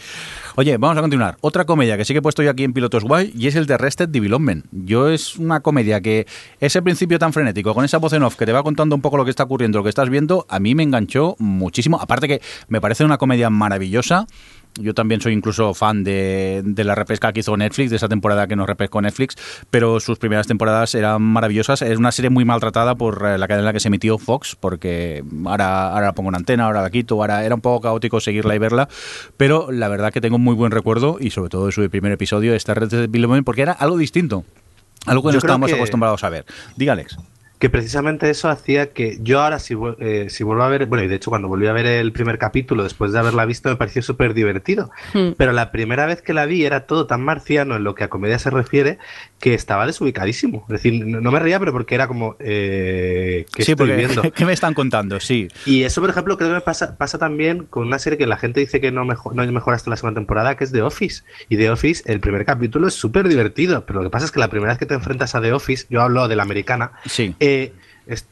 [0.56, 1.36] Oye, vamos a continuar.
[1.40, 3.66] Otra comedia que sí que he puesto yo aquí en Pilotos Guay y es el
[3.66, 4.64] de Arrested Development.
[4.72, 6.26] Yo es una comedia que
[6.60, 9.16] ese principio tan frenético, con esa voz en off que te va contando un poco
[9.16, 12.00] lo que está ocurriendo, lo que estás viendo, a mí me enganchó muchísimo.
[12.00, 14.26] Aparte que me parece una comedia maravillosa.
[14.80, 18.46] Yo también soy incluso fan de, de la repesca que hizo Netflix, de esa temporada
[18.48, 19.36] que nos repescó Netflix,
[19.70, 21.82] pero sus primeras temporadas eran maravillosas.
[21.82, 24.56] Es una serie muy maltratada por eh, la cadena en la que se emitió Fox,
[24.58, 28.20] porque ahora, ahora la pongo en antena, ahora la quito, ahora era un poco caótico
[28.20, 28.88] seguirla y verla,
[29.36, 32.54] pero la verdad que tengo muy buen recuerdo y sobre todo de su primer episodio,
[32.54, 34.44] esta red de Bill porque era algo distinto.
[35.06, 36.44] Algo que Yo no estábamos que- acostumbrados a ver.
[36.76, 37.16] Diga, Alex.
[37.64, 41.08] Que precisamente eso hacía que yo ahora si, eh, si vuelvo a ver, bueno, y
[41.08, 44.02] de hecho cuando volví a ver el primer capítulo después de haberla visto me pareció
[44.02, 45.30] súper divertido, Hmm.
[45.38, 48.08] pero la primera vez que la vi era todo tan marciano en lo que a
[48.08, 48.98] comedia se refiere
[49.40, 53.62] que estaba desubicadísimo, es decir, no, no me reía pero porque era como, eh, ¿qué
[53.64, 54.22] sí, estoy porque viendo?
[54.34, 55.18] ¿qué me están contando?
[55.20, 55.48] Sí.
[55.64, 58.36] Y eso, por ejemplo, creo que me pasa, pasa también con una serie que la
[58.36, 60.82] gente dice que no, mejor, no es mejor hasta la segunda temporada, que es The
[60.82, 61.22] Office.
[61.48, 64.40] Y The Office, el primer capítulo es súper divertido, pero lo que pasa es que
[64.40, 67.34] la primera vez que te enfrentas a The Office, yo hablo de la americana, Sí.
[67.40, 67.53] eh,
[68.06, 68.26] es-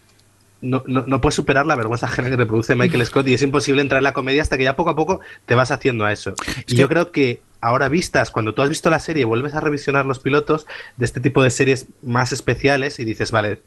[0.61, 3.83] no, no, no puedes superar la vergüenza ajena que reproduce Michael Scott y es imposible
[3.83, 6.35] entrar en la comedia hasta que ya poco a poco te vas haciendo a eso.
[6.69, 10.07] Y yo creo que ahora vistas, cuando tú has visto la serie, vuelves a revisionar
[10.07, 10.67] los pilotos
[10.97, 13.61] de este tipo de series más especiales y dices, vale,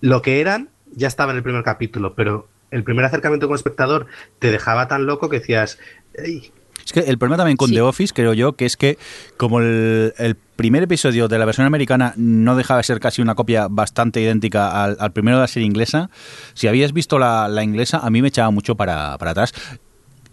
[0.00, 3.58] lo que eran ya estaba en el primer capítulo, pero el primer acercamiento con el
[3.58, 4.06] espectador
[4.38, 5.78] te dejaba tan loco que decías,
[6.14, 6.52] "Ey,
[6.84, 7.74] Es que el problema también con Sí.
[7.76, 8.98] The Office, creo yo, que es que
[9.36, 13.34] como el, el primer episodio de la versión americana no dejaba de ser casi una
[13.34, 16.08] copia bastante idéntica al, al primero de la serie inglesa,
[16.54, 19.52] si habías visto la, la inglesa, a mí me echaba mucho para, para atrás.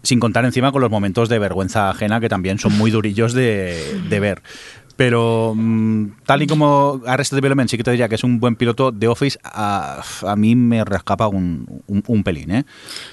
[0.04, 4.00] Sin contar encima con los momentos de vergüenza ajena que también son muy durillos de,
[4.08, 4.42] de ver.
[5.00, 8.54] Pero mm, tal y como Arrested Development sí que te diría que es un buen
[8.54, 12.64] piloto, The Office a, a mí me rescapa un, un, pelín, ¿eh?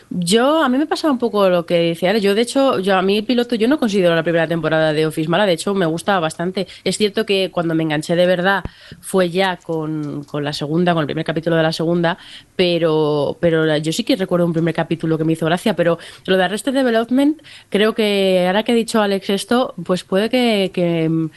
[0.09, 2.19] Yo, a mí me pasaba un poco lo que Ale.
[2.19, 5.05] Yo, de hecho, yo a mí el piloto, yo no considero la primera temporada de
[5.05, 6.67] Office mala, de hecho, me gustaba bastante.
[6.83, 8.65] Es cierto que cuando me enganché de verdad
[8.99, 12.17] fue ya con, con la segunda, con el primer capítulo de la segunda,
[12.57, 16.35] pero, pero yo sí que recuerdo un primer capítulo que me hizo gracia, pero lo
[16.35, 21.29] de Arrested Development, creo que ahora que ha dicho Alex esto, pues puede que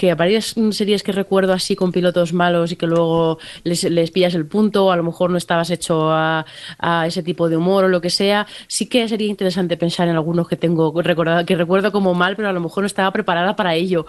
[0.00, 4.10] que a varias series que recuerdo así con pilotos malos y que luego les, les
[4.10, 6.46] pillas el punto, o a lo mejor no estabas hecho a,
[6.78, 10.14] a ese tipo de humor o lo que sea, sí que sería interesante pensar en
[10.16, 13.54] algunos que tengo recordado, que recuerdo como mal, pero a lo mejor no estaba preparada
[13.56, 14.06] para ello.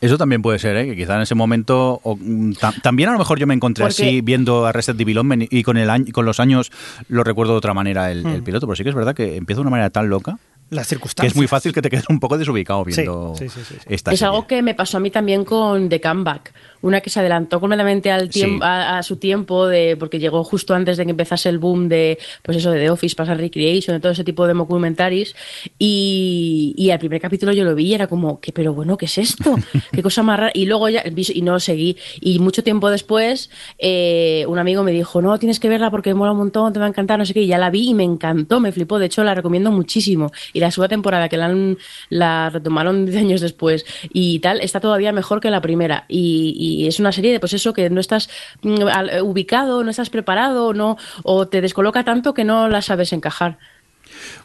[0.00, 0.86] Eso también puede ser, ¿eh?
[0.86, 3.84] que quizá en ese momento o, mm, ta- también a lo mejor yo me encontré
[3.84, 6.70] Porque- así viendo Arrested Development y con el año, con los años
[7.08, 9.58] lo recuerdo de otra manera el, el piloto, pero sí que es verdad que empieza
[9.58, 10.38] de una manera tan loca
[10.70, 11.32] Las que circunstancias.
[11.32, 13.86] es muy fácil que te quedes un poco desubicado Sí, viendo sí, sí, sí, sí.
[13.86, 14.30] esta es serie.
[14.34, 16.52] algo que me pasó a mí también con The Comeback,
[16.82, 18.40] una que se adelantó completamente al Sí.
[18.40, 21.88] tiempo, a, a su tiempo, de, porque llegó justo antes de que empezase el boom
[21.88, 25.34] de, pues eso, de The Office, Pass and Recreation, de todo ese tipo de documentaries.
[25.78, 29.06] Y, y al primer capítulo yo lo vi y era como, que pero bueno, ¿qué
[29.06, 29.56] es esto?
[29.92, 30.52] ¿Qué cosa más rara?
[30.54, 31.96] Y luego ya, y no seguí.
[32.20, 36.32] Y mucho tiempo después, eh, un amigo me dijo, no, tienes que verla porque mola
[36.32, 37.42] un montón, te va a encantar, no sé qué.
[37.42, 38.98] Y ya la vi y me encantó, me flipó.
[38.98, 40.30] De hecho, la recomiendo muchísimo.
[40.52, 41.78] Y la segunda temporada, que la, han-
[42.10, 46.04] la retomaron 10 años después y tal, está todavía mejor que la primera.
[46.08, 48.28] Y, y es una serie de, pues eso, que no estás
[48.62, 53.12] mm, al- ubicado, no estás preparado, no, o te descoloca tanto que no la sabes
[53.12, 53.58] encajar.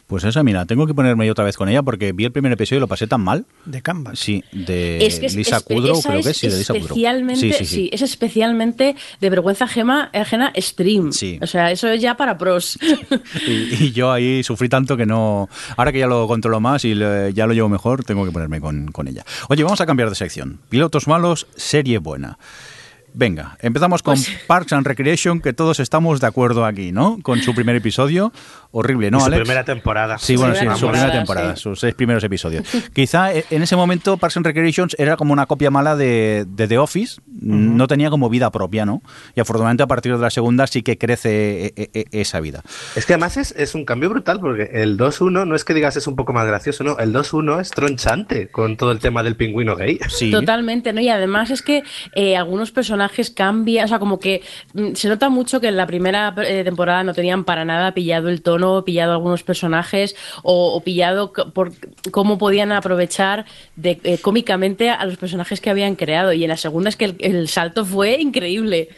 [0.06, 2.52] Pues esa, mira, tengo que ponerme yo otra vez con ella porque vi el primer
[2.52, 3.44] episodio y lo pasé tan mal.
[3.64, 4.18] De Canvas.
[4.18, 6.96] Sí, de es que es- Lisa Kudrow, creo que es, sí, de Lisa Kudrow.
[7.34, 7.90] Sí, sí, sí, sí.
[7.92, 11.12] es especialmente de vergüenza ajena, ajena stream.
[11.12, 11.38] Sí.
[11.42, 12.78] O sea, eso es ya para pros.
[13.46, 15.48] Y, y yo ahí sufrí tanto que no.
[15.76, 18.60] Ahora que ya lo controlo más y le- ya lo llevo mejor, tengo que ponerme
[18.60, 19.24] con, con ella.
[19.48, 20.60] Oye, vamos a cambiar de sección.
[20.68, 22.38] Pilotos malos, serie buena.
[23.18, 27.18] Venga, empezamos con Pues- Parks and Recreation, que todos estamos de acuerdo aquí, ¿no?
[27.22, 28.30] Con su primer episodio.
[28.78, 29.40] Horrible, ¿no, su Alex?
[29.40, 30.18] primera temporada.
[30.18, 31.62] Sí, bueno, sí, primera su primera temporada, sí.
[31.62, 32.66] sus seis primeros episodios.
[32.92, 36.68] Quizá eh, en ese momento Parks and Recreations era como una copia mala de, de
[36.68, 39.00] The Office, no tenía como vida propia, ¿no?
[39.34, 42.62] Y afortunadamente a partir de la segunda sí que crece eh, eh, esa vida.
[42.96, 45.96] Es que además es, es un cambio brutal porque el 2-1 no es que digas
[45.96, 49.36] es un poco más gracioso, no, el 2-1 es tronchante con todo el tema del
[49.36, 49.98] pingüino gay.
[50.08, 50.30] Sí.
[50.30, 51.00] Totalmente, ¿no?
[51.00, 51.82] Y además es que
[52.14, 54.42] eh, algunos personajes cambian, o sea, como que
[54.74, 58.28] mm, se nota mucho que en la primera eh, temporada no tenían para nada pillado
[58.28, 61.72] el tono, pillado algunos personajes o, pillado por
[62.10, 66.32] cómo podían aprovechar de, eh, cómicamente a los personajes que habían creado.
[66.32, 68.88] Y en la segunda es que el, el salto fue increíble.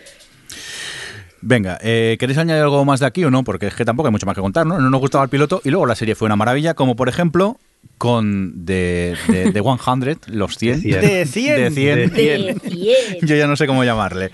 [1.40, 3.44] Venga, eh, ¿queréis añadir algo más de aquí o no?
[3.44, 4.78] Porque es que tampoco hay mucho más que contar, ¿no?
[4.80, 7.58] No nos gustaba el piloto y luego la serie fue una maravilla, como por ejemplo
[7.96, 10.82] con The, The, The 100, los 100.
[10.82, 11.56] De 100.
[11.56, 11.96] De 100.
[11.96, 13.18] De De cien.
[13.22, 14.30] Yo ya no sé cómo llamarle.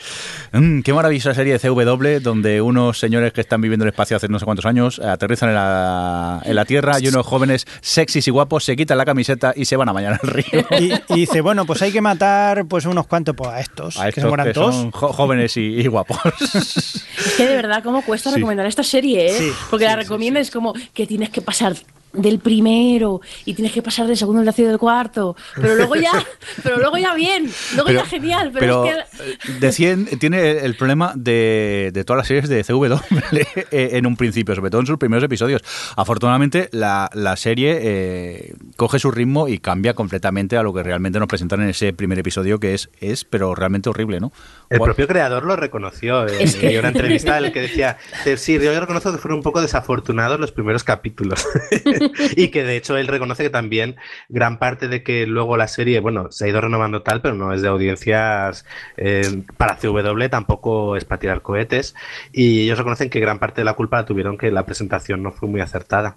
[0.53, 4.19] Mm, qué maravillosa serie de CW donde unos señores que están viviendo en el espacio
[4.19, 7.67] hace no sé cuántos años eh, aterrizan en la, en la Tierra y unos jóvenes
[7.81, 10.45] sexys y guapos se quitan la camiseta y se van a bañar al río.
[10.81, 14.03] Y, y dice, bueno, pues hay que matar pues unos cuantos pues, a estos, A
[14.05, 14.75] que estos se mueran que todos.
[14.75, 16.19] son jóvenes y, y guapos.
[16.43, 17.07] Es
[17.39, 18.37] que de verdad, ¿cómo cuesta Sí.
[18.37, 19.27] recomendar esta serie?
[19.27, 19.33] eh?
[19.39, 21.75] Sí, Porque sí, la sí, recomiendas como que tienes que pasar
[22.15, 25.37] del primero y tienes que pasar del segundo al tercero y del cuarto.
[25.57, 26.13] Pero luego ya,
[26.63, 28.51] pero luego ya bien, luego ya genial.
[28.59, 29.33] Pero, es que.
[29.33, 32.95] eh, de 100 tiene el problema de, de todas las series de CW
[33.71, 35.63] eh, en un principio, sobre todo en sus primeros episodios.
[35.97, 41.19] Afortunadamente, la, la serie eh, coge su ritmo y cambia completamente a lo que realmente
[41.19, 44.33] nos presentan en ese primer episodio, que es, es pero realmente horrible, ¿no?
[44.71, 46.27] El propio creador lo reconoció.
[46.27, 47.99] eh, Es que- Hay una entrevista en la que decía,
[48.37, 51.47] sí, yo reconozco que fueron un poco desafortunados los primeros capítulos.
[52.37, 53.97] y que de hecho él reconoce que también
[54.29, 57.53] gran parte de que luego la serie, bueno, se ha ido renovando tal, pero no
[57.53, 58.65] es de audiencias
[58.97, 61.95] eh, para CW tampoco es para tirar cohetes
[62.33, 65.33] y ellos reconocen que gran parte de la culpa la tuvieron que la presentación no
[65.33, 66.17] fue muy acertada.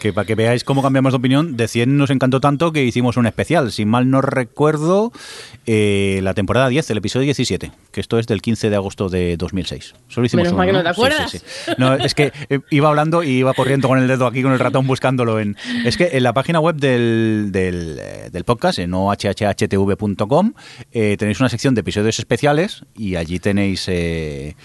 [0.00, 3.18] Que para que veáis cómo cambiamos de opinión, de 100 nos encantó tanto que hicimos
[3.18, 3.70] un especial.
[3.70, 5.12] Si mal no recuerdo,
[5.66, 9.36] eh, la temporada 10, el episodio 17, que esto es del 15 de agosto de
[9.36, 9.94] 2006.
[10.08, 11.30] Solo hicimos Menos uno, mal que no te Sí, acuerdas.
[11.30, 11.72] sí, sí.
[11.76, 14.58] No, es que eh, iba hablando y iba corriendo con el dedo aquí con el
[14.58, 15.38] ratón buscándolo.
[15.38, 20.52] En, es que en la página web del, del, eh, del podcast, en ohhhtv.com,
[20.92, 24.56] eh, tenéis una sección de episodios especiales y allí tenéis eh,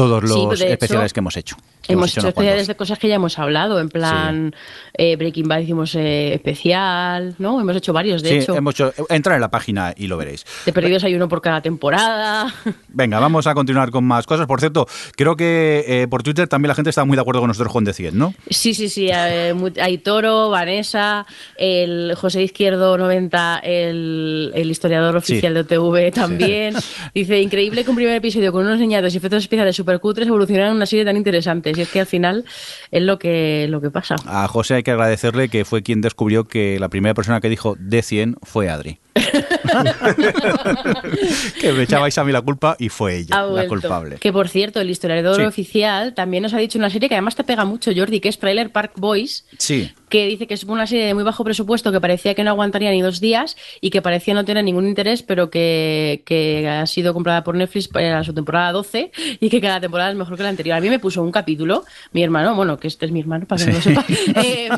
[0.00, 1.56] todos Sí, los hecho, especiales que hemos hecho.
[1.82, 4.54] Que Hemos hecho especiales de cosas que ya hemos hablado, en plan
[4.94, 7.60] eh, Breaking Bad hicimos eh, especial, ¿no?
[7.60, 8.54] Hemos hecho varios, de Sí, hecho.
[8.54, 10.44] hemos hecho, entrar en la página y lo veréis.
[10.64, 12.52] De perdidos hay uno por cada temporada.
[12.88, 14.46] Venga, vamos a continuar con más cosas.
[14.46, 14.86] Por cierto,
[15.16, 17.84] creo que eh, por Twitter también la gente está muy de acuerdo con nosotros con
[17.84, 18.34] de 100, ¿no?
[18.48, 19.10] Sí, sí, sí.
[19.10, 26.74] hay Toro, Vanessa, el José Izquierdo 90, el, el historiador oficial de OTV también.
[27.14, 30.70] Dice, increíble que un primer episodio con unos niñatos y efectos especiales super cutres evolucionaran
[30.70, 31.72] en una serie tan interesante.
[31.74, 32.44] Y es que al final
[32.90, 34.16] es lo que, lo que pasa.
[34.26, 37.76] A José hay que agradecerle que fue quien descubrió que la primera persona que dijo
[37.78, 38.98] de 100 fue Adri.
[41.60, 44.16] que me echabais a mí la culpa y fue ella la culpable.
[44.16, 45.42] Que por cierto, el historiador Sí.
[45.42, 48.38] oficial también nos ha dicho una serie que además te pega mucho, Jordi, que es
[48.38, 49.44] Trailer Park Boys.
[49.58, 52.50] Sí, que dice que es una serie de muy bajo presupuesto que parecía que no
[52.50, 56.84] aguantaría ni dos días y que parecía no tener ningún interés, pero que, que ha
[56.86, 60.42] sido comprada por Netflix para su temporada 12 y que cada temporada es mejor que
[60.42, 60.76] la anterior.
[60.76, 63.64] A mí me puso un capítulo, mi hermano, bueno, que este es mi hermano, para
[63.64, 64.04] que no lo sepa,
[64.42, 64.68] eh,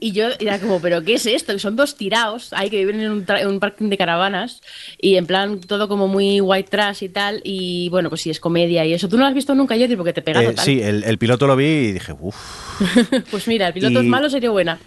[0.00, 1.52] y yo era como, ¿pero qué es esto?
[1.52, 4.60] Que son dos tirados, hay que viven en un, un parking de caravanas
[5.00, 8.40] y en plan todo como muy white trash y tal, y bueno, pues sí, es
[8.40, 9.08] comedia y eso.
[9.08, 9.96] ¿Tú no lo has visto nunca, Jordi?
[9.96, 10.64] Porque te pega Eh, total.
[10.64, 12.36] sí el, el piloto lo vi y dije, uff.
[13.30, 14.78] pues mira, el piloto Y- es malo, sería buena.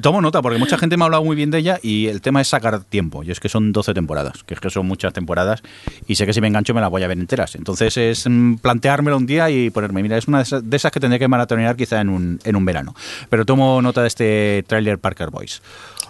[0.00, 2.40] Tomo nota porque mucha gente me ha hablado muy bien de ella y el tema
[2.40, 3.22] es sacar tiempo.
[3.22, 5.62] Y es que son 12 temporadas, que es que son muchas temporadas
[6.06, 7.54] y sé que si me engancho me las voy a ver enteras.
[7.54, 10.92] Entonces es mm, planteármelo un día y ponerme, mira, es una de esas, de esas
[10.92, 12.94] que tendría que maratonear quizá en un, en un verano.
[13.28, 15.62] Pero tomo nota de este trailer Parker Boys.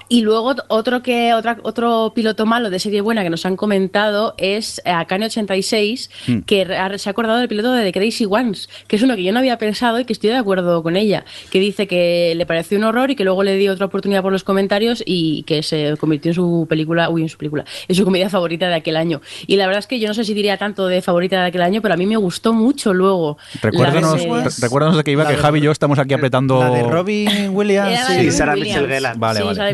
[0.08, 4.34] Y luego otro que otra, otro piloto malo de serie buena que nos han comentado
[4.38, 6.38] es Akane 86, Hmm.
[6.40, 9.22] que ha- se ha acordado del piloto de The Crazy Ones, que es uno que
[9.22, 12.46] yo no había pensado y que estoy de acuerdo con ella, que dice que le
[12.46, 15.62] pareció un horror y que luego le dio otra oportunidad por los comentarios y que
[15.62, 18.96] se convirtió en su película, uy, en su película, en su comedia favorita de aquel
[18.96, 19.20] año.
[19.46, 21.62] Y la verdad es que yo no sé si diría tanto de favorita de aquel
[21.62, 23.38] año, pero a mí me gustó mucho luego.
[23.60, 26.60] Recuérdanos, re- recuérdanos de que iba La que de- Javi y yo estamos aquí apretando.
[26.60, 27.98] La de Robin Williams.
[28.06, 28.12] Sí.
[28.12, 28.68] de Robin Sarah Williams.
[28.80, 29.16] Michelle Gellar.
[29.18, 29.72] Vale, Sí, vale.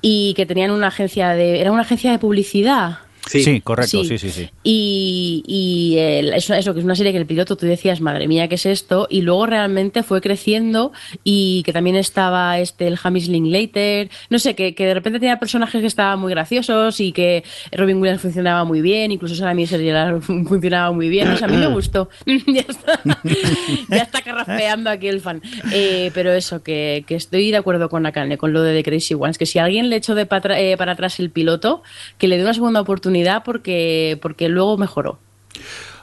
[0.00, 1.60] Y que tenían una agencia de.
[1.60, 2.98] Era una agencia de publicidad.
[3.42, 4.48] Sí, correcto, sí, sí, sí.
[4.62, 8.28] Y, y el- eso, eso, que es una serie que el piloto tú decías, madre
[8.28, 9.06] mía, ¿qué es esto?
[9.10, 10.92] Y luego realmente fue creciendo
[11.24, 15.38] y que también estaba este, el Hamish Linklater, no sé, que, que de repente tenía
[15.38, 17.42] personajes que estaban muy graciosos y que
[17.72, 21.56] Robin Williams funcionaba muy bien, incluso Sarah Michelle funcionaba muy bien, o sea, a mí
[21.56, 22.08] me gustó.
[22.26, 23.00] ya está,
[23.90, 25.42] ya está carraspeando aquí el fan.
[25.72, 29.14] Eh, pero eso, que, que estoy de acuerdo con Akane, con lo de The Crazy
[29.14, 31.82] Ones, que si alguien le echó de para, eh, para atrás el piloto,
[32.18, 35.18] que le dé una segunda oportunidad porque, porque luego mejoró.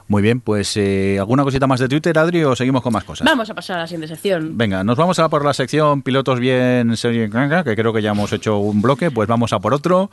[0.07, 3.25] Muy bien, pues eh, ¿alguna cosita más de Twitter, Adri, o seguimos con más cosas?
[3.25, 4.57] Vamos a pasar a la siguiente sección.
[4.57, 7.29] Venga, nos vamos a por la sección pilotos bien serie
[7.63, 10.11] que creo que ya hemos hecho un bloque, pues vamos a por otro.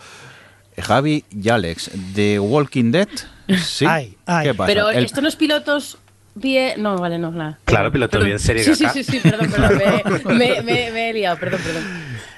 [0.78, 3.08] Javi y Alex, de Walking Dead.
[3.64, 3.84] Sí.
[3.84, 4.46] Ay, ay.
[4.46, 4.68] ¿Qué pasa?
[4.68, 5.98] Pero El- esto no es pilotos
[6.34, 6.82] bien.
[6.82, 7.58] No, vale, no, nada.
[7.64, 8.26] Claro, piloto Perdón.
[8.28, 9.78] bien serie Sí, sí, sí, sí, perdón, perdón.
[10.26, 11.82] Me, me- me- me he liado, perdón, perdón.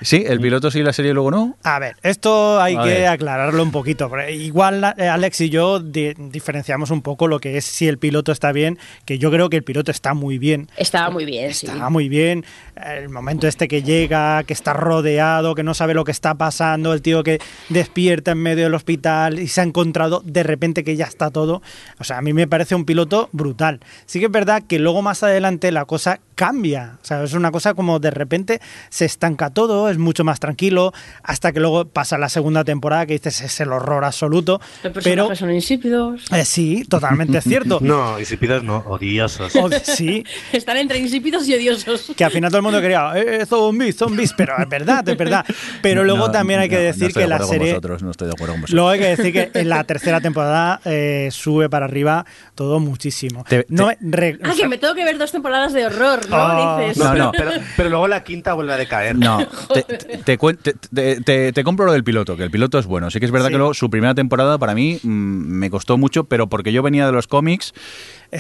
[0.01, 1.57] Sí, el piloto sí, la serie luego no.
[1.63, 3.07] A ver, esto hay A que ver.
[3.07, 4.11] aclararlo un poquito.
[4.31, 8.33] Igual eh, Alex y yo di- diferenciamos un poco lo que es si el piloto
[8.33, 10.69] está bien, que yo creo que el piloto está muy bien.
[10.77, 11.67] Estaba muy bien, sí.
[11.67, 12.45] Está muy bien.
[12.77, 16.95] El momento este que llega, que está rodeado, que no sabe lo que está pasando,
[16.95, 17.39] el tío que
[17.69, 21.61] despierta en medio del hospital y se ha encontrado de repente que ya está todo.
[21.99, 23.81] O sea, a mí me parece un piloto brutal.
[24.07, 26.99] Sí que es verdad que luego más adelante la cosa cambia.
[27.03, 30.93] O sea, es una cosa como de repente se estanca todo, es mucho más tranquilo,
[31.23, 34.61] hasta que luego pasa la segunda temporada que dices es el horror absoluto.
[34.83, 36.25] Los Pero son insípidos.
[36.33, 37.79] eh, sí, totalmente cierto.
[37.81, 39.55] No, insípidos no, odiosos.
[39.57, 42.13] O- sí, Están entre insípidos y odiosos.
[42.17, 45.45] que al final todo el mundo quería, eh, zombies, zombies, pero es verdad, es verdad.
[45.81, 47.59] Pero luego No, también hay que no, no decir estoy que de la acuerdo con
[47.59, 47.73] serie...
[47.73, 48.75] vosotros, no estoy de acuerdo con vosotros.
[48.75, 53.45] Luego hay que decir que en la tercera temporada eh, sube para arriba todo muchísimo.
[53.49, 55.87] Te- no, te- re- Ah, o sea, que me tengo que ver dos temporadas de
[55.87, 56.21] horror.
[56.37, 56.79] ¿No?
[56.79, 56.99] Dices.
[56.99, 57.33] No, no.
[57.33, 59.17] Pero, pero luego la quinta vuelve a decaer.
[59.17, 59.47] No,
[60.25, 63.11] te, te- te compro lo del piloto, que el piloto es bueno.
[63.11, 63.53] Sí que es verdad Sí.
[63.55, 67.07] que luego su primera temporada para mí mm, me costó mucho, pero porque yo venía
[67.07, 67.73] de los cómics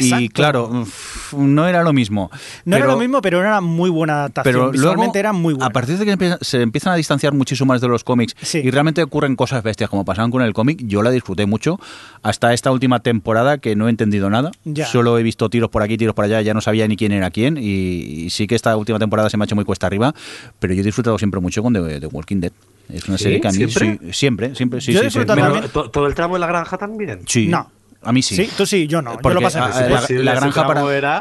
[0.01, 2.31] y claro, uf, no era lo mismo.
[2.65, 4.53] No era Pero- lo mismo, pero era una muy buena adaptación.
[4.53, 5.67] Pero luego, Visualmente era muy buena.
[5.67, 8.59] a partir de que se empiezan a distanciar muchísimo más de los cómics Sí.
[8.65, 11.79] y realmente ocurren cosas bestias como pasaban con el cómic, yo la disfruté mucho
[12.23, 14.51] hasta esta última temporada que no he entendido nada.
[14.65, 14.87] Ya.
[14.87, 17.31] Solo he visto tiros por aquí, tiros por allá, ya no sabía ni quién era
[17.31, 20.15] quién y, y sí que esta última temporada se me ha hecho muy cuesta arriba,
[20.59, 22.53] pero yo he disfrutado siempre mucho con The, The Walking Dead.
[22.89, 23.25] Es una ¿Sí?
[23.25, 23.99] serie que a mí ¿Siempre?
[24.03, 25.73] sí, siempre, siempre, sí, Yo sí, sí, disfrutado me- Pero, también.
[25.73, 27.21] ¿to- ¿Todo el tramo de la granja también?
[27.27, 27.47] sí.
[27.49, 27.71] No.
[28.05, 28.37] A mí sí.
[28.37, 29.13] Sí, tú sí, yo no.
[29.15, 30.23] Yo Porque, lo pasé pésimo.
[30.23, 31.21] la- granja para- era-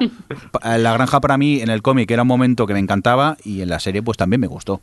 [0.79, 3.69] La granja para mí en el cómic era un momento que me encantaba y en
[3.69, 4.81] la serie pues también me gustó.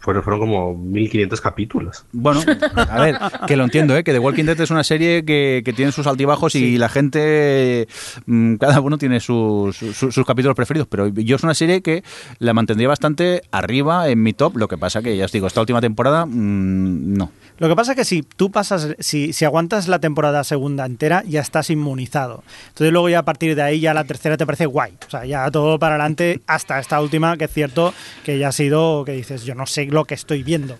[0.00, 2.04] Fueron, fueron como 1500 capítulos.
[2.12, 2.40] Bueno,
[2.88, 4.04] a ver, que lo entiendo, ¿eh?
[4.04, 7.88] que The Walking Dead es una serie que, que tiene sus altibajos y la gente,
[8.26, 12.04] mm, cada uno tiene sus, sus, sus capítulos preferidos, pero yo es una serie que
[12.38, 15.60] la mantendría bastante arriba en mi top, lo que pasa que ya os digo, esta
[15.60, 17.32] última temporada, mm, no.
[17.58, 21.24] Lo que pasa es que si tú pasas, si, si aguantas la temporada segunda entera,
[21.26, 22.44] ya estás inmunizado.
[22.68, 24.92] Entonces luego ya a partir de ahí ya la tercera te parece guay.
[25.06, 27.92] O sea, ya todo para adelante hasta esta última, que es cierto
[28.24, 30.78] que ya ha sido, que dices, yo no sé lo que estoy viendo.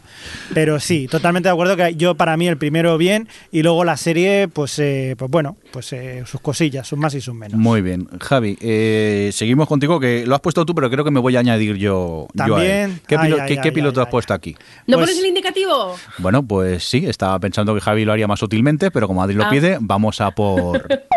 [0.55, 3.97] Pero sí, totalmente de acuerdo que yo para mí el primero bien y luego la
[3.97, 7.59] serie, pues, eh, pues bueno, pues eh, sus cosillas, sus más y sus menos.
[7.59, 8.09] Muy bien.
[8.21, 11.41] Javi, eh, seguimos contigo, que lo has puesto tú, pero creo que me voy a
[11.41, 12.53] añadir yo, yo a él.
[12.93, 13.01] También.
[13.07, 14.13] ¿Qué, Ay, pilo- ay, qué- qué ay, piloto ay, has ay.
[14.13, 14.55] puesto aquí?
[14.87, 15.97] ¿No Pues- pones el indicativo?
[16.19, 19.45] Bueno, pues sí, estaba pensando que Javi lo haría más sutilmente, pero como Adri lo
[19.45, 19.51] Ah.
[19.51, 20.87] pide, vamos a por...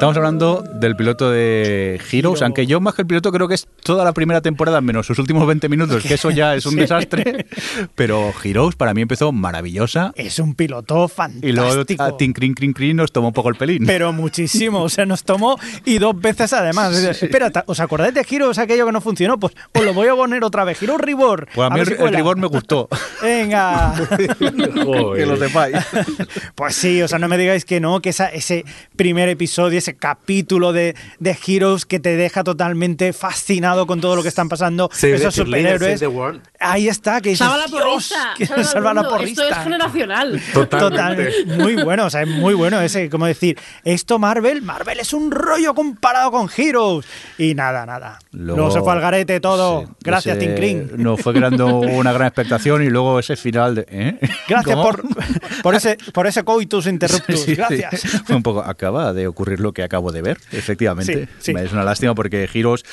[0.00, 3.68] Estamos hablando del piloto de Heroes, aunque yo más que el piloto creo que es
[3.82, 7.44] toda la primera temporada menos sus últimos 20 minutos, que eso ya es un desastre.
[7.96, 11.10] Pero Heroes para mí empezó maravillosa Es un piloto
[11.42, 12.02] y luego fantástico.
[12.02, 13.84] a Tin Crin Crin Crin nos tomó un poco el pelín.
[13.84, 16.96] Pero muchísimo, o sea, nos tomó y dos veces además.
[16.96, 19.38] Espera, ta- ¿os acordáis de Giros aquello que no funcionó?
[19.38, 20.78] Pues os lo voy a poner otra vez.
[20.78, 21.46] Giro Ribor.
[21.54, 22.88] Pues a mí ver el, si el rigor me gustó,
[23.22, 23.92] Venga.
[24.38, 25.76] que lo sepáis.
[26.54, 28.64] Pues sí, o sea, no me digáis que no, que esa, ese
[28.96, 34.22] primer episodio, ese capítulo de, de Heroes que te deja totalmente fascinado con todo lo
[34.22, 36.02] que están pasando, Save esos superhéroes.
[36.58, 38.34] Ahí está, que dices, Salva la "Dios, porrista.
[38.36, 39.42] que salva al salva la porrista.
[39.44, 40.40] Esto es generacional.
[40.70, 45.12] Total, muy bueno, o sea, es muy bueno ese, como decir, esto Marvel, Marvel es
[45.12, 47.06] un rollo comparado con Heroes.
[47.38, 48.18] Y nada, nada.
[48.32, 49.82] Luego, se fue al garete todo.
[49.82, 51.02] Sí, Gracias, ese- Tim Kring.
[51.02, 53.86] Nos fue creando una gran expectación y luego ese final de...
[53.88, 54.18] ¿eh?
[54.48, 54.82] Gracias ¿Cómo?
[54.90, 55.02] por,
[55.62, 57.40] por ese por ese coitus interruptus.
[57.40, 58.00] Sí, sí, Gracias.
[58.00, 58.08] sí.
[58.24, 61.28] Fue un poco, acaba de ocurrir lo que acabo de ver, efectivamente.
[61.38, 61.54] Sí, sí.
[61.58, 62.84] Es una lástima porque Giros,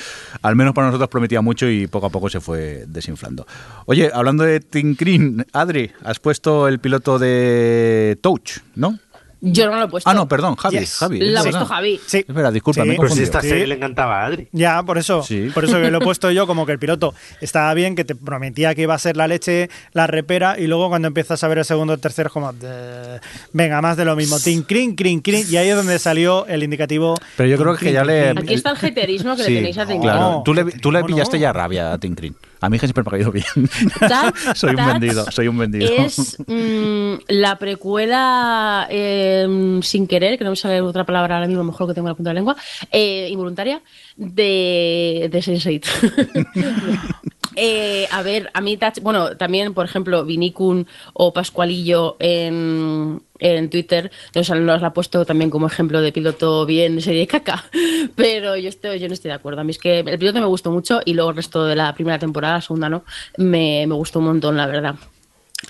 [0.42, 3.46] al menos para nosotros, prometía mucho y poco a poco se fue desinflando.
[3.86, 8.98] Oye, hablando de Tinkrin, Adri, has puesto el piloto de Touch, ¿no?
[9.40, 10.10] Yo no lo he puesto.
[10.10, 10.78] Ah, no, perdón, Javi.
[10.80, 10.96] Yes.
[10.96, 11.66] Javi La ha es puesto.
[11.66, 12.00] Javi.
[12.06, 12.24] Sí.
[12.26, 12.88] Es verdad, disculpa, Sí.
[12.88, 13.24] me he Pero si confundido.
[13.24, 13.48] esta Sí.
[13.48, 14.48] serie le encantaba a Adri.
[14.52, 15.22] Ya, por eso.
[15.22, 15.50] Sí.
[15.54, 18.14] Por eso que lo he puesto yo como que el piloto estaba bien, que te
[18.16, 21.58] prometía que iba a ser la leche, la repera, y luego cuando empiezas a ver
[21.58, 23.20] el segundo o el tercero es como, "Eh,
[23.52, 24.40] venga, más de lo mismo.
[24.40, 27.14] Tin, crin, crin, crin, y ahí es donde salió el indicativo.
[27.36, 28.30] Pero yo creo tin, que ya le...
[28.30, 30.90] Aquí está el haterismo que Sí, le tenéis a Tim Claro, No, tú le, tú
[30.90, 31.42] le pillaste no.
[31.42, 32.34] ya rabia a Tinkrin.
[32.60, 33.44] A mí que siempre me ha caído bien.
[34.54, 35.86] Soy un vendido, soy un vendido.
[35.86, 41.64] Es mm, la precuela eh, sin querer, que no me sale otra palabra ahora mismo,
[41.64, 42.56] mejor que tengo en la punta de la lengua,
[42.90, 43.80] eh, involuntaria,
[44.18, 47.14] de, de Sense8.
[47.60, 53.68] Eh, a ver, a mí, Touch- bueno, también, por ejemplo, Vinicun o Pascualillo en, en
[53.68, 57.64] Twitter nos, nos la ha puesto también como ejemplo de piloto bien serie de caca,
[58.14, 59.60] pero yo, estoy, yo no estoy de acuerdo.
[59.60, 61.92] A mí es que el piloto me gustó mucho y luego el resto de la
[61.94, 63.02] primera temporada, la segunda no,
[63.38, 64.94] me, me gustó un montón, la verdad.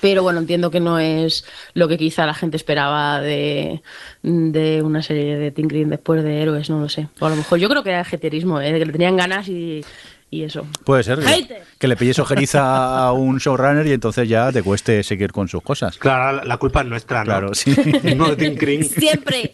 [0.01, 1.45] Pero bueno, entiendo que no es
[1.75, 3.83] lo que quizá la gente esperaba de,
[4.23, 7.09] de una serie de Green después de Héroes, no lo sé.
[7.19, 8.79] O a lo mejor yo creo que era jeterismo, ¿eh?
[8.79, 9.85] que le tenían ganas y,
[10.31, 10.67] y eso.
[10.85, 11.21] Puede ser.
[11.79, 15.63] que- le pilles ojeriza a un showrunner y entonces ya te cueste seguir con sus
[15.63, 15.97] cosas.
[15.97, 17.25] Claro, la, la culpa es nuestra, ¿no?
[17.25, 17.75] Claro, sí.
[18.17, 18.85] No de Tim Kring.
[18.85, 19.53] Siempre.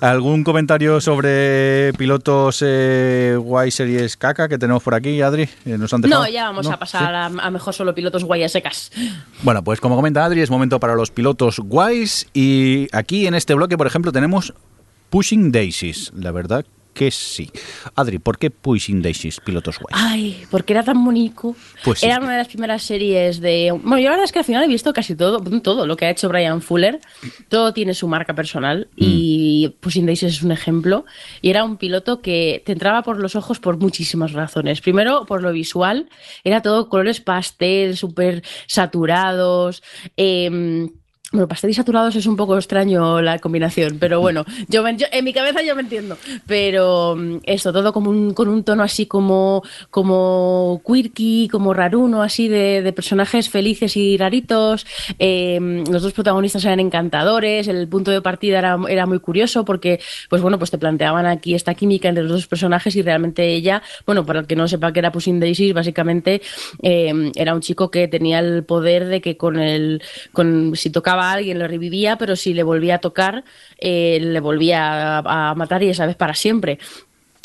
[0.00, 5.48] ¿Algún comentario sobre pilotos eh, guay series caca que tenemos por aquí, Adri?
[5.64, 6.24] Eh, ¿Nos han dejado?
[6.24, 6.72] No, ya vamos ¿No?
[6.72, 8.90] a pasar a, a mejor solo pilotos guayas secas.
[9.42, 13.54] Bueno, pues como comenta Adri, es momento para los pilotos guays y aquí en este
[13.54, 14.52] bloque, por ejemplo, tenemos
[15.10, 16.12] Pushing Daisies.
[16.14, 17.50] La verdad que sí.
[17.94, 19.96] Adri, ¿por qué Pushing Daisies, pilotos guays?
[19.98, 21.54] Ay, porque era tan bonito.
[21.84, 22.06] Pues sí.
[22.06, 23.70] Era una de las primeras series de.
[23.72, 26.06] Bueno, yo la verdad es que al final he visto casi todo, todo lo que
[26.06, 27.00] ha hecho Brian Fuller.
[27.48, 31.04] Todo tiene su marca personal y Pushing Daisies es un ejemplo.
[31.40, 34.80] Y era un piloto que te entraba por los ojos por muchísimas razones.
[34.80, 36.08] Primero, por lo visual,
[36.44, 39.82] era todo colores pastel, súper saturados.
[40.16, 40.90] em,
[41.32, 45.24] bueno, pastel y saturados es un poco extraño la combinación, pero bueno, yo, yo- en
[45.24, 46.16] mi cabeza yo me entiendo.
[46.46, 52.22] Pero mm, esto, todo como un, con un tono así como, como quirky, como raruno,
[52.22, 54.86] así de, de personajes felices y raritos.
[55.18, 60.00] Eh, los dos protagonistas eran encantadores, el punto de partida era, era muy curioso porque,
[60.28, 63.82] pues bueno, pues te planteaban aquí esta química entre los dos personajes y realmente ella,
[64.06, 66.42] bueno, para el que no sepa que era Pushing Daisies, básicamente
[66.82, 70.02] eh, era un chico que tenía el poder de que con el,
[70.32, 73.44] con, si tocaba a alguien le revivía, pero si le volvía a tocar,
[73.78, 76.78] eh, le volvía a, matar y esa vez para siempre.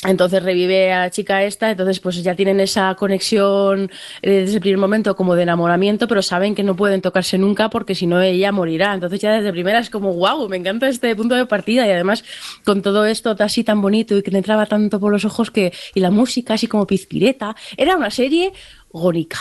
[0.04, 3.90] Entonces revive a la chica esta, entonces pues ya tienen esa conexión
[4.22, 7.70] eh, desde el primer momento como de enamoramiento, pero saben que no pueden tocarse nunca
[7.70, 8.94] porque si no ella morirá.
[8.94, 12.24] Entonces ya desde primera es como, wow, me encanta este punto de partida y además
[12.64, 15.74] con todo esto así tan bonito y que le entraba tanto por los ojos que
[15.96, 18.54] y la música así como pizpireta, era una serie
[18.92, 19.40] gónica.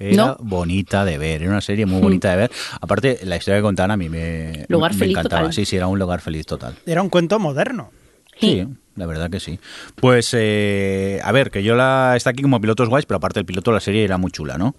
[0.00, 0.36] Era ¿No?
[0.40, 2.50] bonita de ver, era una serie muy bonita de ver.
[2.80, 5.42] Aparte, la historia que contaban a mí me, Lugar me feliz encantaba.
[5.42, 5.52] total.
[5.54, 6.74] Sí, sí, era un lugar feliz total.
[6.86, 7.90] Era un cuento moderno.
[8.40, 8.66] Sí,
[8.96, 9.58] la verdad que sí.
[9.96, 13.44] Pues, eh, a ver, que yo la está aquí como pilotos guays, pero aparte el
[13.44, 14.74] piloto de la serie era muy chula, ¿no?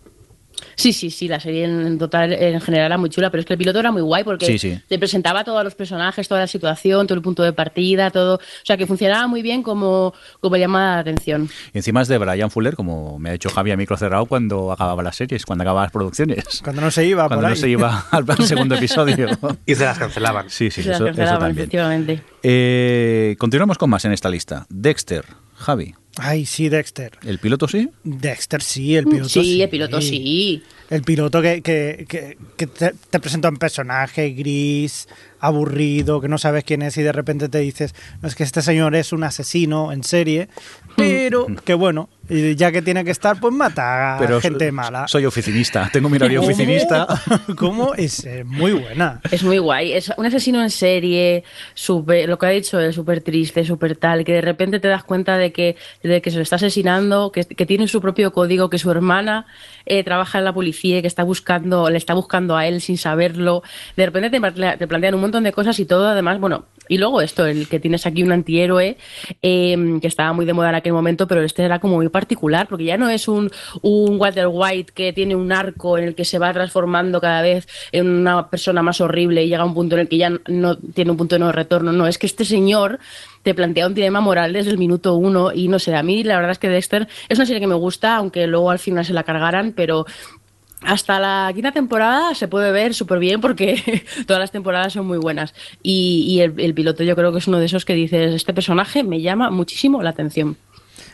[0.76, 3.46] Sí, sí, sí, la serie en, en total, en general era muy chula, pero es
[3.48, 4.80] que el piloto era muy guay porque Sí, sí.
[4.88, 8.36] te presentaba todos los personajes, toda la situación, todo el punto de partida, todo.
[8.36, 11.50] O sea, que funcionaba muy bien como, como llamada de atención.
[11.74, 14.72] Y encima es de Brian Fuller, como me ha dicho Javi a micro cerrado cuando
[14.72, 16.62] acababa las series, cuando acababa las producciones.
[16.64, 17.60] Cuando no se iba Cuando por no ahí.
[17.60, 19.28] se iba al, al segundo episodio.
[19.66, 20.50] Y se las cancelaban.
[20.50, 21.52] Sí, sí, Se las eso, también.
[21.52, 22.22] efectivamente.
[22.44, 24.66] Eh, continuamos con más en esta lista.
[24.70, 25.26] Dexter,
[25.56, 25.96] Javi.
[26.18, 27.18] Ay, sí, Dexter.
[27.24, 27.90] ¿El piloto sí?
[28.04, 29.44] Dexter sí, el piloto sí.
[29.44, 30.64] sí, el piloto sí.
[30.90, 35.08] El piloto que, que, que, que te, te presenta un personaje gris,
[35.42, 38.62] aburrido, que no sabes quién es y de repente te dices, no es que este
[38.62, 40.48] señor es un asesino en serie,
[40.96, 45.08] pero que bueno, ya que tiene que estar, pues mata a Pero gente mala.
[45.08, 47.08] Soy oficinista, tengo mi horario oficinista.
[47.58, 47.94] ¿Cómo?
[47.96, 49.20] Es eh, muy buena.
[49.32, 49.94] Es muy guay.
[49.94, 51.44] Es un asesino en serie,
[51.74, 55.04] súper, lo que ha dicho es súper triste, súper tal, que de repente te das
[55.04, 58.70] cuenta de que, de que se lo está asesinando, que, que tiene su propio código,
[58.70, 59.46] que su hermana
[59.86, 62.98] eh, trabaja en la policía y que está buscando, le está buscando a él sin
[62.98, 63.64] saberlo.
[63.98, 66.98] De repente te, plantea- te plantean un montón de cosas y todo, además, bueno, y
[66.98, 68.98] luego esto, el que tienes aquí un antihéroe
[69.42, 72.68] eh, que estaba muy de moda en aquel momento, pero este era como muy particular,
[72.68, 73.50] porque ya no es un,
[73.82, 77.66] un Walter White que tiene un arco en el que se va transformando cada vez
[77.94, 80.78] en una persona más horrible y llega a un punto en el que ya no
[80.78, 81.94] tiene un punto de no retorno.
[81.94, 83.00] No, es que este señor
[83.44, 86.36] te plantea un dilema moral desde el minuto uno y no sé, a mí la
[86.36, 89.14] verdad es que Dexter es una serie que me gusta, aunque luego al final se
[89.14, 90.06] la cargaran, pero
[90.84, 95.18] hasta la quinta temporada se puede ver súper bien porque todas las temporadas son muy
[95.18, 95.54] buenas.
[95.84, 98.54] Y, y el, el piloto yo creo que es uno de esos que dices, este
[98.54, 100.58] personaje me llama muchísimo la atención.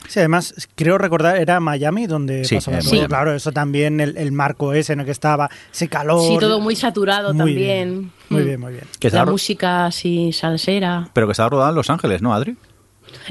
[0.08, 2.92] Sí, además, creo recordar, era Miami donde Sí, pasaba todo.
[2.92, 3.08] Miami.
[3.10, 6.22] Claro, eso también, el, el marco ese en el que estaba, ese calor.
[6.26, 7.58] Sí, todo muy saturado Muy también.
[7.58, 8.46] bien, Muy Mm.
[8.46, 8.84] bien, muy bien.
[9.00, 11.10] Que La música así salsera.
[11.14, 12.56] pero que estaba rodada en Los Ángeles, ¿no, Adri?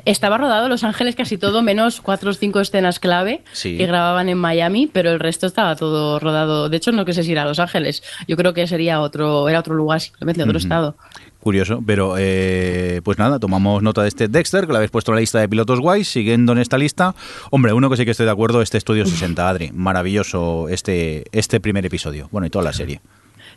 [0.05, 3.77] Estaba rodado Los Ángeles casi todo, menos cuatro o cinco escenas clave Sí.
[3.77, 6.69] que grababan en Miami, pero el resto estaba todo rodado.
[6.69, 8.03] De hecho, no que sé si era Los Ángeles.
[8.29, 10.97] Yo creo que sería otro, era otro lugar, simplemente otro estado.
[11.41, 15.17] Curioso, pero eh, pues nada, tomamos nota de este Dexter, que lo habéis puesto en
[15.17, 17.15] la lista de pilotos guays, siguiendo en esta lista.
[17.51, 19.71] Hombre, uno que sí que estoy de acuerdo, este Estudio 60, Adri.
[19.73, 22.29] Maravilloso este, este primer episodio.
[22.33, 23.01] Bueno, y toda la serie.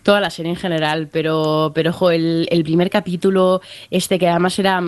[0.04, 4.58] Toda la serie en general, pero, pero ojo, el, el primer capítulo, este que además
[4.60, 4.82] era.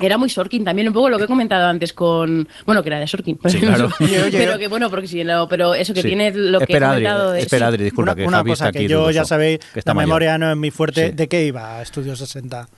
[0.00, 2.48] Era muy Sorkin también, un poco lo que he comentado antes con.
[2.64, 3.38] Bueno, que era de Sorkin.
[3.46, 3.90] Sí, claro.
[4.30, 6.08] pero que bueno, porque si no, pero eso que Sí.
[6.08, 7.40] tiene lo que espera, he Adri, comentado de.
[7.40, 7.68] espera, sí.
[7.74, 9.90] Adri, disculpa, una que una Javi cosa está aquí que yo ya sabéis, que está
[9.90, 10.08] la mayor.
[10.08, 11.08] memoria no es muy fuerte.
[11.08, 11.12] Sí.
[11.14, 12.68] ¿De qué iba Estudio 60?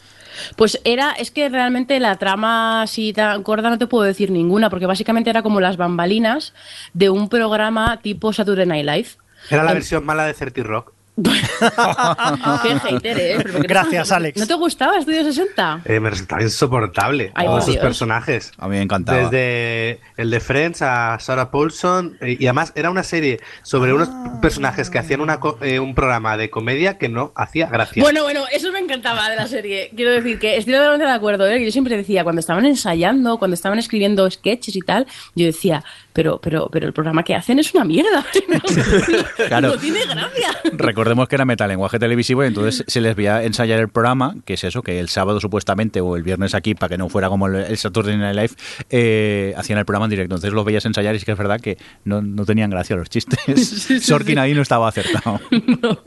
[0.56, 4.70] Pues era, es que realmente la trama así tan corta no te puedo decir ninguna,
[4.70, 6.54] porque básicamente era como las bambalinas
[6.94, 9.08] de un programa tipo Saturday Night Live.
[9.50, 10.92] Era la versión mala de 30 Rock.
[12.62, 13.34] Qué hater, ¿eh?
[13.38, 14.38] Pero ¿por qué Gracias, Alex.
[14.38, 15.82] ¿No te gustaba Estudio 60?
[15.84, 17.32] Eh, me resultaba insoportable.
[17.34, 18.52] Ay, todos sus personajes.
[18.58, 19.18] A mí me encantaba.
[19.18, 22.16] Desde el de Friends a Sarah Paulson.
[22.20, 24.08] eh, Y además era una serie sobre unos
[24.40, 28.02] personajes que hacían una eh, un programa de comedia que no hacía gracia.
[28.02, 29.90] Bueno, bueno, eso me encantaba de la serie.
[29.94, 31.46] Quiero decir que estoy totalmente de acuerdo.
[31.46, 31.64] ¿eh?
[31.64, 36.40] Yo siempre decía, cuando estaban ensayando, cuando estaban escribiendo sketches y tal, yo decía, pero,
[36.40, 38.24] pero, pero el programa que hacen es una mierda.
[38.50, 39.68] No, Claro.
[39.68, 40.48] no tiene gracia.
[40.72, 44.64] Recordemos que era metalenguaje televisivo y entonces se les veía ensayar el programa, que es
[44.64, 47.76] eso, que el sábado supuestamente o el viernes aquí, para que no fuera como el,
[47.76, 48.50] Saturday Night Live,
[48.90, 50.34] eh, hacían el programa en directo.
[50.34, 53.08] Entonces los veías ensayar y sí que es verdad que no, no tenían gracia los
[53.08, 53.38] chistes.
[54.02, 55.40] Sorkin ahí no estaba acertado.
[55.80, 55.98] No.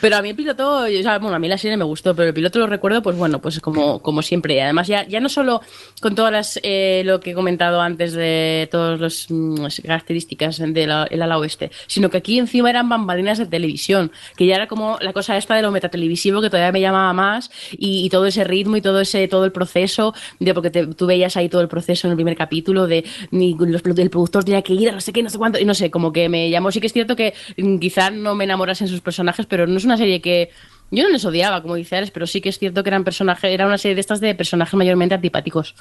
[0.00, 2.28] Pero a mí el piloto, o sea, bueno, a mí la serie me gustó, pero
[2.28, 4.54] el piloto lo recuerdo, pues bueno, pues como, como siempre.
[4.54, 5.60] Y además, ya, ya no solo
[6.00, 9.30] con todas las, eh, lo que he comentado antes de mm, las
[9.84, 14.66] características del ala oeste, sino que aquí encima eran bambalinas de televisión, que ya era
[14.66, 18.26] como la cosa esta de lo metatelevisivo que todavía me llamaba más y, y todo
[18.26, 21.60] ese ritmo y todo ese todo el proceso, de porque te- tú veías ahí todo
[21.62, 25.00] el proceso en el primer capítulo de ni los, el productor tenía que ir no
[25.00, 26.70] sé qué, no sé cuánto, y no sé, como que me llamó.
[26.70, 29.84] Sí que es cierto que mm, quizá no me enamorasen sus personajes, pero no es
[29.84, 30.50] una serie que
[30.90, 33.50] yo no les odiaba, como dice Alex, pero sí que es cierto que eran personajes,
[33.50, 35.74] era una serie de estas de personajes mayormente antipáticos.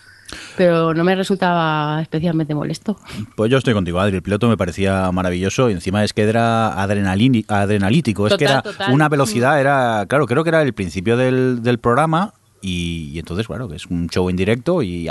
[0.57, 2.97] Pero no me resultaba especialmente molesto.
[3.35, 4.15] Pues yo estoy contigo, Adri.
[4.15, 8.27] El piloto me parecía maravilloso y encima es que era adrenalítico.
[8.27, 8.91] es que era total.
[8.91, 13.47] una velocidad, era, claro, creo que era el principio del, del programa y, y entonces,
[13.47, 15.07] bueno, que es un show en directo y,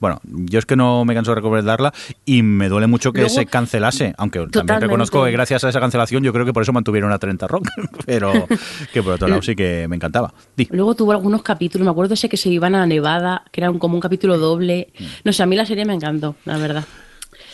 [0.00, 1.92] bueno, yo es que no me canso de recomendarla
[2.24, 5.78] y me duele mucho que Luego- se cancelase, aunque también reconozco que gracias a esa
[5.80, 7.68] cancelación yo creo que por eso mantuvieron a 30 Rock,
[8.06, 8.32] pero
[8.92, 10.34] que por otro lado sí que me encantaba.
[10.56, 10.66] Di.
[10.72, 13.78] Luego tuvo algunos capítulos, me acuerdo ese que se iban a Nevada, que era un-
[13.78, 14.88] como un capítulo doble.
[15.22, 16.84] No sé, a mí la serie me encantó, la verdad.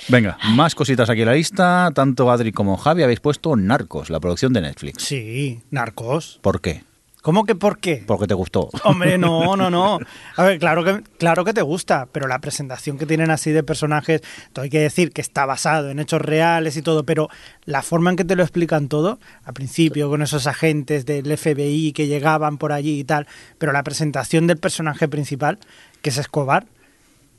[0.08, 1.90] Venga, más cositas aquí en la lista.
[1.94, 5.02] Tanto Adri como Javi habéis puesto Narcos, la producción de Netflix.
[5.04, 6.38] Sí, narcos.
[6.42, 6.82] ¿Por qué?
[7.22, 8.02] ¿Cómo que por qué?
[8.06, 8.70] Porque te gustó.
[8.84, 9.98] Hombre, no, no, no.
[10.36, 13.62] A ver, claro que, claro que te gusta, pero la presentación que tienen así de
[13.62, 14.22] personajes,
[14.52, 17.28] todo hay que decir que está basado en hechos reales y todo, pero
[17.66, 21.92] la forma en que te lo explican todo, al principio con esos agentes del FBI
[21.92, 23.26] que llegaban por allí y tal,
[23.58, 25.58] pero la presentación del personaje principal,
[26.00, 26.66] que es Escobar,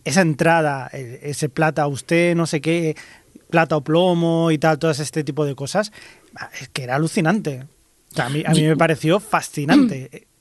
[0.03, 2.95] esa entrada, eh, ese plata usted, no sé qué,
[3.49, 5.91] plata o plomo y tal, todo este tipo de cosas,
[6.59, 7.65] es que era alucinante.
[8.17, 10.27] A, mí, a mí me pareció fascinante.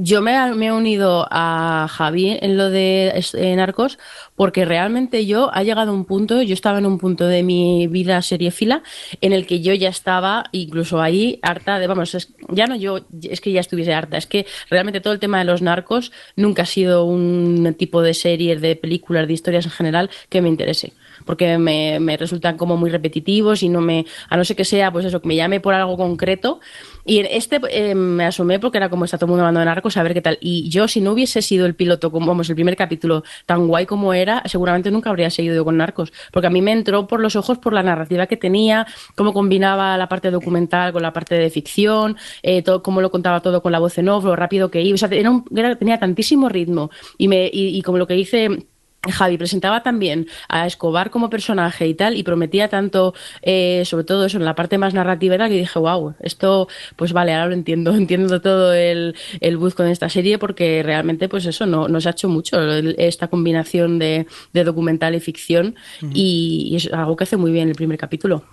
[0.00, 3.20] Yo me, me he unido a Javi en lo de
[3.56, 3.98] Narcos
[4.36, 8.22] porque realmente yo ha llegado un punto, yo estaba en un punto de mi vida
[8.22, 8.84] seriefila
[9.20, 13.00] en el que yo ya estaba incluso ahí harta de, vamos, es- ya no yo,
[13.22, 16.62] es que ya estuviese harta, es que realmente todo el tema de los narcos nunca
[16.62, 20.92] ha sido un tipo de serie, de películas, de historias en general que me interese
[21.28, 24.90] porque me, me resultan como muy repetitivos y no me, a no ser que sea,
[24.90, 26.58] pues eso, que me llame por algo concreto.
[27.04, 29.66] Y en este eh, me asomé porque era como está todo el mundo hablando de
[29.66, 30.38] narcos, a ver qué tal.
[30.40, 33.86] Y yo, si no hubiese sido el piloto, como vamos, el primer capítulo tan guay
[33.86, 36.12] como era, seguramente nunca habría seguido con narcos.
[36.32, 39.96] Porque a mí me entró por los ojos por la narrativa que tenía, cómo combinaba
[39.98, 43.72] la parte documental con la parte de ficción, eh, todo, cómo lo contaba todo con
[43.72, 44.94] la voz en off, lo rápido que iba.
[44.94, 46.90] O sea, era un- era- tenía tantísimo ritmo.
[47.18, 48.66] Y, me, y, y como lo que dice.
[49.10, 54.24] Javi presentaba también a Escobar como personaje y tal, y prometía tanto, eh, sobre todo
[54.26, 57.54] eso, en la parte más narrativa, era que dije, wow, esto, pues vale, ahora lo
[57.54, 62.00] entiendo, entiendo todo el, el buzz con esta serie, porque realmente, pues eso, no, no
[62.00, 65.76] se ha hecho mucho, el- esta combinación de, de documental y ficción,
[66.12, 68.44] y, y es algo que hace muy bien el primer capítulo.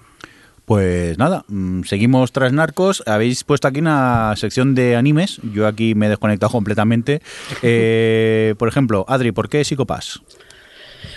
[0.65, 3.03] Pues nada, mm, seguimos tras Narcos.
[3.05, 5.39] Habéis puesto aquí una sección de animes.
[5.53, 7.21] Yo aquí me he desconectado completamente.
[7.67, 10.21] Eh, por ejemplo, Adri, ¿por qué Psicopass?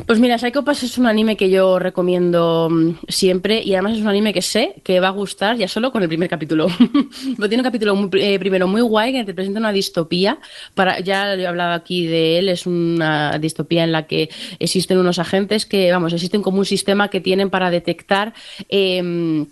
[0.06, 4.00] Pues mira, Psycho Pass es un anime que yo recomiendo mm, siempre y además es
[4.00, 6.68] un anime que sé que va a gustar ya solo con el primer capítulo.
[7.36, 10.38] Pero tiene un capítulo muy, eh, primero muy guay que te presenta una distopía.
[10.74, 15.18] Para, ya he hablado aquí de él, es una distopía en la que existen unos
[15.18, 18.34] agentes que, vamos, existen como un sistema que tienen para detectar...
[18.68, 19.46] em,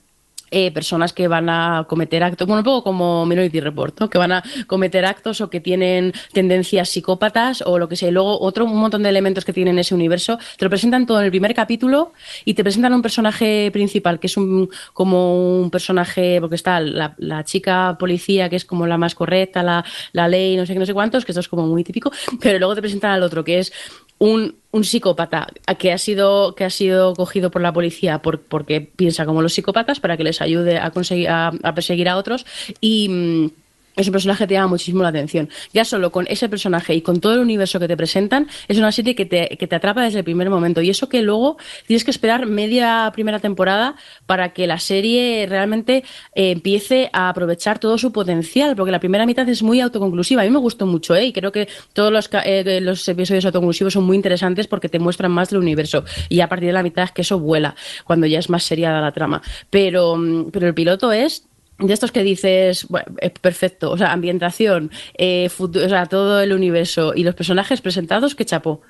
[0.59, 4.09] eh, personas que van a cometer actos, bueno, un poco como Minority Report, ¿no?
[4.09, 8.11] que van a cometer actos o que tienen tendencias psicópatas o lo que sea.
[8.11, 10.39] Luego otro un montón de elementos que tienen ese universo.
[10.57, 12.15] Te lo presentan todo en el primer capítulo
[12.47, 17.15] y te presentan un personaje principal que es un, como un personaje, porque está la,
[17.19, 20.79] la chica policía que es como la más correcta, la, la ley, no sé qué,
[20.79, 22.11] no sé cuántos, que esto es como muy típico,
[22.41, 23.75] pero luego te presentan al otro que es
[24.19, 25.49] un, un psicópata
[25.79, 29.55] que ha sido que ha sido cogido por la policía por, porque piensa como los
[29.55, 32.47] psicópatas para que les ayude a conseguir a, a perseguir a otros
[32.81, 33.53] y
[33.97, 35.49] es un personaje te llama muchísimo la atención.
[35.73, 38.93] Ya solo con ese personaje y con todo el universo que te presentan, es una
[38.93, 40.83] serie que te, que te atrapa desde el primer momento.
[40.83, 41.57] Y eso que luego
[41.87, 43.97] tienes que esperar media primera temporada
[44.27, 46.05] para que la serie realmente
[46.35, 50.43] eh, empiece a aprovechar todo su potencial, porque la primera mitad es muy autoconclusiva.
[50.43, 51.27] A mí me gustó mucho, ¿eh?
[51.27, 55.33] Y creo que todos los, eh, los episodios autoconclusivos son muy interesantes porque te muestran
[55.33, 56.05] más del universo.
[56.29, 57.75] Y a partir de la mitad es que eso vuela,
[58.05, 59.41] cuando ya es más seriada la trama.
[59.71, 61.47] Pero, mm, pero el piloto es
[61.79, 66.41] de estos que dices, bueno, eh, perfecto, o sea, ambientación, eh, futu- o sea, todo
[66.41, 68.81] el universo y los personajes presentados, que chapó.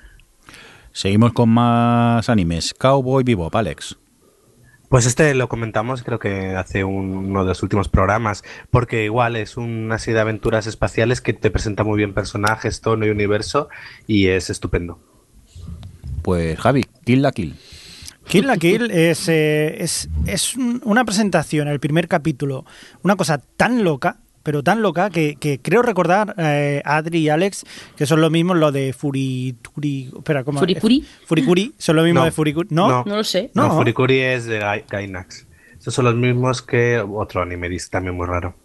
[0.93, 2.73] Seguimos con más animes.
[2.73, 3.97] Cowboy Bebop, Alex.
[4.89, 9.35] Pues este lo comentamos creo que hace un- uno de los últimos programas, porque igual
[9.35, 13.67] es una serie de aventuras espaciales que te presenta muy bien personajes, tono y universo
[14.07, 14.97] y es estupendo.
[16.21, 17.55] Pues Javi, Kill la Kill.
[18.27, 22.65] Kill la Kill es, eh, es, es un- una presentación, el primer capítulo,
[23.03, 27.65] una cosa tan loca, pero tan loca que, que creo recordar eh, Adri y Alex,
[27.95, 30.11] que son lo mismo lo de Furituri.
[30.17, 30.59] Espera, ¿cómo?
[30.59, 31.05] ¿Furikuri?
[31.25, 32.25] Furikuri, son lo mismo No.
[32.25, 32.67] de Furikuri.
[32.71, 32.87] ¿No?
[32.89, 33.03] No.
[33.05, 33.51] No lo sé.
[33.53, 33.75] No, No.
[33.75, 35.45] Furikuri es de Gai- Gainax.
[35.77, 38.55] Estos son los mismos que otro anime también muy raro.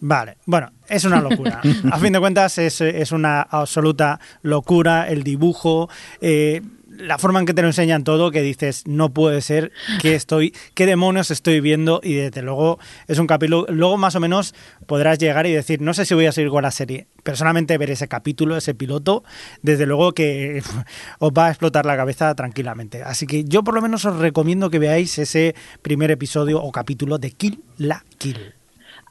[0.00, 1.62] Vale, bueno, es una locura.
[1.90, 5.88] A fin de cuentas, es, es una absoluta locura el dibujo,
[6.20, 6.60] eh,
[6.96, 10.54] la forma en que te lo enseñan todo, que dices, no puede ser, que estoy,
[10.74, 13.66] qué demonios estoy viendo, y desde luego es un capítulo.
[13.68, 14.54] Luego, más o menos,
[14.86, 17.06] podrás llegar y decir, no sé si voy a seguir con la serie.
[17.22, 19.24] Personalmente, ver ese capítulo, ese piloto,
[19.62, 20.62] desde luego que
[21.18, 23.02] os va a explotar la cabeza tranquilamente.
[23.02, 27.18] Así que yo, por lo menos, os recomiendo que veáis ese primer episodio o capítulo
[27.18, 28.63] de Kill la Kill.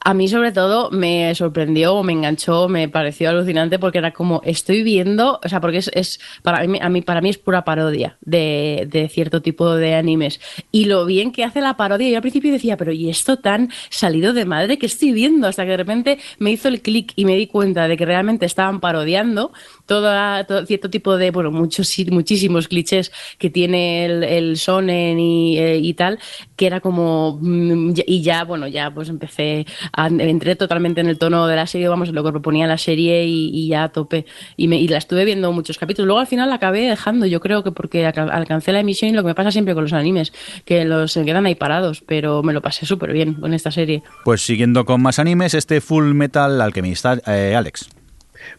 [0.06, 4.82] A mí sobre todo me sorprendió, me enganchó, me pareció alucinante porque era como estoy
[4.82, 8.86] viendo, o sea, porque es, para mí, a mí para mí es pura parodia de,
[8.90, 12.10] de cierto tipo de animes y lo bien que hace la parodia.
[12.10, 15.64] Yo al principio decía, pero y esto tan salido de madre que estoy viendo hasta
[15.64, 18.80] que de repente me hizo el clic y me di cuenta de que realmente estaban
[18.80, 19.52] parodiando
[19.86, 25.58] toda, todo cierto tipo de, bueno, muchos muchísimos clichés que tiene el, el shonen y,
[25.58, 26.18] eh, y tal,
[26.56, 31.18] que era como mm, y ya bueno ya pues empecé a, entré totalmente en el
[31.18, 34.68] tono de la serie vamos lo que proponía la serie y, ya a tope y,
[34.68, 37.62] me, y la estuve viendo muchos capítulos luego al final la acabé dejando yo creo
[37.62, 40.32] que porque alca- alcancé la emisión y lo que me pasa siempre con los animes
[40.64, 44.42] que los quedan ahí parados pero me lo pasé súper bien con esta serie Pues
[44.42, 47.04] siguiendo con más animes, este Full Metal Alchemist.
[47.26, 47.88] Eh, Alex.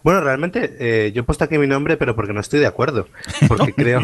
[0.03, 3.07] Bueno, realmente eh, yo he puesto aquí mi nombre, pero porque no estoy de acuerdo.
[3.47, 4.01] Porque creo,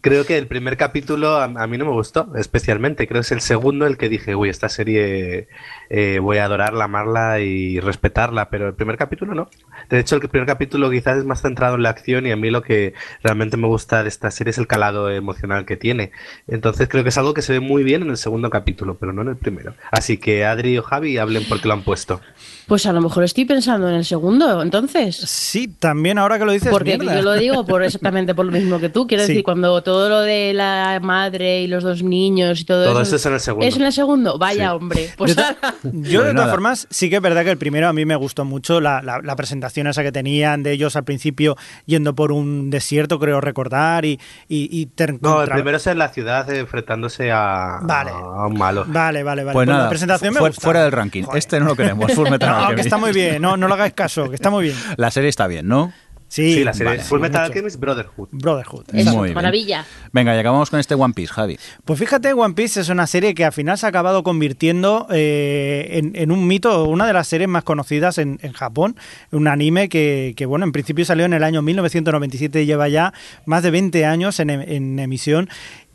[0.00, 3.06] creo que el primer capítulo a, a mí no me gustó especialmente.
[3.06, 5.48] Creo que es el segundo el que dije, uy, esta serie
[5.94, 9.50] eh, voy a adorarla, amarla y respetarla, pero el primer capítulo no.
[9.90, 12.48] De hecho, el primer capítulo quizás es más centrado en la acción y a mí
[12.50, 16.10] lo que realmente me gusta de esta serie es el calado emocional que tiene.
[16.48, 19.12] Entonces creo que es algo que se ve muy bien en el segundo capítulo, pero
[19.12, 19.74] no en el primero.
[19.90, 22.22] Así que Adri o Javi hablen porque lo han puesto.
[22.66, 26.52] pues a lo mejor estoy pensando en el segundo entonces Sí, también ahora que lo
[26.52, 26.70] dices.
[26.70, 27.16] Porque mierda.
[27.16, 29.06] yo lo digo por exactamente por lo mismo que tú.
[29.06, 29.28] Quiero Sí.
[29.28, 33.14] decir, cuando todo lo de la madre y los dos niños y todo, Todo eso.
[33.14, 33.66] eso es en el segundo.
[33.66, 34.38] ¿Es en el segundo?
[34.38, 34.74] Vaya, Sí.
[34.76, 35.08] hombre.
[35.18, 35.42] Pues de,
[35.82, 38.16] yo, de Pues todas formas, sí que es verdad que el primero a mí me
[38.16, 41.56] gustó mucho la, la- la presentación esa que tenían de ellos al principio
[41.86, 44.18] yendo por un desierto, creo recordar, y,
[44.48, 44.88] y, y
[45.20, 48.10] No, el primero es en la ciudad eh, enfrentándose a, Vale.
[48.10, 48.84] a un malo.
[48.86, 49.54] Vale, vale, vale.
[49.54, 50.60] Pues la nada, presentación me gusta.
[50.60, 51.22] fuera del ranking.
[51.24, 51.38] Joder.
[51.38, 52.12] Este no lo queremos.
[52.12, 54.64] Full Metal No, que está muy bien, no, no lo hagáis caso, que está muy
[54.64, 54.76] bien.
[54.96, 55.92] La serie está bien, ¿no?
[56.32, 57.52] Sí, Sí, la serie vale, Full Metal mucho.
[57.52, 58.28] Alchemist Brotherhood.
[58.32, 58.84] Brotherhood.
[58.94, 59.34] Eso, Muy bien.
[59.34, 59.84] maravilla.
[60.12, 61.58] Venga, y acabamos con este One Piece, Javi.
[61.84, 65.88] Pues fíjate, One Piece es una serie que al final se ha acabado convirtiendo eh,
[65.92, 68.96] en, en un mito, una de las series más conocidas en, en Japón,
[69.30, 73.12] un anime que, que, bueno, en principio salió en el año 1997 y lleva ya
[73.44, 75.50] más de 20 años en, en emisión.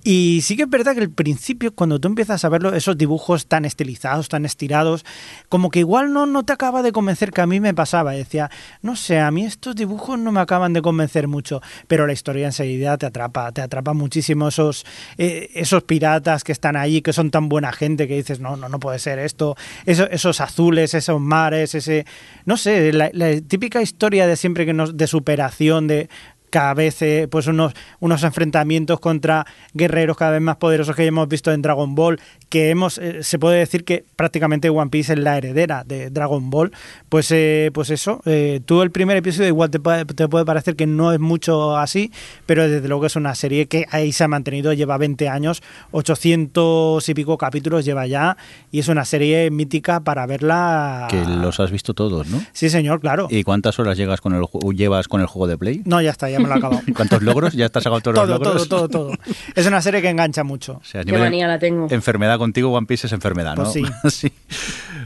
[0.10, 3.46] Y sí que es verdad que al principio, cuando tú empiezas a verlo, esos dibujos
[3.48, 5.04] tan estilizados, tan estirados,
[5.50, 8.14] como que igual no, no te acaba de convencer, que a mí me pasaba.
[8.14, 8.50] Decía,
[8.82, 12.46] no sé, a mí estos dibujos no me acaban de convencer mucho, pero la historia
[12.46, 14.86] enseguida te atrapa, te atrapa muchísimo esos,
[15.18, 18.70] eh, esos piratas que están ahí, que son tan buena gente, que dices, no, no,
[18.70, 22.06] no puede ser esto, Eso- esos azules, esos mares, ese,
[22.46, 23.12] no sé, la
[23.46, 26.08] típica historia de siempre que nos, de superación, de
[26.49, 31.28] cada vez eh, pues unos, unos enfrentamientos contra guerreros cada vez más poderosos que hemos
[31.28, 32.19] visto en Dragon Ball,
[32.49, 36.49] que hemos eh, se puede decir que prácticamente One Piece es la heredera de Dragon
[36.49, 36.72] Ball,
[37.10, 38.22] pues eh, pues eso,
[38.65, 42.11] tú el primer episodio igual te puede, te puede parecer que no es mucho así,
[42.45, 45.61] pero desde luego es una serie que ahí se ha mantenido, lleva 20 años,
[45.91, 48.38] 800 y pico capítulos lleva ya,
[48.72, 51.07] y es una serie mítica para verla.
[51.10, 52.41] Que los has visto todos, ¿no?
[52.53, 53.28] Sí, señor, claro.
[53.30, 54.44] ¿Y cuántas horas llegas con el,
[54.76, 55.82] llevas con el juego de Play?
[55.86, 56.81] No, ya está, ya me lo he acabado.
[56.95, 57.53] ¿Cuántos logros?
[57.53, 58.69] ¿Ya has sacado todos todo, los todo, logros?
[58.69, 59.11] todo, todo.
[59.55, 60.73] Es una serie que engancha mucho.
[60.81, 61.88] O sea, Qué manía la tengo.
[61.89, 63.64] Enfermedad contigo, One Piece es enfermedad, ¿no?
[63.64, 63.84] Pues sí.
[64.27, 64.34] Sí.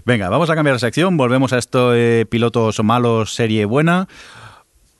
[0.05, 1.17] Venga, vamos a cambiar de sección.
[1.17, 4.07] Volvemos a esto, eh, pilotos malos, serie buena.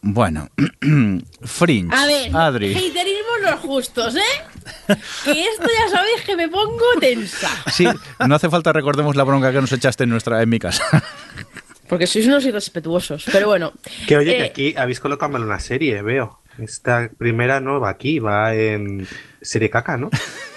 [0.04, 0.50] Bueno,
[1.44, 1.96] Fringe.
[1.96, 2.72] A ver, Adri.
[2.74, 4.96] haterismo los justos, ¿eh?
[5.24, 7.50] Que esto ya sabéis que me pongo tensa.
[7.72, 7.86] Sí,
[8.28, 10.84] no hace falta recordemos la bronca que nos echaste en nuestra en mi casa.
[11.92, 13.26] Porque sois unos irrespetuosos.
[13.34, 13.74] Pero bueno.
[14.08, 16.40] Que oye, que eh, aquí habéis colocado mal una serie, veo.
[16.58, 19.06] Esta primera no va aquí, va en
[19.42, 20.10] serie caca, ¿no?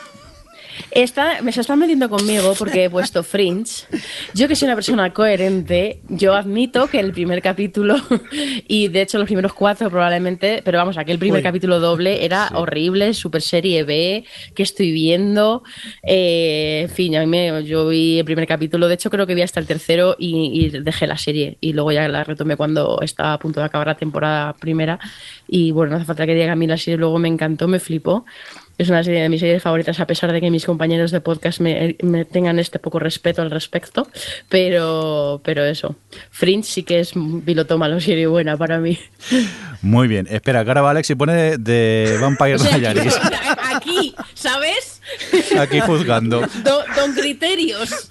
[0.95, 3.85] Está, me se están metiendo conmigo porque he puesto Fringe.
[4.33, 7.97] Yo que soy una persona coherente, yo admito que el primer capítulo,
[8.69, 11.43] y de hecho los primeros cuatro probablemente, pero vamos, aquel primer Uy.
[11.43, 15.65] capítulo doble era horrible, super serie B, que estoy viendo.
[16.05, 19.35] Eh, en fin, a mí me, yo vi el primer capítulo, de hecho creo que
[19.35, 21.59] vi hasta el tercero y, y dejé la serie.
[21.61, 25.01] Y luego ya la retomé cuando estaba a punto de acabar la temporada primera.
[25.49, 27.81] Y bueno, no hace falta que diga a mí la serie, luego me encantó, me
[27.81, 28.25] flipó.
[28.77, 31.61] Es una serie de mis series favoritas, a pesar de que mis compañeros de podcast
[31.61, 34.09] me, me tengan este poco respeto al respecto.
[34.49, 35.95] Pero, pero eso.
[36.31, 38.99] Fringe sí que es un piloto malo, serie buena para mí.
[39.83, 40.27] Muy bien.
[40.29, 43.19] Espera, que ahora va Alex y pone de, de Vampire O sea, Diaries.
[43.75, 45.01] aquí, ¿sabes?
[45.59, 46.41] Aquí juzgando.
[46.65, 48.11] Don, don Criterios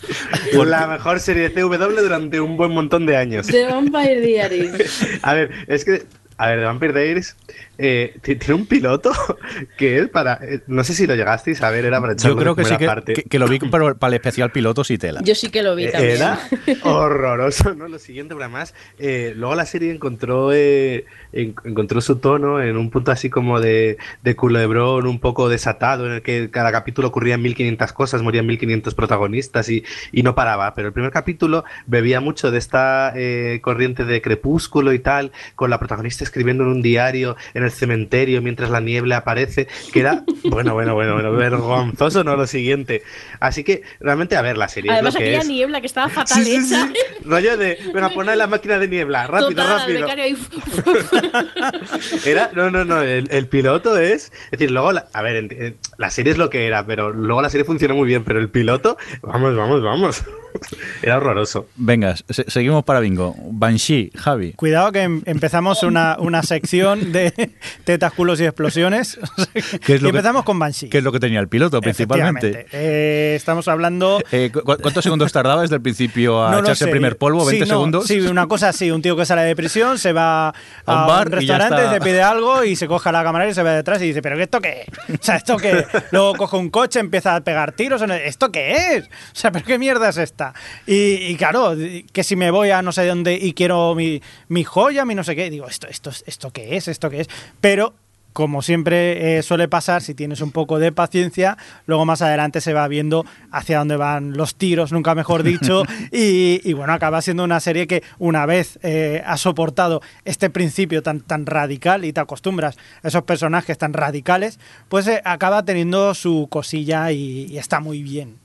[0.53, 3.47] La mejor serie de CW durante un buen montón de años.
[3.47, 5.19] de Vampire Diaries.
[5.23, 6.03] A ver, es que.
[6.37, 7.35] A ver, The Vampire Diaries
[7.77, 9.11] eh, tiene un piloto
[9.77, 10.39] que es para.
[10.41, 12.77] eh, no sé si lo llegasteis a ver, era para echarlo Yo creo que sí
[12.77, 15.21] que, que- que lo vi pero para el especial pilotos y tela.
[15.23, 16.11] Yo sí que lo vi también.
[16.11, 16.39] Eh, Era
[16.83, 17.87] horroroso, ¿no?
[17.87, 22.77] Lo siguiente, pero además, eh, luego la serie encontró eh, en- encontró su tono en
[22.77, 27.07] un punto así como de, de culebrón, un poco desatado, en el que cada capítulo
[27.07, 30.73] ocurrían 1500 cosas, morían 1500 protagonistas y, y no paraba.
[30.73, 35.69] Pero el primer capítulo bebía mucho de esta eh, corriente de crepúsculo y tal, con
[35.69, 40.23] la protagonista escribiendo en un diario en el cementerio mientras la niebla aparece, que era,
[40.43, 43.03] bueno, bueno, bueno, bueno, vergonzoso, no lo siguiente.
[43.39, 45.47] Así que, realmente, a ver, la serie Además, es lo que aquella es.
[45.47, 46.87] niebla que estaba fatal Sí, sí, hecha.
[46.87, 46.93] sí.
[47.25, 50.07] Rollo de, venga, poner la máquina de niebla, rápido, Total, al rápido.
[50.23, 50.37] ahí.
[52.25, 56.09] Era, no, no, no, el, el piloto es, es decir, luego, la- a ver, la
[56.09, 58.97] serie es lo que era, pero luego la serie funcionó muy bien, pero el piloto,
[59.21, 60.23] vamos, vamos, vamos.
[61.01, 61.67] Era horroroso.
[61.75, 63.35] Venga, se- seguimos para bingo.
[63.51, 64.53] Banshee, Javi.
[64.53, 67.33] Cuidado que em- empezamos una, una sección de
[67.83, 69.19] tetas, culos y explosiones.
[69.85, 70.89] ¿Qué es lo y que- empezamos con Banshee.
[70.89, 72.65] Que es lo que tenía el piloto, principalmente.
[72.71, 74.21] Eh, estamos hablando...
[74.31, 77.45] Eh, ¿cu- ¿Cuántos segundos tardaba desde el principio a No echarse el primer polvo?
[77.45, 78.07] ¿20 Sí, no, segundos?
[78.07, 80.53] Sí, una cosa así, un tío que sale de prisión, se va a,
[80.85, 83.53] A un bar un restaurante, se pide algo y se coge a la camarera y
[83.53, 85.19] se va detrás y dice, ¿pero qué esto qué es?
[85.19, 85.85] O sea, ¿esto qué es?
[86.11, 89.05] Luego coge un coche, empieza a pegar tiros, ¿esto qué es?
[89.05, 90.42] O sea, ¿pero qué mierda es esta?
[90.85, 91.75] Y, y claro,
[92.11, 95.23] que si me voy a no sé dónde y quiero mi, mi joya, mi no
[95.23, 96.87] sé qué, digo, ¿esto, esto, ¿esto qué es?
[96.87, 97.29] ¿Esto qué es?
[97.61, 97.93] Pero
[98.33, 102.73] como siempre eh, suele pasar, si tienes un poco de paciencia, luego más adelante se
[102.73, 107.43] va viendo hacia dónde van los tiros, nunca mejor dicho, y, y bueno, acaba siendo
[107.43, 112.19] una serie que una vez eh, has soportado este principio tan, tan radical y te
[112.19, 114.59] acostumbras a esos personajes tan radicales,
[114.89, 118.39] pues eh, acaba teniendo su cosilla y, y está muy bien.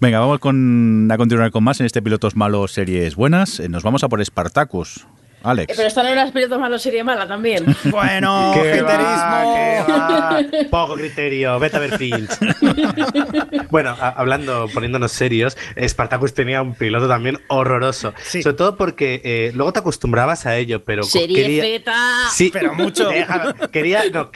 [0.00, 3.60] Venga, vamos con, a continuar con más en este Pilotos Malos Series Buenas.
[3.60, 5.06] Eh, Nos vamos a por Spartacus.
[5.42, 5.72] Alex.
[5.72, 7.64] Eh, Pero esta no era pilotos malos, serie mala también.
[7.90, 9.54] Bueno, ¡Qué va, haterismo.
[9.54, 10.40] qué va!
[10.70, 12.30] Poco criterio, vete a ver Finch.
[13.70, 18.14] bueno, a- hablando, poniéndonos serios, Spartacus tenía un piloto también horroroso.
[18.22, 18.42] Sí.
[18.42, 21.82] Sobre todo porque eh, luego te acostumbrabas a ello, pero Serie quería...
[22.32, 23.08] Sí, Pero mucho.
[23.08, 23.54] Déjalo.
[23.70, 24.30] Quería, no,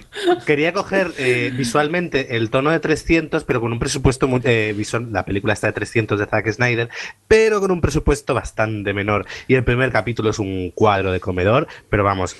[0.47, 5.09] quería coger eh, visualmente el tono de 300, pero con un presupuesto muy, eh, visual.
[5.13, 6.89] La película está de 300 de Zack Snyder,
[7.29, 9.27] pero con un presupuesto bastante menor.
[9.49, 12.37] Y el primer capítulo es un cuadro de comedor, pero vamos,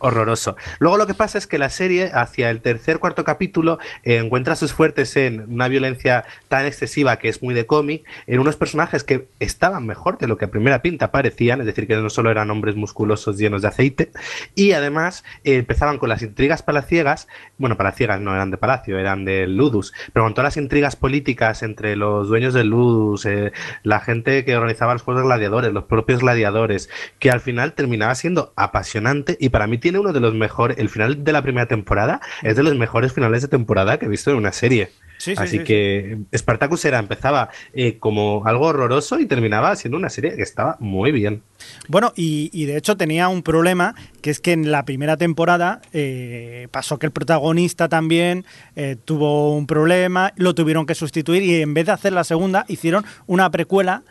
[0.00, 0.56] horroroso.
[0.80, 4.56] Luego lo que pasa es que la serie, hacia el tercer, cuarto capítulo, eh, encuentra
[4.56, 9.04] sus fuertes en una violencia tan excesiva que es muy de cómic, en unos personajes
[9.04, 12.32] que estaban mejor de lo que a primera pinta parecían, es decir, que no solo
[12.32, 14.10] eran hombres musculosos llenos de aceite,
[14.56, 19.24] y además eh, empezaban con las intrigas palaciegas, bueno, palaciegas no eran de palacio, eran
[19.24, 23.52] del Ludus, pero con todas las intrigas políticas entre los dueños del Ludus, eh,
[23.84, 26.90] la gente que organizaba los juegos de gladiadores, los propios gladiadores,
[27.20, 30.88] que al final terminaba siendo apasionante y para mí tiene uno de los mejores, el
[30.88, 34.30] final de la primera temporada es de los mejores finales de temporada que he visto
[34.30, 34.90] en una serie.
[35.18, 39.98] Sí, sí, Así sí, que Spartacus era, empezaba eh, como algo horroroso y terminaba siendo
[39.98, 41.42] una serie que estaba muy bien.
[41.88, 45.82] Bueno, y, y de hecho tenía un problema, que es que en la primera temporada
[45.92, 48.44] eh, pasó que el protagonista también
[48.76, 52.64] eh, tuvo un problema, lo tuvieron que sustituir y en vez de hacer la segunda,
[52.68, 54.02] hicieron una precuela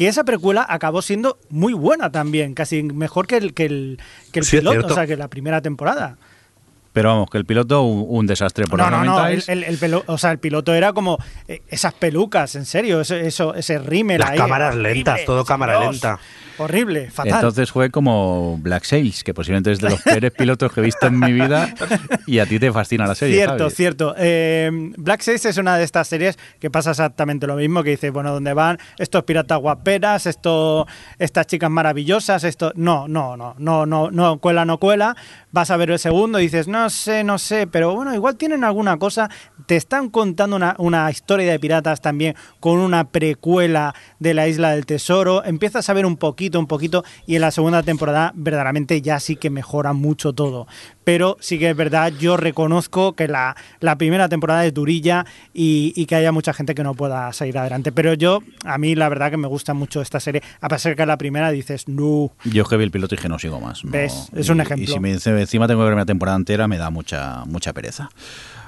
[0.00, 3.98] que esa precuela acabó siendo muy buena también, casi mejor que el, que el,
[4.32, 6.16] que el Sí, piloto, o sea, que la primera temporada.
[6.94, 9.52] Pero vamos, que el piloto un, un desastre por no, no, no, el, 90.
[9.52, 11.18] el- el pelo- o sea, el piloto era como
[11.48, 15.44] eh, esas pelucas, en serio, eso, eso ese rímel Las ahí, cámaras horrible, lentas, todo
[15.44, 15.92] cámara Dios.
[15.92, 16.18] lenta.
[16.60, 17.34] Horrible, fatal.
[17.34, 21.06] Entonces fue como Black Sails, que posiblemente es de los peores pilotos que he visto
[21.06, 21.72] en mi vida
[22.26, 23.36] y a ti te fascina la serie.
[23.36, 23.74] Cierto, Javi.
[23.74, 24.14] cierto.
[24.18, 28.10] Eh, Black Sails es una de estas series que pasa exactamente lo mismo, que dice,
[28.10, 30.86] bueno, ¿dónde van estos piratas guaperas, esto,
[31.18, 32.72] estas chicas maravillosas, esto...
[32.74, 35.16] No, no, no, no, no, no, cuela, no cuela.
[35.52, 38.64] Vas a ver el segundo y dices, no sé, no sé, pero bueno, igual tienen
[38.64, 39.30] alguna cosa.
[39.66, 44.72] Te están contando una, una historia de piratas también con una precuela de la Isla
[44.72, 45.44] del Tesoro.
[45.44, 49.36] Empiezas a ver un poquito, un poquito, y en la segunda temporada verdaderamente ya sí
[49.36, 50.66] que mejora mucho todo.
[51.04, 55.24] Pero sí que es verdad, yo reconozco que la, la primera temporada es durilla
[55.54, 57.90] y, y que haya mucha gente que no pueda seguir adelante.
[57.92, 60.42] Pero yo, a mí la verdad que me gusta mucho esta serie.
[60.60, 62.32] A pesar que la primera dices, no.
[62.44, 63.84] Yo que vi el piloto y dije no sigo más.
[63.84, 63.90] no.
[63.90, 64.28] ¿Ves?
[64.34, 64.84] Es un Y- ejemplo.
[64.84, 67.72] Y si me dice, encima tengo que ver una temporada entera, me da mucha, mucha
[67.72, 68.10] pereza.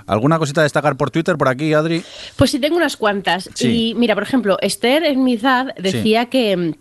[0.04, 2.02] ¿Alguna cosita a destacar por Twitter por aquí, Adri?
[2.36, 3.48] Pues sí, tengo unas cuantas.
[3.54, 3.90] Sí.
[3.90, 6.74] Y mira, por ejemplo, Esther Smithad decía que,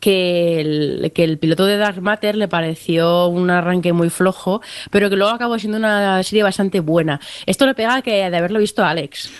[0.00, 5.08] que, el, que el piloto de Dark Matter le pareció un arranque muy flojo, pero
[5.10, 7.20] que luego acabó siendo una serie bastante buena.
[7.46, 9.30] Esto le pega que de haberlo visto a Alex.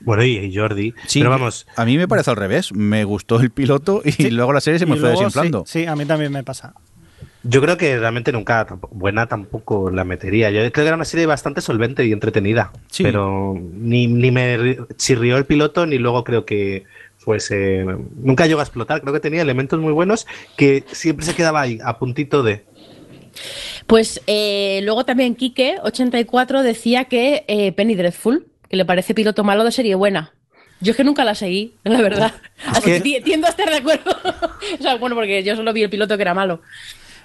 [0.00, 0.94] Bueno, y, Jordi.
[1.06, 2.72] Sí, Pero vamos, a mí me parece al revés.
[2.72, 5.64] Me gustó el piloto y luego la serie se me Y fue luego, desinflando.
[5.66, 6.74] Sí, sí, a mí también me pasa.
[7.42, 10.50] yo creo que realmente nunca buena tampoco la metería.
[10.50, 12.72] Yo creo que era una serie bastante solvente y entretenida.
[12.90, 13.02] Sí.
[13.02, 16.84] Pero ni, ni me ri- chirrió el piloto, ni luego creo que
[17.26, 17.84] fuese.
[18.16, 19.00] Nunca llegó a explotar.
[19.02, 20.26] Creo que tenía elementos muy buenos
[20.56, 22.64] que siempre se quedaba ahí, a puntito de.
[23.86, 29.44] Pues eh, luego también Quique, 84, decía que eh, Penny Dreadful, que le parece piloto
[29.44, 30.32] malo de serie buena.
[30.80, 32.32] Yo es que nunca la seguí, la verdad.
[32.66, 34.10] Así que- que ti- tiendo a estar de acuerdo.
[34.78, 36.62] o sea, bueno, porque yo solo vi el piloto que era malo.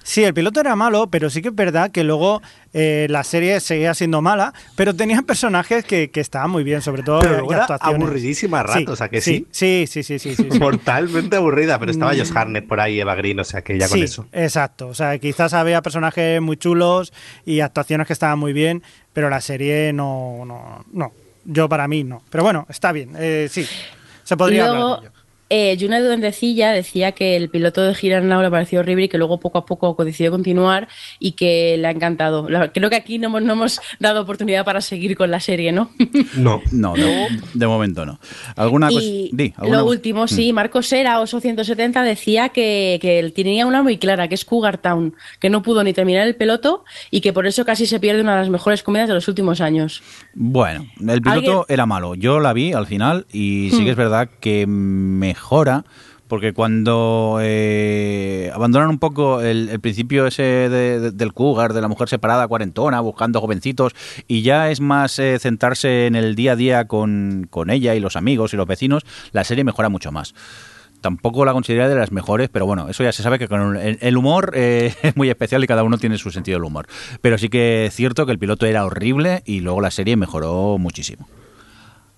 [0.04, 2.42] Sí, el piloto era malo, pero sí que es verdad que luego
[2.74, 7.04] eh, la serie seguía siendo mala, pero tenía personajes que, que estaban muy bien, sobre
[7.04, 7.96] todo Pero luego era actuaciones.
[8.02, 9.46] aburridísima a ratos, ¿a que sí?
[9.52, 10.48] Sí, sí, sí, sí, sí.
[10.52, 10.60] sí.
[10.60, 13.98] Mortalmente aburrida, pero estaba Josh Harnett por ahí, Eva Green, o sea que ya con
[14.00, 14.26] Sí, eso.
[14.32, 14.88] exacto.
[14.88, 17.14] O sea, quizás había personajes muy chulos
[17.46, 18.82] y actuaciones que estaban muy bien,
[19.14, 21.12] pero la serie no, no, no.
[21.46, 22.22] Yo para mí no.
[22.30, 23.12] Pero bueno, está bien.
[23.18, 23.68] eh, sí,
[24.24, 25.21] se podría luego, hablar de ello.
[25.54, 29.38] Eh, Yuna Duendecilla decía que el piloto de Girard le pareció horrible y que luego
[29.42, 30.88] poco a poco decidió continuar
[31.20, 32.50] y que le ha encantado.
[32.50, 35.74] La- creo que aquí no hemos, no hemos dado oportunidad para seguir con la serie,
[35.74, 35.92] ¿no?
[36.38, 36.62] No.
[36.72, 38.20] No, de, de momento no.
[38.56, 39.02] ¿Alguna cosa?
[39.04, 43.66] y Di, ¿alguna lo último, sí, Marco Sera, Oso 170, decía que, que él tenía
[43.66, 47.20] una muy clara, que es Cougar Town, que no pudo ni terminar el piloto y
[47.20, 50.02] que por eso casi se pierde una de las mejores comedias de los últimos años.
[50.34, 51.62] Bueno, el piloto ¿Alguien?
[51.68, 52.16] era malo.
[52.16, 53.86] Yo la vi al final y sí Hmm.
[53.86, 55.84] que es verdad que mejora.
[56.28, 61.82] Porque cuando eh, abandonan un poco el, el principio ese de- de- del cougar, de
[61.82, 63.92] la mujer separada, cuarentona, buscando jovencitos,
[64.30, 68.00] y ya es más eh, centrarse en el día a día con, con ella y
[68.00, 69.04] los amigos y los vecinos,
[69.34, 70.34] la serie mejora mucho más.
[71.02, 73.98] Tampoco la consideraría de las mejores, pero bueno, eso ya se sabe que con el,
[74.00, 76.88] el humor eh, es muy especial y cada uno tiene su sentido del humor.
[77.22, 80.78] Pero sí que es cierto que el piloto era horrible y luego la serie mejoró
[80.78, 81.28] muchísimo.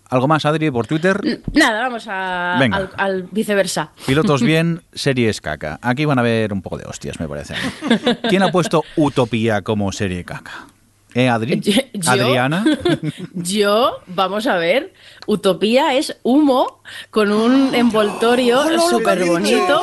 [0.10, 1.41] ¿Algo más, Adri, por Twitter?
[1.53, 3.91] Nada, vamos a- al, al viceversa.
[4.05, 5.80] Pilotos bien, series caca.
[5.81, 7.55] Aquí van a ver un poco de hostias, me parece.
[8.30, 10.68] ¿Quién ha puesto Utopía como serie caca?
[11.15, 11.60] ¿Eh, Adri?
[11.60, 12.65] Yo- yo- ¿Adriana?
[13.34, 14.94] Yo, vamos a ver,
[15.27, 16.81] Utopía es humo
[17.11, 19.80] con un envoltorio súper bonito.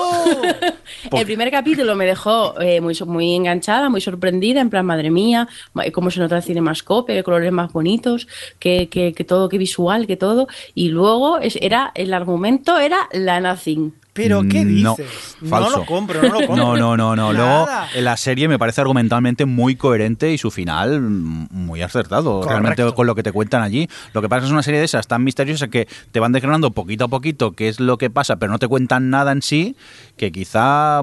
[1.13, 5.49] El primer capítulo me dejó eh, muy, enganchada, muy sorprendida, en plan, madre mía,
[5.93, 8.27] cómo se nota el cinemascope, qué colores más bonitos,
[8.59, 10.49] que, que, que todo, qué visual, que todo.
[10.75, 13.95] Y luego es- era el argumento era la Nothing.
[14.23, 15.37] Pero, ¿qué No, dices?
[15.49, 15.71] falso.
[15.71, 16.57] No lo compro, no lo compro.
[16.57, 17.33] No, no, no, no.
[17.33, 17.67] Luego
[17.97, 22.41] la serie me parece argumentalmente muy coherente y su final muy acertado.
[22.41, 22.49] Correcto.
[22.51, 23.89] Realmente con lo que te cuentan allí.
[24.13, 27.05] Lo que pasa es una serie de esas tan misteriosas que te van desgranando poquito
[27.05, 29.77] a poquito qué es lo que pasa, pero no te cuentan nada en sí,
[30.17, 31.03] que quizá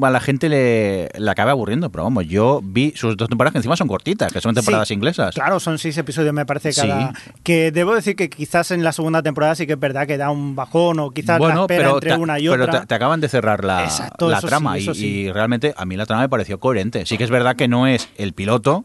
[0.00, 1.90] a la gente le, le acabe aburriendo.
[1.90, 4.94] Pero vamos, yo vi sus dos temporadas que encima son cortitas, que son temporadas Sí,
[4.94, 5.34] inglesas.
[5.34, 7.12] Claro, son seis episodios, me parece, cada.
[7.12, 7.30] Sí.
[7.42, 10.30] Que debo decir que quizás en la segunda temporada sí que es verdad que da
[10.30, 12.80] un bajón o quizás la bueno, espera pero, entre te, una y pero otra.
[12.80, 15.96] te- te acaban de cerrar la, Exacto, la sí, trama y- y, realmente a mí
[15.96, 17.04] la trama me pareció coherente.
[17.06, 18.84] Sí que es verdad que no es el piloto,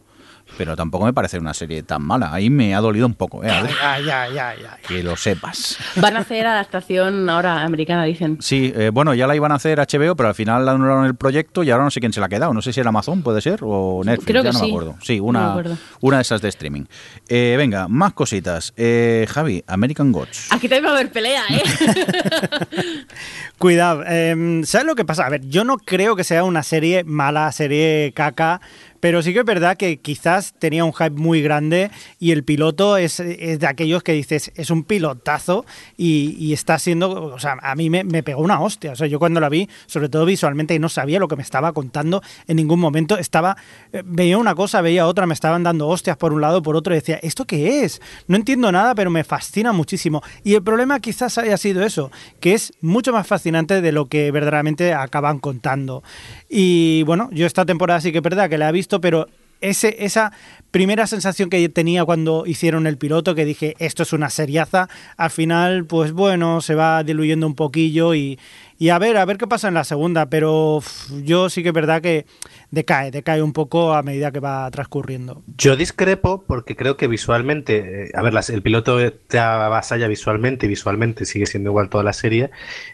[0.57, 2.33] pero tampoco me parece una serie tan mala.
[2.33, 3.49] Ahí me ha dolido un poco, ¿eh?
[3.51, 4.57] Ay, ay, ay.
[4.87, 5.77] que lo sepas.
[5.97, 8.37] Van a hacer adaptación ahora americana, dicen.
[8.41, 11.63] Sí, eh, bueno, ya la iban a hacer HBO, pero al final anularon el proyecto
[11.63, 12.53] y ahora no sé quién se la ha quedado.
[12.53, 14.71] No sé si era Amazon, puede ser, o Netflix, Creo ya que no me sí.
[14.71, 14.95] acuerdo.
[15.01, 15.77] Sí, No una, me acuerdo.
[16.01, 16.83] una de esas de streaming.
[17.29, 18.73] Eh, venga, más cositas.
[18.77, 20.51] Eh, Javi, American Gods.
[20.51, 21.61] Aquí también va a haber pelea, ¿eh?
[23.57, 25.25] Cuidado, em, ¿sabes lo que pasa?
[25.25, 28.61] A ver, yo no creo que sea una serie mala, serie caca,
[28.99, 32.97] Pero sí que es verdad que quizás tenía un hype muy grande y el piloto
[32.97, 35.65] es, es de aquellos que dices, es un pilotazo
[35.97, 38.93] y, está siendo, o sea, a mí me, me pegó una hostia.
[38.93, 41.43] O sea, yo cuando la vi, sobre todo visualmente, y no sabía lo que me
[41.43, 43.57] estaba contando en ningún momento, estaba,
[43.93, 46.93] eh, veía una cosa, veía otra, me estaban dando hostias por un lado, por otro,
[46.93, 48.01] y decía, ¿esto qué es?
[48.27, 50.23] No entiendo nada, pero me fascina muchísimo.
[50.43, 54.31] Y el problema quizás haya sido eso, que es mucho más fascinante de lo que
[54.31, 56.03] verdaderamente acaban contando.
[56.49, 59.27] Y bueno, yo esta temporada sí que es verdad que la he visto, pero
[59.61, 60.31] ese, esa
[60.71, 65.29] primera sensación que tenía cuando hicieron el piloto, que dije, esto es una seriaza, al
[65.31, 68.37] final, pues bueno, se va diluyendo un poquillo y,
[68.77, 70.81] y a ver, a ver qué pasa en la segunda, pero
[71.23, 72.25] yo sí que es verdad que
[72.69, 75.41] decae, decae un poco a medida que va transcurriendo.
[75.57, 81.25] Yo discrepo porque creo que visualmente, eh, a ver, el piloto te avasalla visualmente visualmente
[81.25, 82.51] sigue siendo igual toda la serie.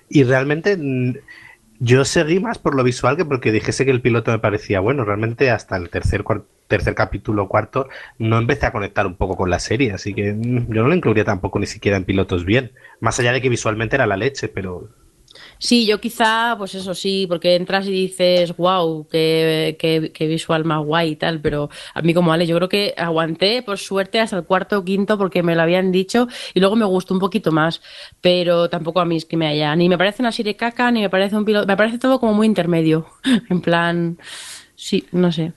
[0.10, 1.15] Y realmente mm,
[1.80, 5.06] yo seguí más por lo visual que porque dijese que el piloto me parecía bueno.
[5.06, 6.24] Realmente hasta el tercer,
[6.68, 7.90] tercer capítulo, cuarto,
[8.20, 9.91] no empecé a conectar un poco con la serie.
[9.94, 12.72] Así que mm, yo no lo incluiría tampoco ni siquiera en pilotos bien.
[13.00, 14.90] Más allá de que visualmente era la leche, pero
[15.65, 20.65] Sí, yo quizá, pues eso sí, porque entras y dices, wow, qué, qué- qué visual
[20.65, 24.19] más guay y tal, pero a mí como Ale, yo creo que aguanté, por suerte,
[24.19, 27.22] hasta el cuarto o quinto porque me lo habían dicho y luego me gustó un
[27.22, 27.81] poquito más,
[28.19, 30.99] pero tampoco a mí es que me haya, ni me parece una serie caca, ni
[30.99, 33.07] me parece un piloto, me parece todo como muy intermedio,
[33.49, 34.18] en plan,
[34.76, 35.53] sí, no sé.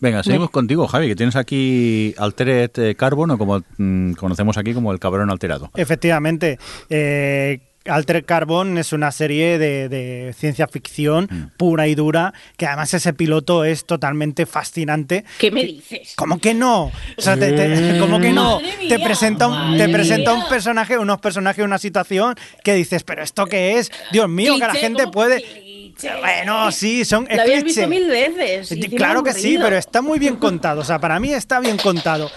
[0.00, 4.92] Venga, seguimos contigo, Javi, que tienes aquí Altered Carbon, o como mm, conocemos aquí como
[4.92, 5.70] el cabrón alterado.
[5.76, 6.58] Efectivamente.
[6.88, 12.92] Eh, Alter Carbon es una serie de, de ciencia ficción pura y dura, que además
[12.94, 15.24] ese piloto es totalmente fascinante.
[15.38, 16.14] ¿Qué me dices?
[16.16, 16.84] ¿Cómo que no?
[17.16, 18.60] O sea, te- te- ¿cómo que no?
[18.88, 20.42] Te presenta, un, te presenta mía.
[20.44, 23.90] un personaje, unos personajes, una situación que dices, ¿pero esto qué es?
[24.12, 25.92] Dios mío, que la gente ¿cómo puede.
[26.20, 27.28] Bueno, sí, son.
[27.30, 28.74] Lo habías visto mil veces.
[28.96, 30.80] Claro que sí, pero está muy bien contado.
[30.80, 32.30] O sea, para mí está bien contado.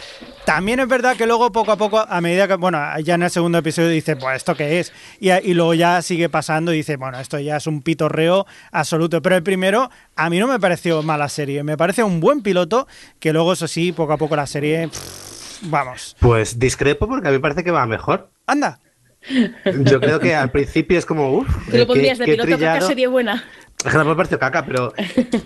[0.45, 3.31] También es verdad que luego poco a poco, a medida que, bueno, ya en el
[3.31, 4.93] segundo episodio dice, pues esto qué es.
[5.19, 9.21] Y, y luego ya sigue pasando y dice, bueno, esto ya es un pitorreo absoluto.
[9.21, 11.63] Pero el primero, a mí no me pareció mala serie.
[11.63, 12.87] Me parece un buen piloto
[13.19, 16.15] que luego, eso sí, poco a poco la serie, pff, vamos.
[16.19, 18.29] pues discrepo porque a mí me parece que va mejor.
[18.45, 18.79] Anda.
[19.83, 23.07] Yo creo que al principio es como, uff, Tú lo pondrías de piloto, caca serie
[23.07, 23.43] buena.
[23.77, 24.93] Es que tampoco me pareció caca, pero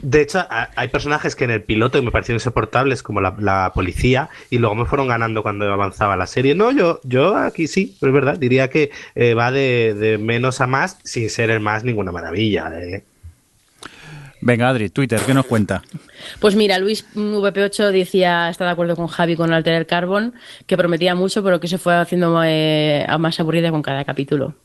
[0.02, 3.72] de hecho a- hay personajes que en el piloto me parecieron insoportables, como la, la
[3.74, 6.56] policía, y luego me fueron ganando cuando avanzaba la serie.
[6.56, 10.62] No, yo, yo aquí sí, pero es verdad, diría que eh, va de, de menos
[10.62, 12.72] a más, sin ser el más ninguna maravilla.
[12.80, 13.04] eh.
[14.42, 15.84] Venga, Adri, Twitter, ¿qué nos cuenta?
[16.40, 20.34] Pues mira, Luis mm, VP8 decía, está de acuerdo con Javi con Altered Carbon,
[20.66, 24.56] que prometía mucho, pero que se fue haciendo eh, más aburrida con cada capítulo.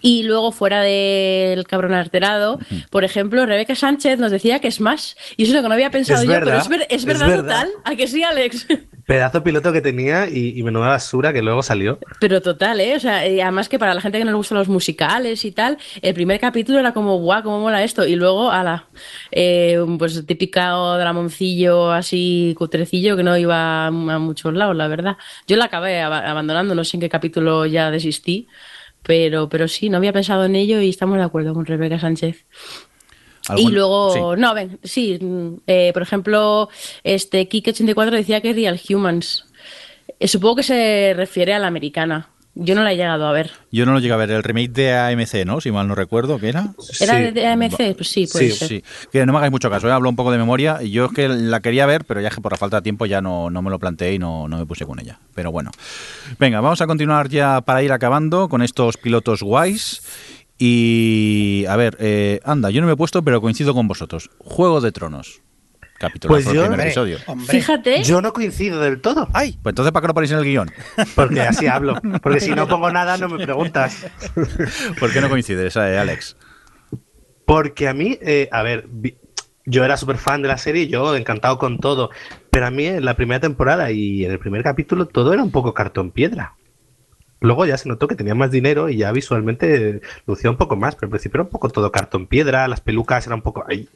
[0.00, 2.58] Y luego, fuera del cabrón alterado,
[2.90, 5.16] por ejemplo, Rebeca Sánchez nos decía que es más.
[5.36, 6.96] Y eso es lo que no había pensado Es yo, pero verdad, es, ver- es
[6.96, 7.42] es verdad, verdad.
[7.64, 7.68] total.
[7.84, 8.66] ¿A que sí, Alex?
[9.06, 11.98] Pedazo piloto que tenía y, y menuda basura que luego salió.
[12.20, 12.94] Pero total, ¿eh?
[12.94, 15.78] O sea, además que para la gente que no le gustan los musicales y tal,
[16.00, 18.06] el primer capítulo era como, guau, cómo mola esto.
[18.06, 18.86] Y luego, ala,
[19.32, 25.16] eh, pues típica dramoncillo así cutrecillo que no iba a muchos lados, la verdad.
[25.48, 28.46] Yo la acabé ab- abandonando, no sé en qué capítulo ya desistí,
[29.02, 32.44] pero, pero sí, no había pensado en ello y estamos de acuerdo con Rebeca Sánchez.
[33.48, 34.40] Y ¿Algún- luego, sí.
[34.40, 35.18] no, ven, sí,
[35.66, 36.68] eh, por ejemplo,
[37.02, 39.46] este Kike84 decía que es Real Humans.
[40.18, 42.28] Eh, supongo que se refiere a la americana.
[42.62, 43.50] Yo no la he llegado a ver.
[43.72, 45.62] Yo no lo llegué a ver, el remake de AMC, ¿no?
[45.62, 46.72] Si mal no recuerdo, ¿qué era?
[47.00, 47.30] ¿Era Sí.
[47.32, 47.94] de- AMC?
[47.96, 48.68] Pues sí, puede Sí, ser.
[48.68, 49.92] Sí, que no me hagáis mucho caso, ¿eh?
[49.92, 50.78] hablo un poco de memoria.
[50.82, 53.06] y Yo es que la quería ver, pero ya que por la falta de tiempo
[53.06, 55.18] ya no, no me lo planteé y no, no me puse con ella.
[55.34, 55.70] Pero bueno.
[56.38, 60.02] Venga, vamos a continuar ya para ir acabando con estos pilotos guays.
[60.58, 64.28] Y a ver, eh, anda, yo no me he puesto, pero coincido con vosotros.
[64.38, 65.40] Juego de Tronos.
[66.00, 67.18] Capítulo Pues del yo- primer episodio.
[67.26, 67.46] hombre.
[67.46, 69.28] Fíjate, Yo no coincido del todo.
[69.34, 69.58] ¡Ay!
[69.62, 70.70] Pues entonces, ¿para qué lo ponéis en el guion?
[71.14, 72.00] Porque así hablo.
[72.22, 74.06] Porque si no pongo nada, no me preguntas.
[74.98, 76.38] ¿Por qué no coincides, eh, Alex?
[77.44, 79.18] Porque a mí, eh, a ver, vi-
[79.66, 82.08] yo era súper fan de la serie, yo encantado con todo,
[82.50, 85.50] pero a mí en la primera temporada y en el primer capítulo todo era un
[85.50, 86.54] poco cartón piedra.
[87.40, 90.94] Luego ya se notó que tenía más dinero y ya visualmente lucía un poco más,
[90.94, 93.64] pero al principio era un poco todo cartón piedra, las pelucas eran un poco...
[93.68, 93.88] ay.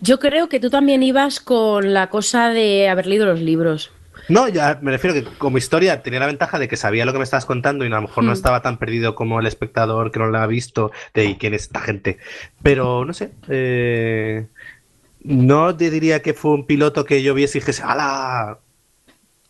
[0.00, 3.92] yo creo que tú también ibas con la cosa de haber leído los libros.
[4.28, 7.18] No, ya me refiero que como historia tenía la ventaja de que sabía lo que
[7.18, 8.34] me estabas contando y a lo mejor no Mm.
[8.34, 11.62] estaba tan perdido como el espectador que no la ha visto de "¿Y quién es
[11.62, 12.18] esta gente.
[12.62, 14.46] Pero no sé, eh,
[15.24, 18.58] no te diría que fue un piloto que yo viese y dijese, ¡hala!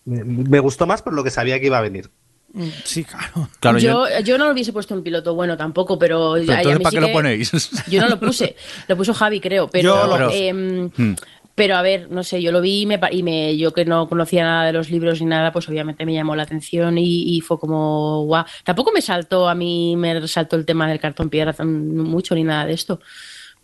[0.05, 2.11] Me, me gustó más por lo que sabía que iba a venir.
[2.55, 3.49] Mm, Sí, claro.
[3.61, 6.59] Claro, yo, yo no lo hubiese puesto en piloto bueno tampoco, pero, Pero a- a
[6.59, 7.85] entonces, mí ¿para sí qué lo ponéis?
[7.91, 8.57] Yo no lo puse,
[8.89, 10.31] lo puso Javi, creo, pero, Yo lo-
[10.97, 11.15] Hmm.
[11.55, 14.09] Pero a ver, no sé, yo lo vi y, me, y me, yo que no
[14.09, 17.43] conocía nada de los libros ni nada, pues obviamente me llamó la atención y, y
[17.43, 18.47] fue como guau.
[18.65, 22.43] Tampoco me saltó, a mí me resaltó el tema del cartón piedra tan mucho ni
[22.43, 23.01] nada de esto.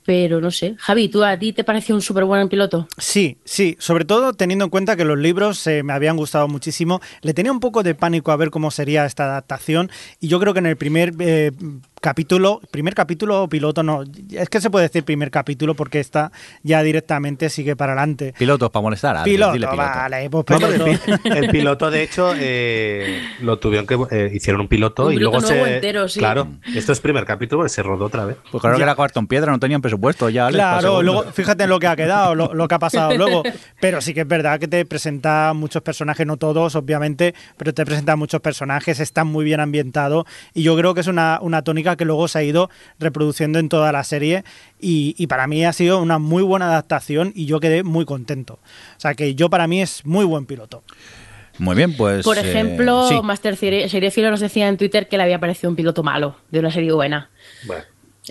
[0.08, 0.74] Pero no sé.
[0.78, 2.88] Javi, ¿tú a ti te pareció un súper buen piloto?
[2.96, 7.02] Sí, sí, sobre todo teniendo en cuenta que los libros eh, me habían gustado muchísimo.
[7.20, 10.54] Le tenía un poco de pánico a ver cómo sería esta adaptación y yo creo
[10.54, 11.52] que en el primer eh,
[12.00, 16.30] capítulo, primer capítulo o piloto, no, es que se puede decir primer capítulo porque esta
[16.62, 18.34] ya directamente sigue para adelante.
[18.38, 19.16] Pilotos para molestar.
[19.16, 19.76] Adri, Piloto, dile piloto.
[19.88, 21.22] vale, pues No, pero el, piloto.
[21.22, 25.16] pi- el piloto, de hecho, eh, lo tuvieron que eh, hicieron un piloto Un y
[25.16, 25.74] luego nuevo se.
[25.76, 26.18] entero, sí.
[26.20, 28.36] Claro, esto es primer capítulo, porque se rodó otra vez.
[28.50, 28.78] Pues claro Ya.
[28.78, 30.48] que era cartón piedra, no tenían presupuesto ya.
[30.48, 33.42] Claro, luego fíjate en lo que ha quedado, lo, lo que ha pasado luego.
[33.80, 37.84] Pero sí que es verdad que te presenta muchos personajes, no todos, obviamente, pero te
[37.84, 41.87] presenta muchos personajes, está muy bien ambientado y yo creo que es una, una tónica
[41.96, 44.44] que luego se ha ido reproduciendo en toda la serie
[44.80, 48.54] y, y para mí ha sido una muy buena adaptación y yo quedé muy contento.
[48.96, 50.82] O sea que yo para mí es muy buen piloto.
[51.58, 52.24] Muy bien, pues.
[52.24, 53.20] Por eh, ejemplo, sí.
[53.22, 56.60] Master Serie- Seriefilo nos decía en Twitter que le había parecido un piloto malo de
[56.60, 57.30] una serie buena.
[57.66, 57.82] Bueno.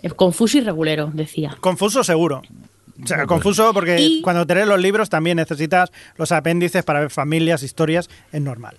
[0.02, 1.58] Eh, Confuso y regulero, decía.
[1.60, 2.42] Confuso seguro.
[3.04, 7.02] O sea, confuso porque Y- cuando te lees los libros también necesitas los apéndices para
[7.02, 8.78] ver familias, historias, es normal.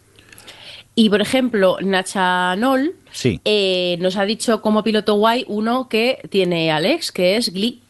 [1.00, 3.40] Y por ejemplo, Nacha Nol Sí.
[3.44, 7.80] eh, nos ha dicho como piloto guay uno que tiene Alex, que es Glee.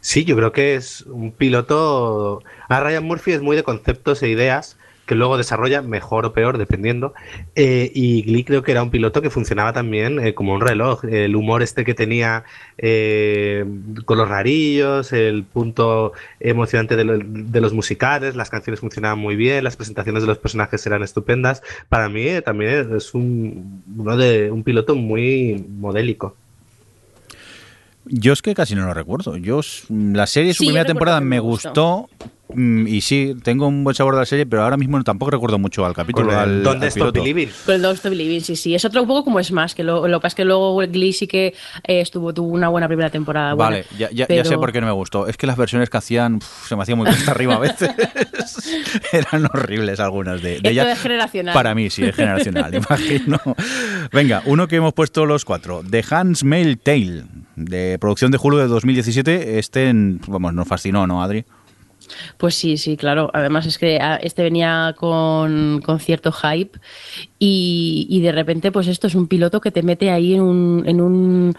[0.00, 2.42] Sí, yo creo que es un piloto.
[2.68, 4.76] A Ryan Murphy es muy de conceptos e ideas
[5.08, 7.14] que luego desarrolla mejor o peor, dependiendo.
[7.56, 11.04] Eh, y Glee creo que era un piloto que funcionaba también eh, como un reloj.
[11.06, 12.44] El humor este que tenía
[12.76, 13.64] eh,
[14.04, 19.34] con los rarillos, el punto emocionante de, lo- de los musicales, las canciones funcionaban muy
[19.34, 21.62] bien, las presentaciones de los personajes eran estupendas.
[21.88, 26.36] Para mí eh, también es un, uno de, un piloto muy modélico.
[28.04, 29.36] Yo es que casi no lo recuerdo.
[29.36, 29.60] Yo
[29.90, 32.08] la serie, su Sí, primera temporada me gustó.
[32.54, 35.58] Mm, Y sí, tengo un buen sabor de la serie, pero ahora mismo tampoco recuerdo
[35.58, 36.26] mucho al capítulo.
[36.26, 37.20] Con el al, ¿Dónde al Stop piloto.
[37.22, 37.50] Believing?
[37.66, 38.74] Con el Don't Stop Believing, sí, sí.
[38.74, 40.76] Es otro un poco como es más, que lo, lo que pasa es que luego
[40.76, 41.54] Glee sí que
[41.84, 43.54] eh, estuvo, tuvo una buena primera temporada.
[43.54, 45.26] buena, Vale, ya, ya- sé por qué no me gustó.
[45.26, 47.90] Es que las versiones que hacían uf, se me hacían muy cuesta arriba a veces.
[49.12, 50.88] Eran horribles algunas de, de ellas.
[50.88, 51.54] es generacional.
[51.54, 53.38] Para mí, sí, es generacional, imagino.
[54.12, 55.82] Venga, uno que hemos puesto los cuatro.
[55.88, 57.24] The Hans Mail Tale,
[57.56, 59.58] de producción de julio de 2017.
[59.58, 61.44] Este, en- vamos, nos fascinó, ¿no, Adri?
[62.36, 63.30] Pues sí, sí, claro.
[63.32, 66.78] Además es que ah, este venía con, con cierto hype
[67.38, 71.00] y, de repente pues esto es un piloto que te mete ahí en un, en
[71.00, 71.56] un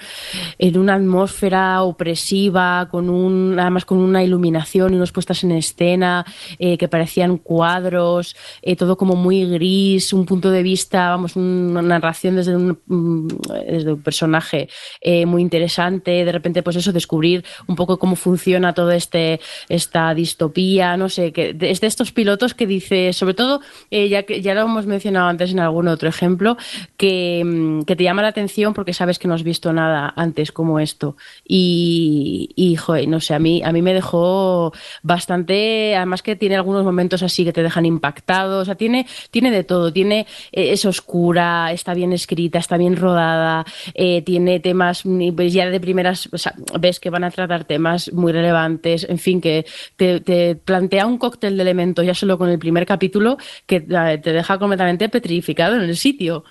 [0.57, 6.25] en una atmósfera opresiva, con un además con una iluminación y unas puestas en escena
[6.59, 11.81] eh, que parecían cuadros, eh, todo como muy gris, un punto de vista, vamos, una
[11.81, 13.27] narración desde un, mm,
[13.67, 14.67] desde un personaje
[15.01, 16.25] eh, muy interesante.
[16.25, 19.39] De repente pues eso descubrir un poco cómo funciona todo este
[19.69, 23.59] esta distopía, no sé, que es de estos pilotos que dice, sobre todo,
[23.91, 26.55] eh, ya que ya lo hemos mencionado antes en algún otro ejemplo,
[26.95, 30.53] que, mm, que te llama la atención porque sabes que no has visto nada antes
[30.53, 31.17] como esto.
[31.45, 34.71] Y, y no sé, a mí, a mí me dejó
[35.03, 39.51] bastante, además que tiene algunos momentos así que te dejan impactado, o sea, tiene, tiene
[39.51, 45.03] de todo, tiene, eh, es oscura, está bien escrita, está bien rodada, eh, tiene temas,
[45.35, 49.17] pues ya de primeras, o sea, ves que van a tratar temas muy relevantes, en
[49.17, 49.65] fin, que
[49.97, 54.31] te, te plantea un cóctel de elementos ya solo con el primer capítulo que te
[54.31, 56.43] deja completamente petrificado en el sitio.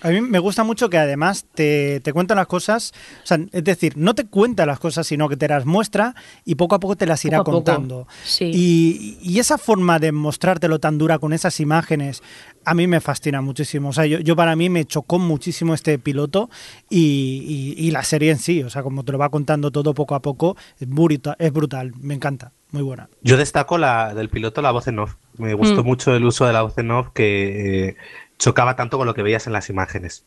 [0.00, 2.92] A mí me gusta mucho que además te, te cuentan las cosas,
[3.24, 6.14] o sea, es decir, no te cuenta las cosas, sino que te las muestra
[6.44, 8.06] y poco a poco te las irá contando.
[8.22, 8.44] sí.
[8.54, 12.22] Y, y esa forma de mostrártelo tan dura con esas imágenes,
[12.64, 13.88] a mí me fascina muchísimo.
[13.88, 16.48] O sea, yo, yo para mí me chocó muchísimo este piloto
[16.88, 19.94] y, y- y la serie en sí, o sea, como te lo va contando todo
[19.94, 23.08] poco a poco, es brutal, es brutal me encanta, muy buena.
[23.22, 25.14] Yo destaco la del piloto la voz en off.
[25.38, 25.86] Me gustó Mm.
[25.86, 27.96] mucho el uso de la voz en off que eh,
[28.38, 30.24] chocaba tanto con lo que veías en las imágenes.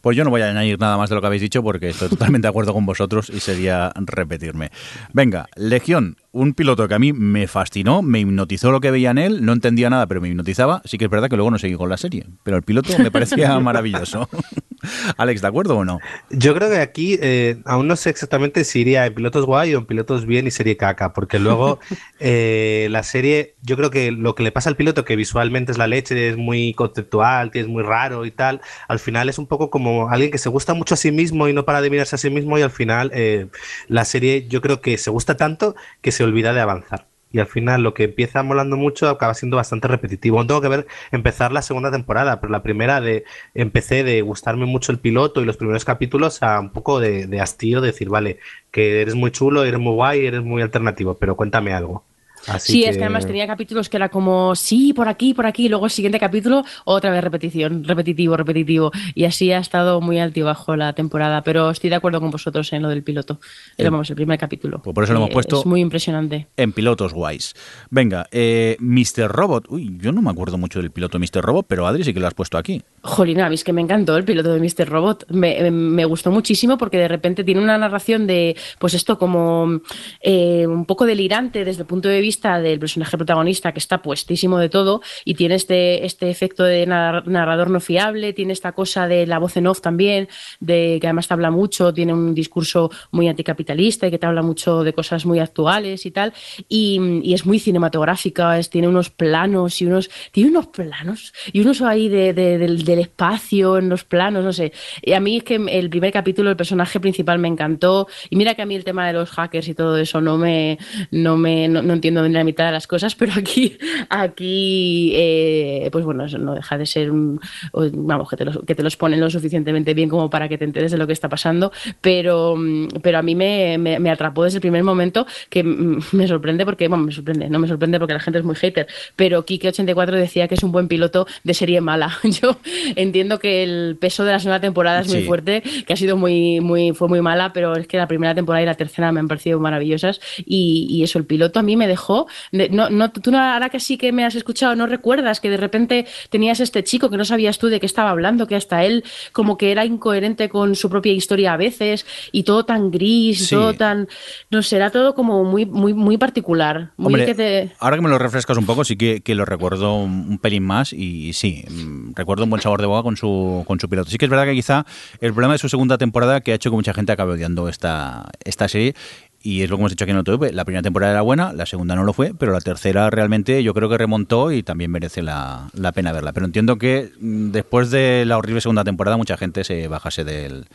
[0.00, 2.08] Pues yo no voy a añadir nada más de lo que habéis dicho porque estoy
[2.08, 4.70] totalmente de acuerdo con vosotros y sería repetirme.
[5.12, 9.18] Venga, Legión, un piloto que a mí me fascinó, me hipnotizó lo que veía en
[9.18, 10.80] él, no entendía nada, pero me hipnotizaba.
[10.84, 13.10] Sí que es verdad que luego no seguí con la serie, pero el piloto me
[13.10, 14.28] parecía maravilloso.
[15.16, 16.00] Alex, ¿de acuerdo o no?
[16.30, 19.78] Yo creo que aquí eh, aún no sé exactamente si iría en pilotos guay o
[19.78, 21.78] en pilotos bien y serie caca, porque luego
[22.18, 25.78] eh, la serie, yo creo que lo que le pasa al piloto, que visualmente es
[25.78, 29.46] la leche, es muy conceptual, que es muy raro y tal, al final es un
[29.46, 32.16] poco como alguien que se gusta mucho a sí mismo y no para de mirarse
[32.16, 33.48] a sí mismo y al final eh,
[33.88, 37.06] la serie yo creo que se gusta tanto que se olvida de avanzar.
[37.32, 40.46] Y al final lo que empieza molando mucho acaba siendo bastante repetitivo.
[40.46, 43.24] Tengo que ver empezar la segunda temporada, pero la primera de
[43.54, 47.80] empecé de gustarme mucho el piloto y los primeros capítulos a un poco de, hastío,
[47.80, 48.38] de decir, vale,
[48.70, 52.04] que eres muy chulo, eres muy guay, eres muy alternativo, pero cuéntame algo.
[52.48, 55.66] Así Sí, es que además tenía capítulos que era como, sí, por aquí, por aquí,
[55.66, 58.90] y luego el siguiente capítulo, otra vez repetición, repetitivo, repetitivo.
[59.14, 62.82] Y así ha estado muy altibajo la temporada, pero estoy de acuerdo con vosotros en
[62.82, 63.38] lo del piloto.
[63.78, 64.80] Era, vamos, el primer capítulo.
[64.82, 66.48] Pues por eso lo hemos Eh, puesto- Es muy impresionante.
[66.56, 67.54] En pilotos guays.
[67.90, 69.28] Venga, eh, Mr.
[69.28, 69.66] Robot.
[69.68, 71.42] Uy, yo no me acuerdo mucho del piloto Mr.
[71.42, 72.82] Robot, pero Adri sí que lo has puesto aquí.
[73.02, 74.88] Jolina, es que me encantó el piloto de Mr.
[74.88, 75.30] Robot.
[75.30, 79.80] Me, me gustó muchísimo porque de repente tiene una narración de, pues esto como
[80.20, 84.58] eh, un poco delirante desde el punto de vista del personaje protagonista que está puestísimo
[84.58, 89.06] de todo y tiene este, este efecto de nar- narrador no fiable, tiene esta cosa
[89.06, 90.28] de la voz en off también,
[90.60, 94.42] de que además te habla mucho, tiene un discurso muy anticapitalista y que te habla
[94.42, 96.32] mucho de cosas muy actuales y tal.
[96.68, 101.80] Y, es muy cinematográfica, es, tiene unos planos y unos, tiene unos planos y unos
[101.82, 104.72] ahí de, de- del, del espacio en los planos, no sé.
[105.02, 108.06] Y a mí es que el primer capítulo, el personaje principal me encantó.
[108.30, 110.78] Y mira que a mí el tema de los hackers y todo eso no me,
[111.10, 113.78] no me, no, no entiendo ni la mitad de las cosas, pero aquí,
[114.08, 117.40] aquí, eh, pues bueno, eso no deja de ser un,
[117.72, 120.64] vamos, que te, los, que te los ponen lo suficientemente bien como para que te
[120.64, 124.44] enteres de lo que está pasando, pero, mm, pero a mí me, me, me atrapó
[124.44, 127.98] desde el primer momento que mm, me sorprende porque, bueno, me sorprende, no me sorprende
[127.98, 128.86] porque la gente es muy hater,
[129.16, 132.18] pero Kike84 decía que es un buen piloto de serie mala.
[132.24, 132.56] Yo
[132.96, 136.60] entiendo que el peso de la segunda temporada es muy fuerte, que ha sido muy,
[136.60, 139.28] muy, fue muy mala, pero es que la primera temporada y la tercera me han
[139.28, 142.11] parecido maravillosas y, y eso, el piloto a mí me dejó,
[142.52, 145.50] de- no, no, tú no- ahora que sí que me has escuchado, no recuerdas que
[145.50, 148.84] de repente tenías este chico que no sabías tú de qué estaba hablando, que hasta
[148.84, 153.46] él como que era incoherente con su propia historia a veces y todo tan gris,
[153.48, 153.54] Sí.
[153.56, 154.08] todo tan,
[154.50, 157.72] no sé, era todo como muy, muy, muy particular, muy Hombre, que te...
[157.78, 160.62] ahora que me lo refrescas un poco, sí que, que lo recuerdo un, un pelín
[160.64, 163.88] más y, y sí, mm, recuerdo un buen sabor de boca con su, con su
[163.88, 164.10] piloto.
[164.10, 164.84] Sí que es verdad que quizá
[165.20, 168.30] el problema de su segunda temporada que ha hecho que mucha gente acabe odiando esta,
[168.44, 168.94] esta serie
[169.42, 170.52] y es lo que hemos dicho aquí en OTV.
[170.52, 173.74] La primera temporada era buena, la segunda no lo fue, pero la tercera realmente yo
[173.74, 176.32] creo que remontó y también merece la, la pena verla.
[176.32, 180.66] Pero entiendo que mm, después de la horrible segunda temporada mucha gente se bajase del,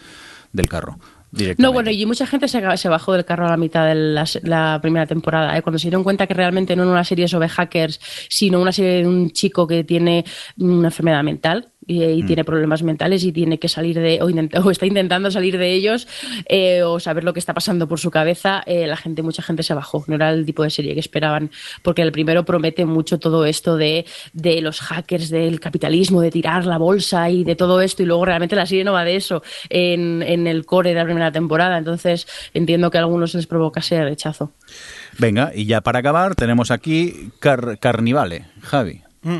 [0.53, 0.99] del carro.
[1.57, 3.95] No, bueno, y mucha gente se, bajó del carro a la mitad de
[4.43, 5.61] la primera temporada, ¿eh?
[5.61, 7.99] cuando se dieron cuenta que realmente no era una serie sobre hackers,
[8.29, 10.23] sino una serie de un chico que tiene
[10.57, 14.59] una enfermedad mental y, y tiene problemas mentales y tiene que salir de, o, intenta-
[14.65, 16.07] o está intentando salir de ellos,
[16.47, 19.63] eh, o saber lo que está pasando por su cabeza, eh, la gente, mucha gente
[19.63, 20.03] se bajó.
[20.07, 21.49] No era el tipo de serie que esperaban,
[21.81, 26.65] porque el primero promete mucho todo esto de, de los hackers, del capitalismo, de tirar
[26.65, 29.41] la bolsa y de todo esto, y luego realmente la serie no va de eso
[29.69, 31.77] en, en el core de la primera temporada.
[31.77, 34.51] Entonces entiendo que a algunos les provoca ese rechazo.
[35.19, 38.45] Venga, y ya para acabar tenemos aquí Car- Carnivale.
[38.61, 39.39] Javi, Mm.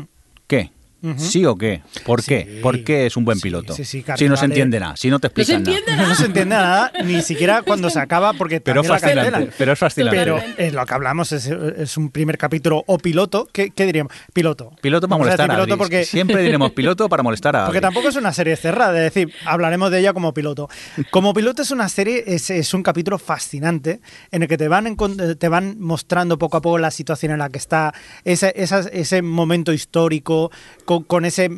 [1.16, 1.82] ¿Sí o qué?
[2.04, 2.58] ¿Por qué?
[2.60, 3.72] ¿Por qué es un buen Sí, piloto?
[3.74, 5.78] sí, sí, si no se entiende nada, si no te ¿No explican nada.
[5.78, 9.72] entiende No se entiende nada, ni siquiera cuando se acaba, porque Pero la fascinante, pero
[9.72, 10.16] es fascinante.
[10.18, 13.46] Pero es lo que hablamos, es, es un primer capítulo o piloto.
[13.52, 14.12] ¿Qué, qué diríamos?
[14.32, 14.72] Piloto.
[14.80, 18.08] Piloto para Vamos molestar a piloto porque, Siempre diremos piloto para molestar a porque tampoco
[18.08, 20.68] es una serie cerrada, es decir, hablaremos de ella como piloto.
[21.10, 24.00] Como piloto es una serie, es, es un capítulo fascinante
[24.32, 24.96] en el que te van,
[25.38, 27.94] te van mostrando poco a poco la situación en la que está,
[28.24, 30.50] ese, esa- ese momento histórico,
[30.88, 31.50] con, con ese,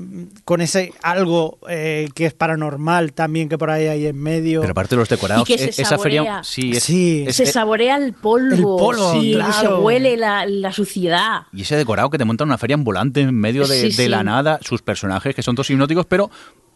[0.44, 4.60] con ese algo eh, que es paranormal también que por ahí hay en medio.
[4.60, 6.40] Pero aparte de los decorados, Y que se e- esa feria...
[6.42, 7.24] Sí, es- Sí.
[7.28, 9.52] es- se es- saborea el polvo, El polvo, claro.
[9.52, 11.42] se huele la, la suciedad.
[11.52, 14.24] Y ese decorado que te monta una feria ambulante en medio de, Sí, de la
[14.24, 16.28] nada, sus personajes que son todos hipnóticos, pero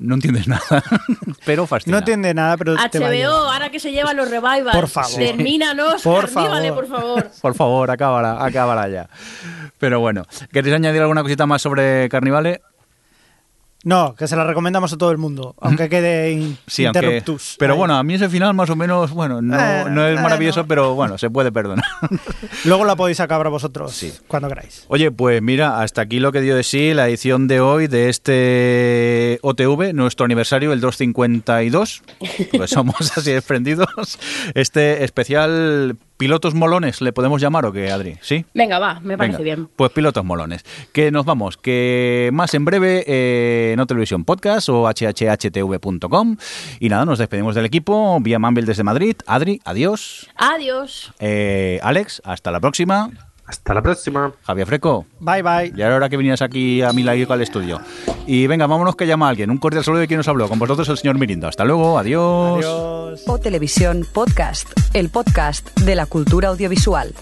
[0.06, 0.82] no entiendes nada.
[1.44, 1.94] pero fascina.
[1.94, 4.72] no entiende nada, pero te HBO, ahora que se llevan los revivals.
[4.74, 5.16] Por favor.
[5.16, 6.74] Termínanos, Por favor.
[6.74, 7.31] por favor.
[7.43, 9.09] Por favor, acábala, acábala ya.
[9.78, 12.62] Pero bueno, ¿queréis añadir alguna cosita más sobre Carnivale?
[13.85, 17.56] No, que se la recomendamos a todo el mundo, aunque quede in- Sí, aunque, interruptus.
[17.59, 17.78] pero Ahí.
[17.78, 20.61] bueno, a mí ese final más o menos, bueno, no, Eh, no es eh, maravilloso,
[20.62, 20.66] no.
[20.66, 21.85] pero bueno, se puede perdonar.
[22.65, 24.12] Luego la podéis acabar vosotros Sí.
[24.27, 24.85] cuando queráis.
[24.89, 28.09] Oye, pues mira, hasta aquí lo que dio de sí la edición de hoy de
[28.09, 32.02] este OTV, nuestro aniversario, el 252,
[32.56, 34.19] pues somos así desprendidos.
[34.55, 38.19] Este especial pilotos molones, ¿le podemos llamar o qué, Adri?
[38.20, 38.45] ¿Sí?
[38.55, 39.69] Venga, va, me parece Venga, bien.
[39.77, 40.65] Pues pilotos molones.
[40.93, 46.36] Que nos vamos, que más en breve eh, en Televisión Podcast o hhhtv.com.
[46.81, 49.16] Y nada, nos despedimos del equipo vía Mumble desde Madrid.
[49.27, 50.31] Adri, adiós.
[50.36, 51.12] Adiós.
[51.19, 53.11] Eh, Alex, hasta la próxima.
[53.47, 54.33] Hasta la próxima.
[54.43, 55.07] Javier Freco.
[55.21, 55.73] Bye bye.
[55.77, 57.81] Ya era hora que vinieras aquí a mi lado al estudio.
[58.27, 59.51] Y venga, vámonos que llama alguien.
[59.51, 60.49] Un cordial saludo de quien nos habló.
[60.49, 61.47] Con vosotros el señor Mirindo.
[61.47, 61.99] Hasta luego.
[61.99, 62.59] Adiós.
[62.59, 63.25] Adiós.
[63.27, 67.15] O Televisión Podcast, el podcast de la cultura audiovisual.